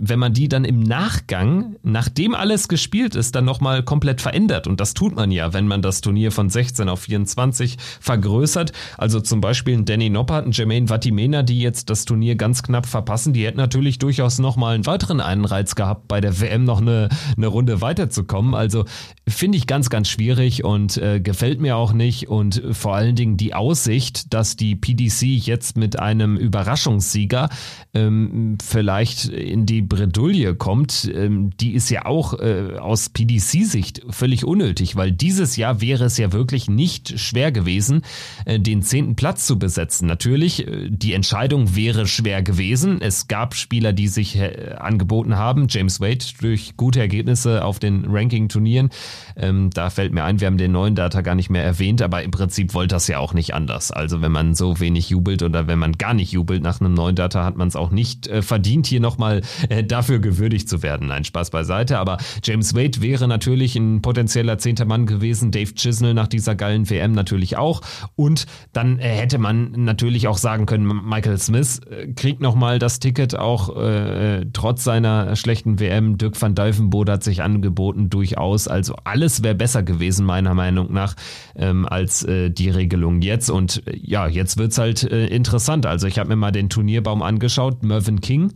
[0.01, 4.67] wenn man die dann im Nachgang, nachdem alles gespielt ist, dann nochmal komplett verändert.
[4.67, 8.73] Und das tut man ja, wenn man das Turnier von 16 auf 24 vergrößert.
[8.97, 12.87] Also zum Beispiel ein Danny Noppert, ein Jermaine Vatimena, die jetzt das Turnier ganz knapp
[12.87, 17.09] verpassen, die hätten natürlich durchaus nochmal einen weiteren Anreiz gehabt, bei der WM noch eine,
[17.37, 18.55] eine Runde weiterzukommen.
[18.55, 18.85] Also
[19.27, 22.29] finde ich ganz, ganz schwierig und äh, gefällt mir auch nicht.
[22.29, 27.49] Und vor allen Dingen die Aussicht, dass die PDC jetzt mit einem Überraschungssieger
[27.95, 34.45] ähm, vielleicht in die Bredouille kommt, ähm, die ist ja auch äh, aus PDC-Sicht völlig
[34.45, 38.03] unnötig, weil dieses Jahr wäre es ja wirklich nicht schwer gewesen,
[38.45, 40.07] äh, den zehnten Platz zu besetzen.
[40.07, 43.01] Natürlich, äh, die Entscheidung wäre schwer gewesen.
[43.01, 45.67] Es gab Spieler, die sich äh, angeboten haben.
[45.69, 48.91] James Wade durch gute Ergebnisse auf den Ranking-Turnieren.
[49.37, 52.23] Ähm, da fällt mir ein, wir haben den neuen Data gar nicht mehr erwähnt, aber
[52.23, 53.91] im Prinzip wollte das ja auch nicht anders.
[53.91, 57.17] Also wenn man so wenig jubelt oder wenn man gar nicht jubelt nach einem neuen
[57.17, 59.43] Data, hat man es auch nicht äh, verdient, hier nochmal
[59.87, 61.09] dafür gewürdigt zu werden.
[61.09, 61.99] Nein, Spaß beiseite.
[61.99, 65.51] Aber James Wade wäre natürlich ein potenzieller zehnter Mann gewesen.
[65.51, 67.81] Dave Chisnell nach dieser geilen WM natürlich auch.
[68.17, 73.01] Und dann äh, hätte man natürlich auch sagen können, Michael Smith äh, kriegt nochmal das
[73.01, 76.19] Ticket, auch äh, trotz seiner schlechten WM.
[76.19, 78.69] Dirk van Dijvenbode hat sich angeboten, durchaus.
[78.69, 81.15] Also alles wäre besser gewesen, meiner Meinung nach,
[81.57, 83.51] ähm, als äh, die Regelung jetzt.
[83.51, 85.87] Und äh, ja, jetzt wird's halt äh, interessant.
[85.87, 87.83] Also ich habe mir mal den Turnierbaum angeschaut.
[87.83, 88.53] Mervyn King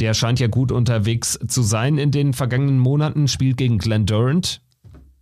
[0.00, 4.60] der scheint ja gut unterwegs zu sein in den vergangenen Monaten, spielt gegen Glenn Durant.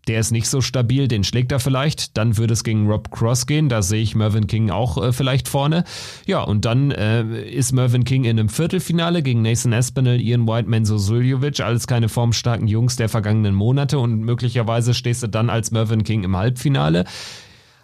[0.09, 2.17] Der ist nicht so stabil, den schlägt er vielleicht.
[2.17, 5.47] Dann würde es gegen Rob Cross gehen, da sehe ich Mervyn King auch äh, vielleicht
[5.49, 5.85] vorne.
[6.27, 10.69] Ja, und dann äh, ist Mervyn King in einem Viertelfinale gegen Nathan Espinel, Ian White,
[10.69, 15.71] Menzo Suljovic, alles keine formstarken Jungs der vergangenen Monate und möglicherweise stehst du dann als
[15.71, 17.05] Mervyn King im Halbfinale.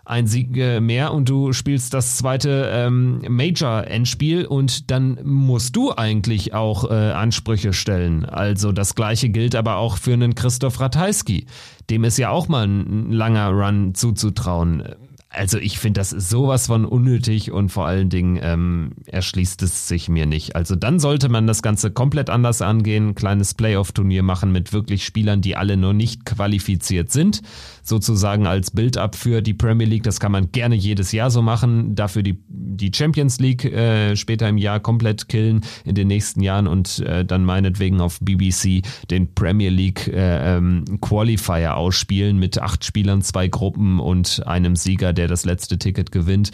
[0.09, 5.93] Ein Sieg äh, mehr und du spielst das zweite ähm, Major-Endspiel und dann musst du
[5.95, 8.25] eigentlich auch äh, Ansprüche stellen.
[8.25, 11.47] Also das gleiche gilt aber auch für einen Christoph Ratajski.
[11.91, 14.83] Dem ist ja auch mal ein langer Run zuzutrauen
[15.31, 20.09] also ich finde, das sowas von unnötig und vor allen Dingen ähm, erschließt es sich
[20.09, 20.57] mir nicht.
[20.57, 25.43] Also dann sollte man das Ganze komplett anders angehen, kleines Playoff-Turnier machen mit wirklich Spielern,
[25.43, 27.43] die alle noch nicht qualifiziert sind,
[27.83, 30.03] sozusagen als Build-up für die Premier League.
[30.03, 34.49] Das kann man gerne jedes Jahr so machen, dafür die, die Champions League äh, später
[34.49, 39.35] im Jahr komplett killen in den nächsten Jahren und äh, dann meinetwegen auf BBC den
[39.35, 45.29] Premier League äh, ähm, Qualifier ausspielen mit acht Spielern, zwei Gruppen und einem Sieger, der
[45.29, 46.51] das letzte Ticket gewinnt.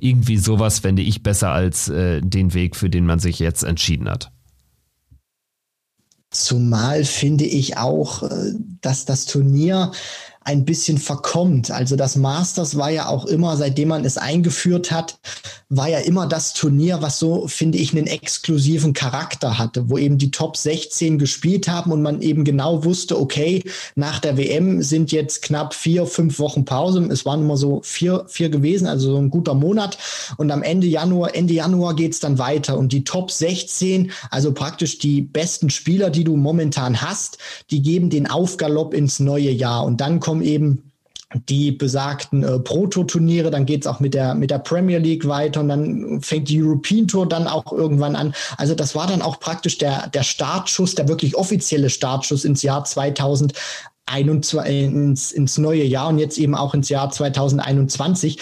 [0.00, 4.08] Irgendwie sowas fände ich besser als äh, den Weg, für den man sich jetzt entschieden
[4.08, 4.32] hat.
[6.30, 9.92] Zumal finde ich auch, äh, dass das Turnier
[10.46, 11.72] ein bisschen verkommt.
[11.72, 15.18] Also das Masters war ja auch immer, seitdem man es eingeführt hat,
[15.68, 20.18] war ja immer das Turnier, was so, finde ich, einen exklusiven Charakter hatte, wo eben
[20.18, 23.64] die Top 16 gespielt haben und man eben genau wusste, okay,
[23.96, 27.08] nach der WM sind jetzt knapp vier, fünf Wochen Pause.
[27.10, 29.98] Es waren immer so vier, vier gewesen, also so ein guter Monat.
[30.36, 32.78] Und am Ende Januar, Ende Januar geht's dann weiter.
[32.78, 37.38] Und die Top 16, also praktisch die besten Spieler, die du momentan hast,
[37.72, 39.84] die geben den Aufgalopp ins neue Jahr.
[39.84, 40.92] Und dann kommen eben
[41.48, 45.68] die besagten äh, Proto-Turniere, dann geht's auch mit der, mit der Premier League weiter und
[45.68, 48.32] dann fängt die European Tour dann auch irgendwann an.
[48.58, 52.84] Also das war dann auch praktisch der, der Startschuss, der wirklich offizielle Startschuss ins Jahr
[52.84, 58.38] 2021 ins, ins neue Jahr und jetzt eben auch ins Jahr 2021.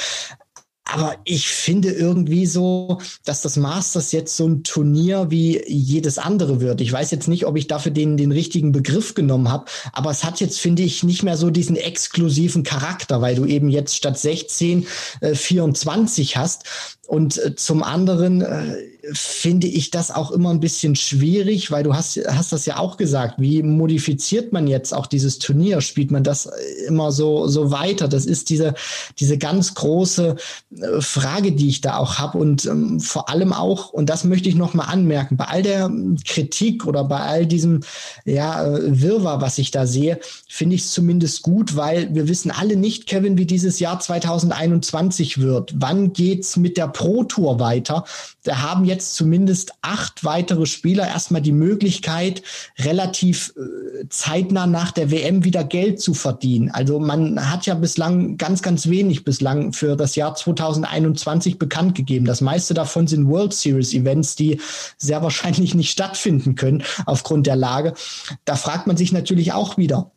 [0.84, 6.60] Aber ich finde irgendwie so, dass das Masters jetzt so ein Turnier wie jedes andere
[6.60, 6.82] wird.
[6.82, 10.24] Ich weiß jetzt nicht, ob ich dafür den, den richtigen Begriff genommen habe, aber es
[10.24, 14.18] hat jetzt, finde ich, nicht mehr so diesen exklusiven Charakter, weil du eben jetzt statt
[14.18, 14.86] 16
[15.20, 16.64] äh, 24 hast.
[17.06, 18.76] Und äh, zum anderen äh,
[19.12, 22.96] finde ich das auch immer ein bisschen schwierig, weil du hast, hast das ja auch
[22.96, 23.34] gesagt.
[23.38, 25.80] Wie modifiziert man jetzt auch dieses Turnier?
[25.80, 26.50] Spielt man das äh,
[26.86, 28.08] immer so, so weiter?
[28.08, 28.74] Das ist diese,
[29.18, 30.36] diese ganz große
[30.76, 32.38] äh, Frage, die ich da auch habe.
[32.38, 35.90] Und ähm, vor allem auch, und das möchte ich nochmal anmerken, bei all der
[36.26, 37.80] Kritik oder bei all diesem
[38.24, 42.50] ja, äh, Wirrwarr, was ich da sehe, finde ich es zumindest gut, weil wir wissen
[42.50, 45.74] alle nicht, Kevin, wie dieses Jahr 2021 wird.
[45.76, 48.04] Wann geht's mit der Pro Tour weiter?
[48.44, 52.42] Da haben jetzt zumindest acht weitere Spieler erstmal die Möglichkeit,
[52.78, 56.70] relativ äh, zeitnah nach der WM wieder Geld zu verdienen.
[56.70, 62.26] Also man hat ja bislang ganz, ganz wenig bislang für das Jahr 2021 bekannt gegeben.
[62.26, 64.60] Das meiste davon sind World Series Events, die
[64.98, 67.94] sehr wahrscheinlich nicht stattfinden können aufgrund der Lage.
[68.44, 70.10] Da fragt man sich natürlich auch wieder,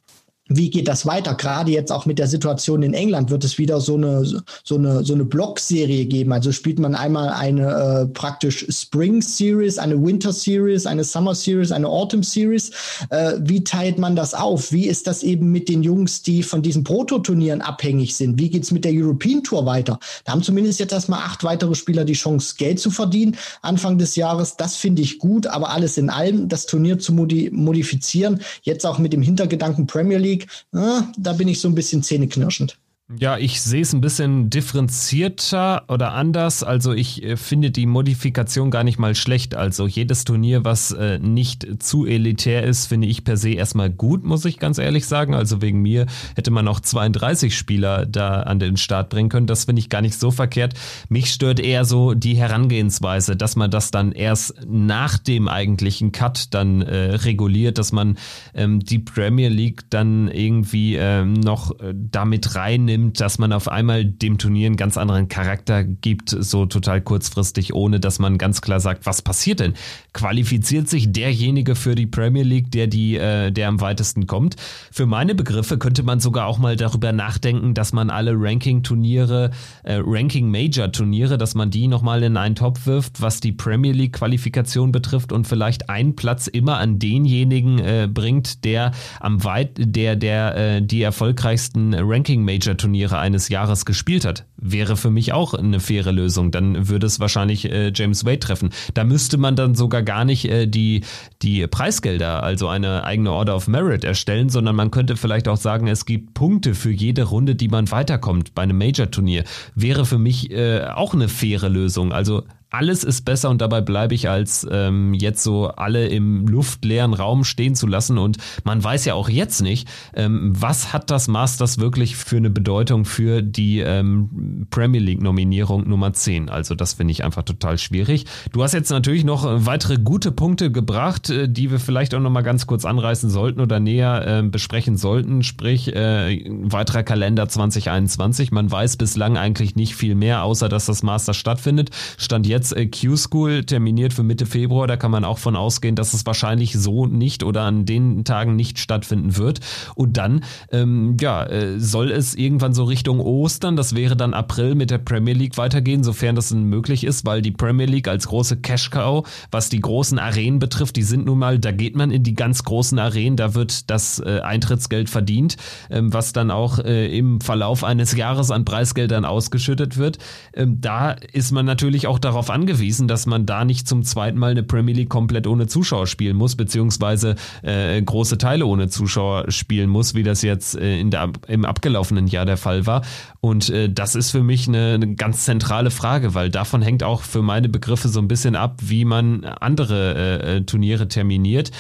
[0.50, 1.36] wie geht das weiter?
[1.36, 4.26] Gerade jetzt auch mit der Situation in England wird es wieder so eine
[4.64, 6.32] so eine so eine Blockserie geben.
[6.32, 11.72] Also spielt man einmal eine äh, praktisch Spring Series, eine Winter Series, eine Summer Series,
[11.72, 12.72] eine Autumn Series.
[13.10, 14.72] Äh, wie teilt man das auf?
[14.72, 18.40] Wie ist das eben mit den Jungs, die von diesen Prototurnieren abhängig sind?
[18.40, 20.00] Wie geht's mit der European Tour weiter?
[20.24, 24.16] Da haben zumindest jetzt erstmal acht weitere Spieler die Chance, Geld zu verdienen Anfang des
[24.16, 24.56] Jahres.
[24.56, 29.00] Das finde ich gut, aber alles in allem das Turnier zu modi modifizieren, jetzt auch
[29.00, 32.78] mit dem Hintergedanken Premier League League, na, da bin ich so ein bisschen zähneknirschend.
[33.16, 36.62] Ja, ich sehe es ein bisschen differenzierter oder anders.
[36.62, 39.56] Also ich äh, finde die Modifikation gar nicht mal schlecht.
[39.56, 44.26] Also jedes Turnier, was äh, nicht zu elitär ist, finde ich per se erstmal gut,
[44.26, 45.36] muss ich ganz ehrlich sagen.
[45.36, 46.06] Also wegen mir
[46.36, 49.48] hätte man auch 32 Spieler da an den Start bringen können.
[49.48, 50.74] Das finde ich gar nicht so verkehrt.
[51.08, 56.54] Mich stört eher so die Herangehensweise, dass man das dann erst nach dem eigentlichen Cut
[56.54, 58.18] dann äh, reguliert, dass man
[58.54, 63.68] ähm, die Premier League dann irgendwie ähm, noch äh, damit reinnimmt nimmt, dass man auf
[63.68, 68.62] einmal dem Turnier einen ganz anderen Charakter gibt, so total kurzfristig, ohne dass man ganz
[68.62, 69.74] klar sagt, was passiert denn?
[70.14, 74.56] Qualifiziert sich derjenige für die Premier League, der die, äh, der am weitesten kommt?
[74.92, 79.52] Für meine Begriffe könnte man sogar auch mal darüber nachdenken, dass man alle Ranking-Turniere,
[79.84, 85.32] äh, Ranking-Major-Turniere, dass man die nochmal in einen Topf wirft, was die Premier League-Qualifikation betrifft
[85.32, 90.82] und vielleicht einen Platz immer an denjenigen äh, bringt, der am weit, der, der äh,
[90.82, 94.46] die erfolgreichsten Ranking-Major-Turniere Turniere eines Jahres gespielt hat.
[94.56, 96.52] Wäre für mich auch eine faire Lösung.
[96.52, 98.70] Dann würde es wahrscheinlich äh, James Wade treffen.
[98.94, 101.02] Da müsste man dann sogar gar nicht äh, die,
[101.42, 105.88] die Preisgelder, also eine eigene Order of Merit erstellen, sondern man könnte vielleicht auch sagen,
[105.88, 109.44] es gibt Punkte für jede Runde, die man weiterkommt bei einem Major-Turnier.
[109.76, 112.14] Wäre für mich äh, auch eine faire Lösung.
[112.14, 117.14] Also alles ist besser und dabei bleibe ich als ähm, jetzt so alle im luftleeren
[117.14, 118.18] Raum stehen zu lassen.
[118.18, 122.50] Und man weiß ja auch jetzt nicht, ähm, was hat das Masters wirklich für eine
[122.50, 126.50] Bedeutung für die ähm, Premier League Nominierung Nummer 10.
[126.50, 128.26] Also das finde ich einfach total schwierig.
[128.52, 132.32] Du hast jetzt natürlich noch weitere gute Punkte gebracht, äh, die wir vielleicht auch noch
[132.32, 135.42] mal ganz kurz anreißen sollten oder näher äh, besprechen sollten.
[135.44, 138.52] Sprich, äh, weiterer Kalender 2021.
[138.52, 141.92] Man weiß bislang eigentlich nicht viel mehr, außer dass das Master stattfindet.
[142.18, 144.88] Stand jetzt äh, Q-School terminiert für Mitte Februar.
[144.88, 148.56] Da kann man auch von ausgehen, dass es wahrscheinlich so nicht oder an den Tagen
[148.56, 149.60] nicht stattfinden wird.
[149.96, 154.76] Und dann, ähm, ja, äh, soll es irgendwann so Richtung Ostern, das wäre dann April
[154.76, 158.58] mit der Premier League weitergehen, sofern das möglich ist, weil die Premier League als große
[158.58, 162.34] Cash-Cow, was die großen Arenen betrifft, die sind nun mal, da geht man in die
[162.34, 165.58] ganz großen Arenen, da wird das äh, Eintrittsgeld verdient,
[165.90, 170.18] ähm, was dann auch äh, im Verlauf eines Jahres an Preisgeldern ausgeschüttet wird.
[170.54, 174.52] Ähm, da ist man natürlich auch darauf angewiesen, dass man da nicht zum zweiten Mal
[174.52, 179.90] eine Premier League komplett ohne Zuschauer spielen muss, beziehungsweise äh, große Teile ohne Zuschauer spielen
[179.90, 183.04] muss, wie das jetzt äh, in der, im abgelaufenen Jahr der Fall war.
[183.40, 187.22] Und äh, das ist für mich eine, eine ganz zentrale Frage, weil davon hängt auch
[187.22, 191.72] für meine Begriffe so ein bisschen ab, wie man andere äh, äh Turniere terminiert.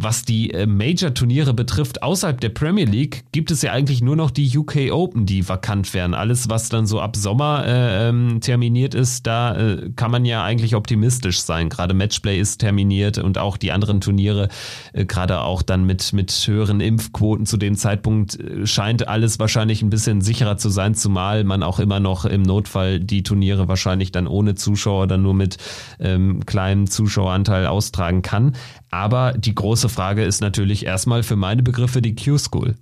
[0.00, 4.30] Was die äh, Major-Turniere betrifft, außerhalb der Premier League, gibt es ja eigentlich nur noch
[4.30, 6.14] die UK Open, die vakant werden.
[6.14, 10.44] Alles, was dann so ab Sommer äh, ähm, terminiert ist, da äh, kann man ja
[10.44, 11.68] eigentlich optimistisch sein.
[11.68, 14.50] Gerade Matchplay ist terminiert und auch die anderen Turniere,
[14.92, 19.82] äh, gerade auch dann mit, mit höheren Impfquoten zu dem Zeitpunkt, äh, scheint alles wahrscheinlich
[19.82, 24.12] ein bisschen sicherer zu sein, zumal man auch immer noch im Notfall die Turniere wahrscheinlich
[24.12, 25.56] dann ohne Zuschauer, dann nur mit
[25.98, 28.54] ähm, kleinem Zuschaueranteil austragen kann.
[28.90, 32.76] Aber die große Frage ist natürlich erstmal für meine Begriffe die Q-School.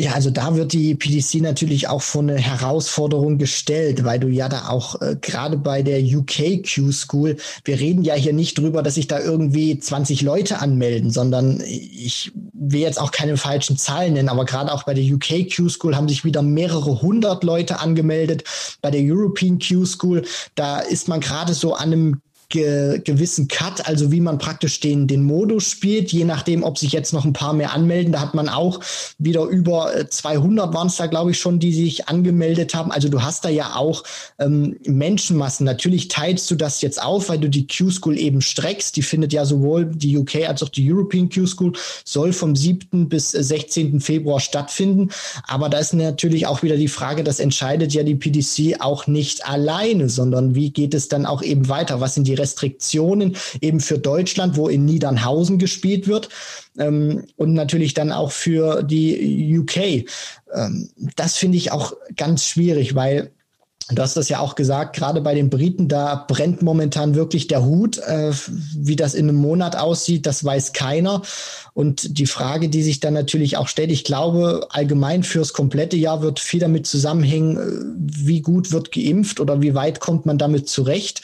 [0.00, 4.48] Ja, also da wird die PDC natürlich auch vor eine Herausforderung gestellt, weil du ja
[4.48, 8.94] da auch äh, gerade bei der UK Q-School, wir reden ja hier nicht drüber, dass
[8.94, 14.28] sich da irgendwie 20 Leute anmelden, sondern ich will jetzt auch keine falschen Zahlen nennen,
[14.28, 18.44] aber gerade auch bei der UK Q-School haben sich wieder mehrere hundert Leute angemeldet.
[18.80, 20.24] Bei der European Q-School,
[20.54, 25.06] da ist man gerade so an einem ge gewissen Cut, also wie man praktisch den,
[25.06, 28.12] den Modus spielt, je nachdem, ob sich jetzt noch ein paar mehr anmelden.
[28.12, 28.80] Da hat man auch
[29.18, 32.90] wieder über 200 waren es da, glaube ich, schon, die sich angemeldet haben.
[32.90, 34.02] Also du hast da ja auch
[34.38, 35.66] ähm, Menschenmassen.
[35.66, 38.96] Natürlich teilst du das jetzt auf, weil du die Q-School eben streckst.
[38.96, 41.72] Die findet ja sowohl die UK als auch die European Q-School,
[42.04, 43.08] soll vom 7.
[43.10, 44.00] bis 16.
[44.00, 45.10] Februar stattfinden.
[45.46, 49.46] Aber da ist natürlich auch wieder die Frage, das entscheidet ja die PDC auch nicht
[49.46, 52.00] alleine, sondern wie geht es dann auch eben weiter?
[52.00, 56.28] Was sind die Restriktionen eben für Deutschland, wo in Niedernhausen gespielt wird
[56.78, 60.06] ähm, und natürlich dann auch für die UK.
[60.54, 63.30] Ähm, das finde ich auch ganz schwierig, weil
[63.90, 67.64] Du hast das ja auch gesagt, gerade bei den Briten, da brennt momentan wirklich der
[67.64, 67.96] Hut.
[67.98, 68.32] Äh,
[68.76, 71.22] wie das in einem Monat aussieht, das weiß keiner.
[71.72, 76.20] Und die Frage, die sich dann natürlich auch stellt, ich glaube, allgemein fürs komplette Jahr
[76.20, 80.68] wird viel damit zusammenhängen, äh, wie gut wird geimpft oder wie weit kommt man damit
[80.68, 81.22] zurecht.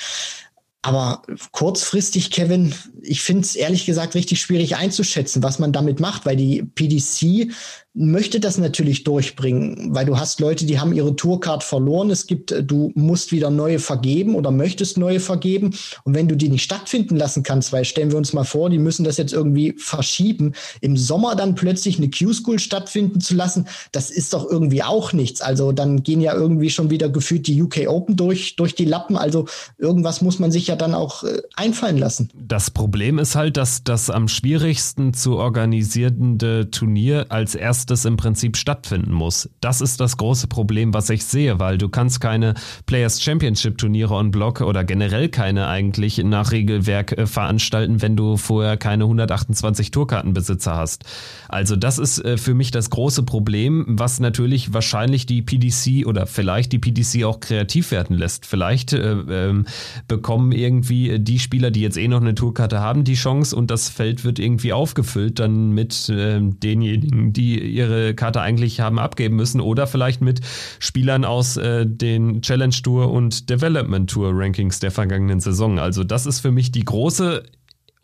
[0.85, 6.27] Aber kurzfristig, Kevin, ich finde es ehrlich gesagt richtig schwierig einzuschätzen, was man damit macht,
[6.27, 7.51] weil die PDC
[7.97, 12.11] möchte das natürlich durchbringen, weil du hast Leute, die haben ihre Tourcard verloren.
[12.11, 15.75] Es gibt, äh, du musst wieder neue vergeben oder möchtest neue vergeben.
[16.03, 18.79] Und wenn du die nicht stattfinden lassen kannst, weil stellen wir uns mal vor, die
[18.79, 24.11] müssen das jetzt irgendwie verschieben, im Sommer dann plötzlich eine Q-School stattfinden zu lassen, das
[24.11, 25.41] ist doch irgendwie auch nichts.
[25.41, 29.17] Also dann gehen ja irgendwie schon wieder gefühlt die UK Open durch, durch die Lappen.
[29.17, 29.47] Also
[29.79, 32.29] irgendwas muss man sich ja dann auch äh, einfallen lassen.
[32.35, 38.17] Das Problem ist halt, dass das am schwierigsten zu organisierende Turnier als erstes das im
[38.17, 39.49] Prinzip stattfinden muss.
[39.61, 42.55] Das ist das große Problem, was ich sehe, weil du kannst keine
[42.87, 48.37] Players Championship Turniere on Block oder generell keine eigentlich nach Regelwerk äh, veranstalten, wenn du
[48.37, 51.05] vorher keine 128 Tourkartenbesitzer hast.
[51.49, 56.27] Also das ist äh, für mich das große Problem, was natürlich wahrscheinlich die PDC oder
[56.27, 58.47] vielleicht die PDC auch kreativ werden lässt.
[58.47, 59.67] Vielleicht äh, ähm,
[60.09, 63.89] bekommen irgendwie die Spieler, die jetzt eh noch eine Tourkarte haben, die Chance und das
[63.89, 69.61] Feld wird irgendwie aufgefüllt dann mit äh, denjenigen, die ihre Karte eigentlich haben abgeben müssen
[69.61, 70.41] oder vielleicht mit
[70.79, 75.79] Spielern aus äh, den Challenge Tour und Development Tour Rankings der vergangenen Saison.
[75.79, 77.43] Also das ist für mich die große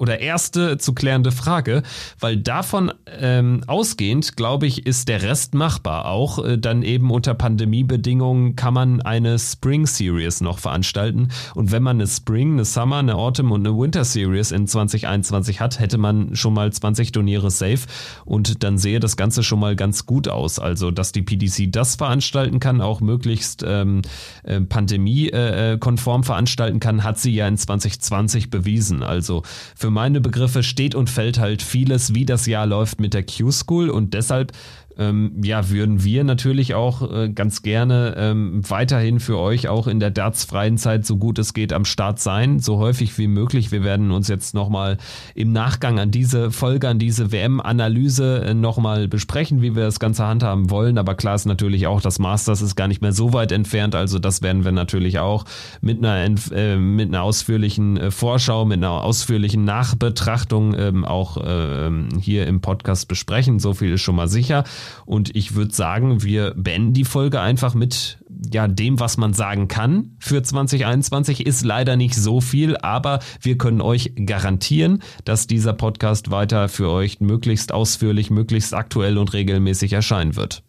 [0.01, 1.83] oder erste zu klärende Frage,
[2.19, 6.07] weil davon ähm, ausgehend, glaube ich, ist der Rest machbar.
[6.07, 11.29] Auch äh, dann eben unter Pandemiebedingungen kann man eine Spring Series noch veranstalten.
[11.55, 15.61] Und wenn man eine Spring, eine Summer, eine Autumn und eine Winter Series in 2021
[15.61, 17.81] hat, hätte man schon mal 20 Turniere safe
[18.25, 20.59] und dann sehe das Ganze schon mal ganz gut aus.
[20.59, 24.01] Also, dass die PDC das veranstalten kann, auch möglichst ähm,
[24.45, 29.03] äh, pandemiekonform veranstalten kann, hat sie ja in 2020 bewiesen.
[29.03, 29.43] Also
[29.77, 33.25] für für meine Begriffe steht und fällt halt vieles, wie das Jahr läuft mit der
[33.25, 33.91] Q-School.
[33.91, 34.53] Und deshalb
[34.99, 40.01] ähm, ja, würden wir natürlich auch äh, ganz gerne ähm, weiterhin für euch auch in
[40.01, 43.73] der darts-freien Zeit so gut es geht am Start sein, so häufig wie möglich.
[43.73, 44.99] Wir werden uns jetzt nochmal
[45.35, 50.27] im Nachgang an diese Folge, an diese WM-Analyse äh, nochmal besprechen, wie wir das Ganze
[50.27, 50.99] handhaben wollen.
[50.99, 53.95] Aber klar ist natürlich auch, das Masters ist gar nicht mehr so weit entfernt.
[53.95, 55.45] Also das werden wir natürlich auch
[55.81, 61.91] mit einer, äh, mit einer ausführlichen äh, Vorschau, mit einer ausführlichen Nachbetrachtung ähm, auch äh,
[62.21, 63.59] hier im Podcast besprechen.
[63.59, 64.65] So viel ist schon mal sicher.
[65.07, 68.19] Und ich würde sagen, wir beenden die Folge einfach mit
[68.53, 73.59] ja, dem, was man sagen kann für 2021 ist leider nicht so viel, aber wir
[73.59, 79.93] können euch garantieren, dass dieser Podcast weiter für euch möglichst ausführlich, möglichst aktuell und regelmäßig
[79.93, 80.63] erscheinen wird.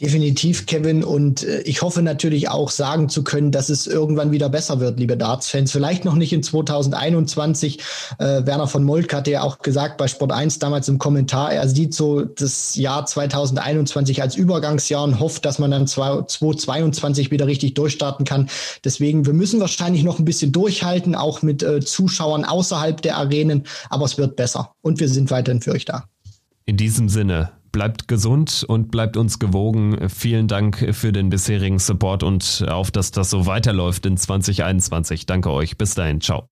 [0.00, 1.04] Definitiv, Kevin.
[1.04, 4.98] Und äh, ich hoffe natürlich auch sagen zu können, dass es irgendwann wieder besser wird,
[4.98, 5.72] liebe Darts-Fans.
[5.72, 7.78] Vielleicht noch nicht in 2021.
[8.18, 11.68] Äh, Werner von Molk hatte ja auch gesagt bei Sport 1 damals im Kommentar, er
[11.68, 17.74] sieht so das Jahr 2021 als Übergangsjahr und hofft, dass man dann 2022 wieder richtig
[17.74, 18.48] durchstarten kann.
[18.84, 23.64] Deswegen, wir müssen wahrscheinlich noch ein bisschen durchhalten, auch mit äh, Zuschauern außerhalb der Arenen.
[23.90, 24.74] Aber es wird besser.
[24.80, 26.04] Und wir sind weiterhin für euch da.
[26.64, 30.08] In diesem Sinne, Bleibt gesund und bleibt uns gewogen.
[30.08, 35.26] Vielen Dank für den bisherigen Support und auf, dass das so weiterläuft in 2021.
[35.26, 35.78] Danke euch.
[35.78, 36.20] Bis dahin.
[36.20, 36.48] Ciao.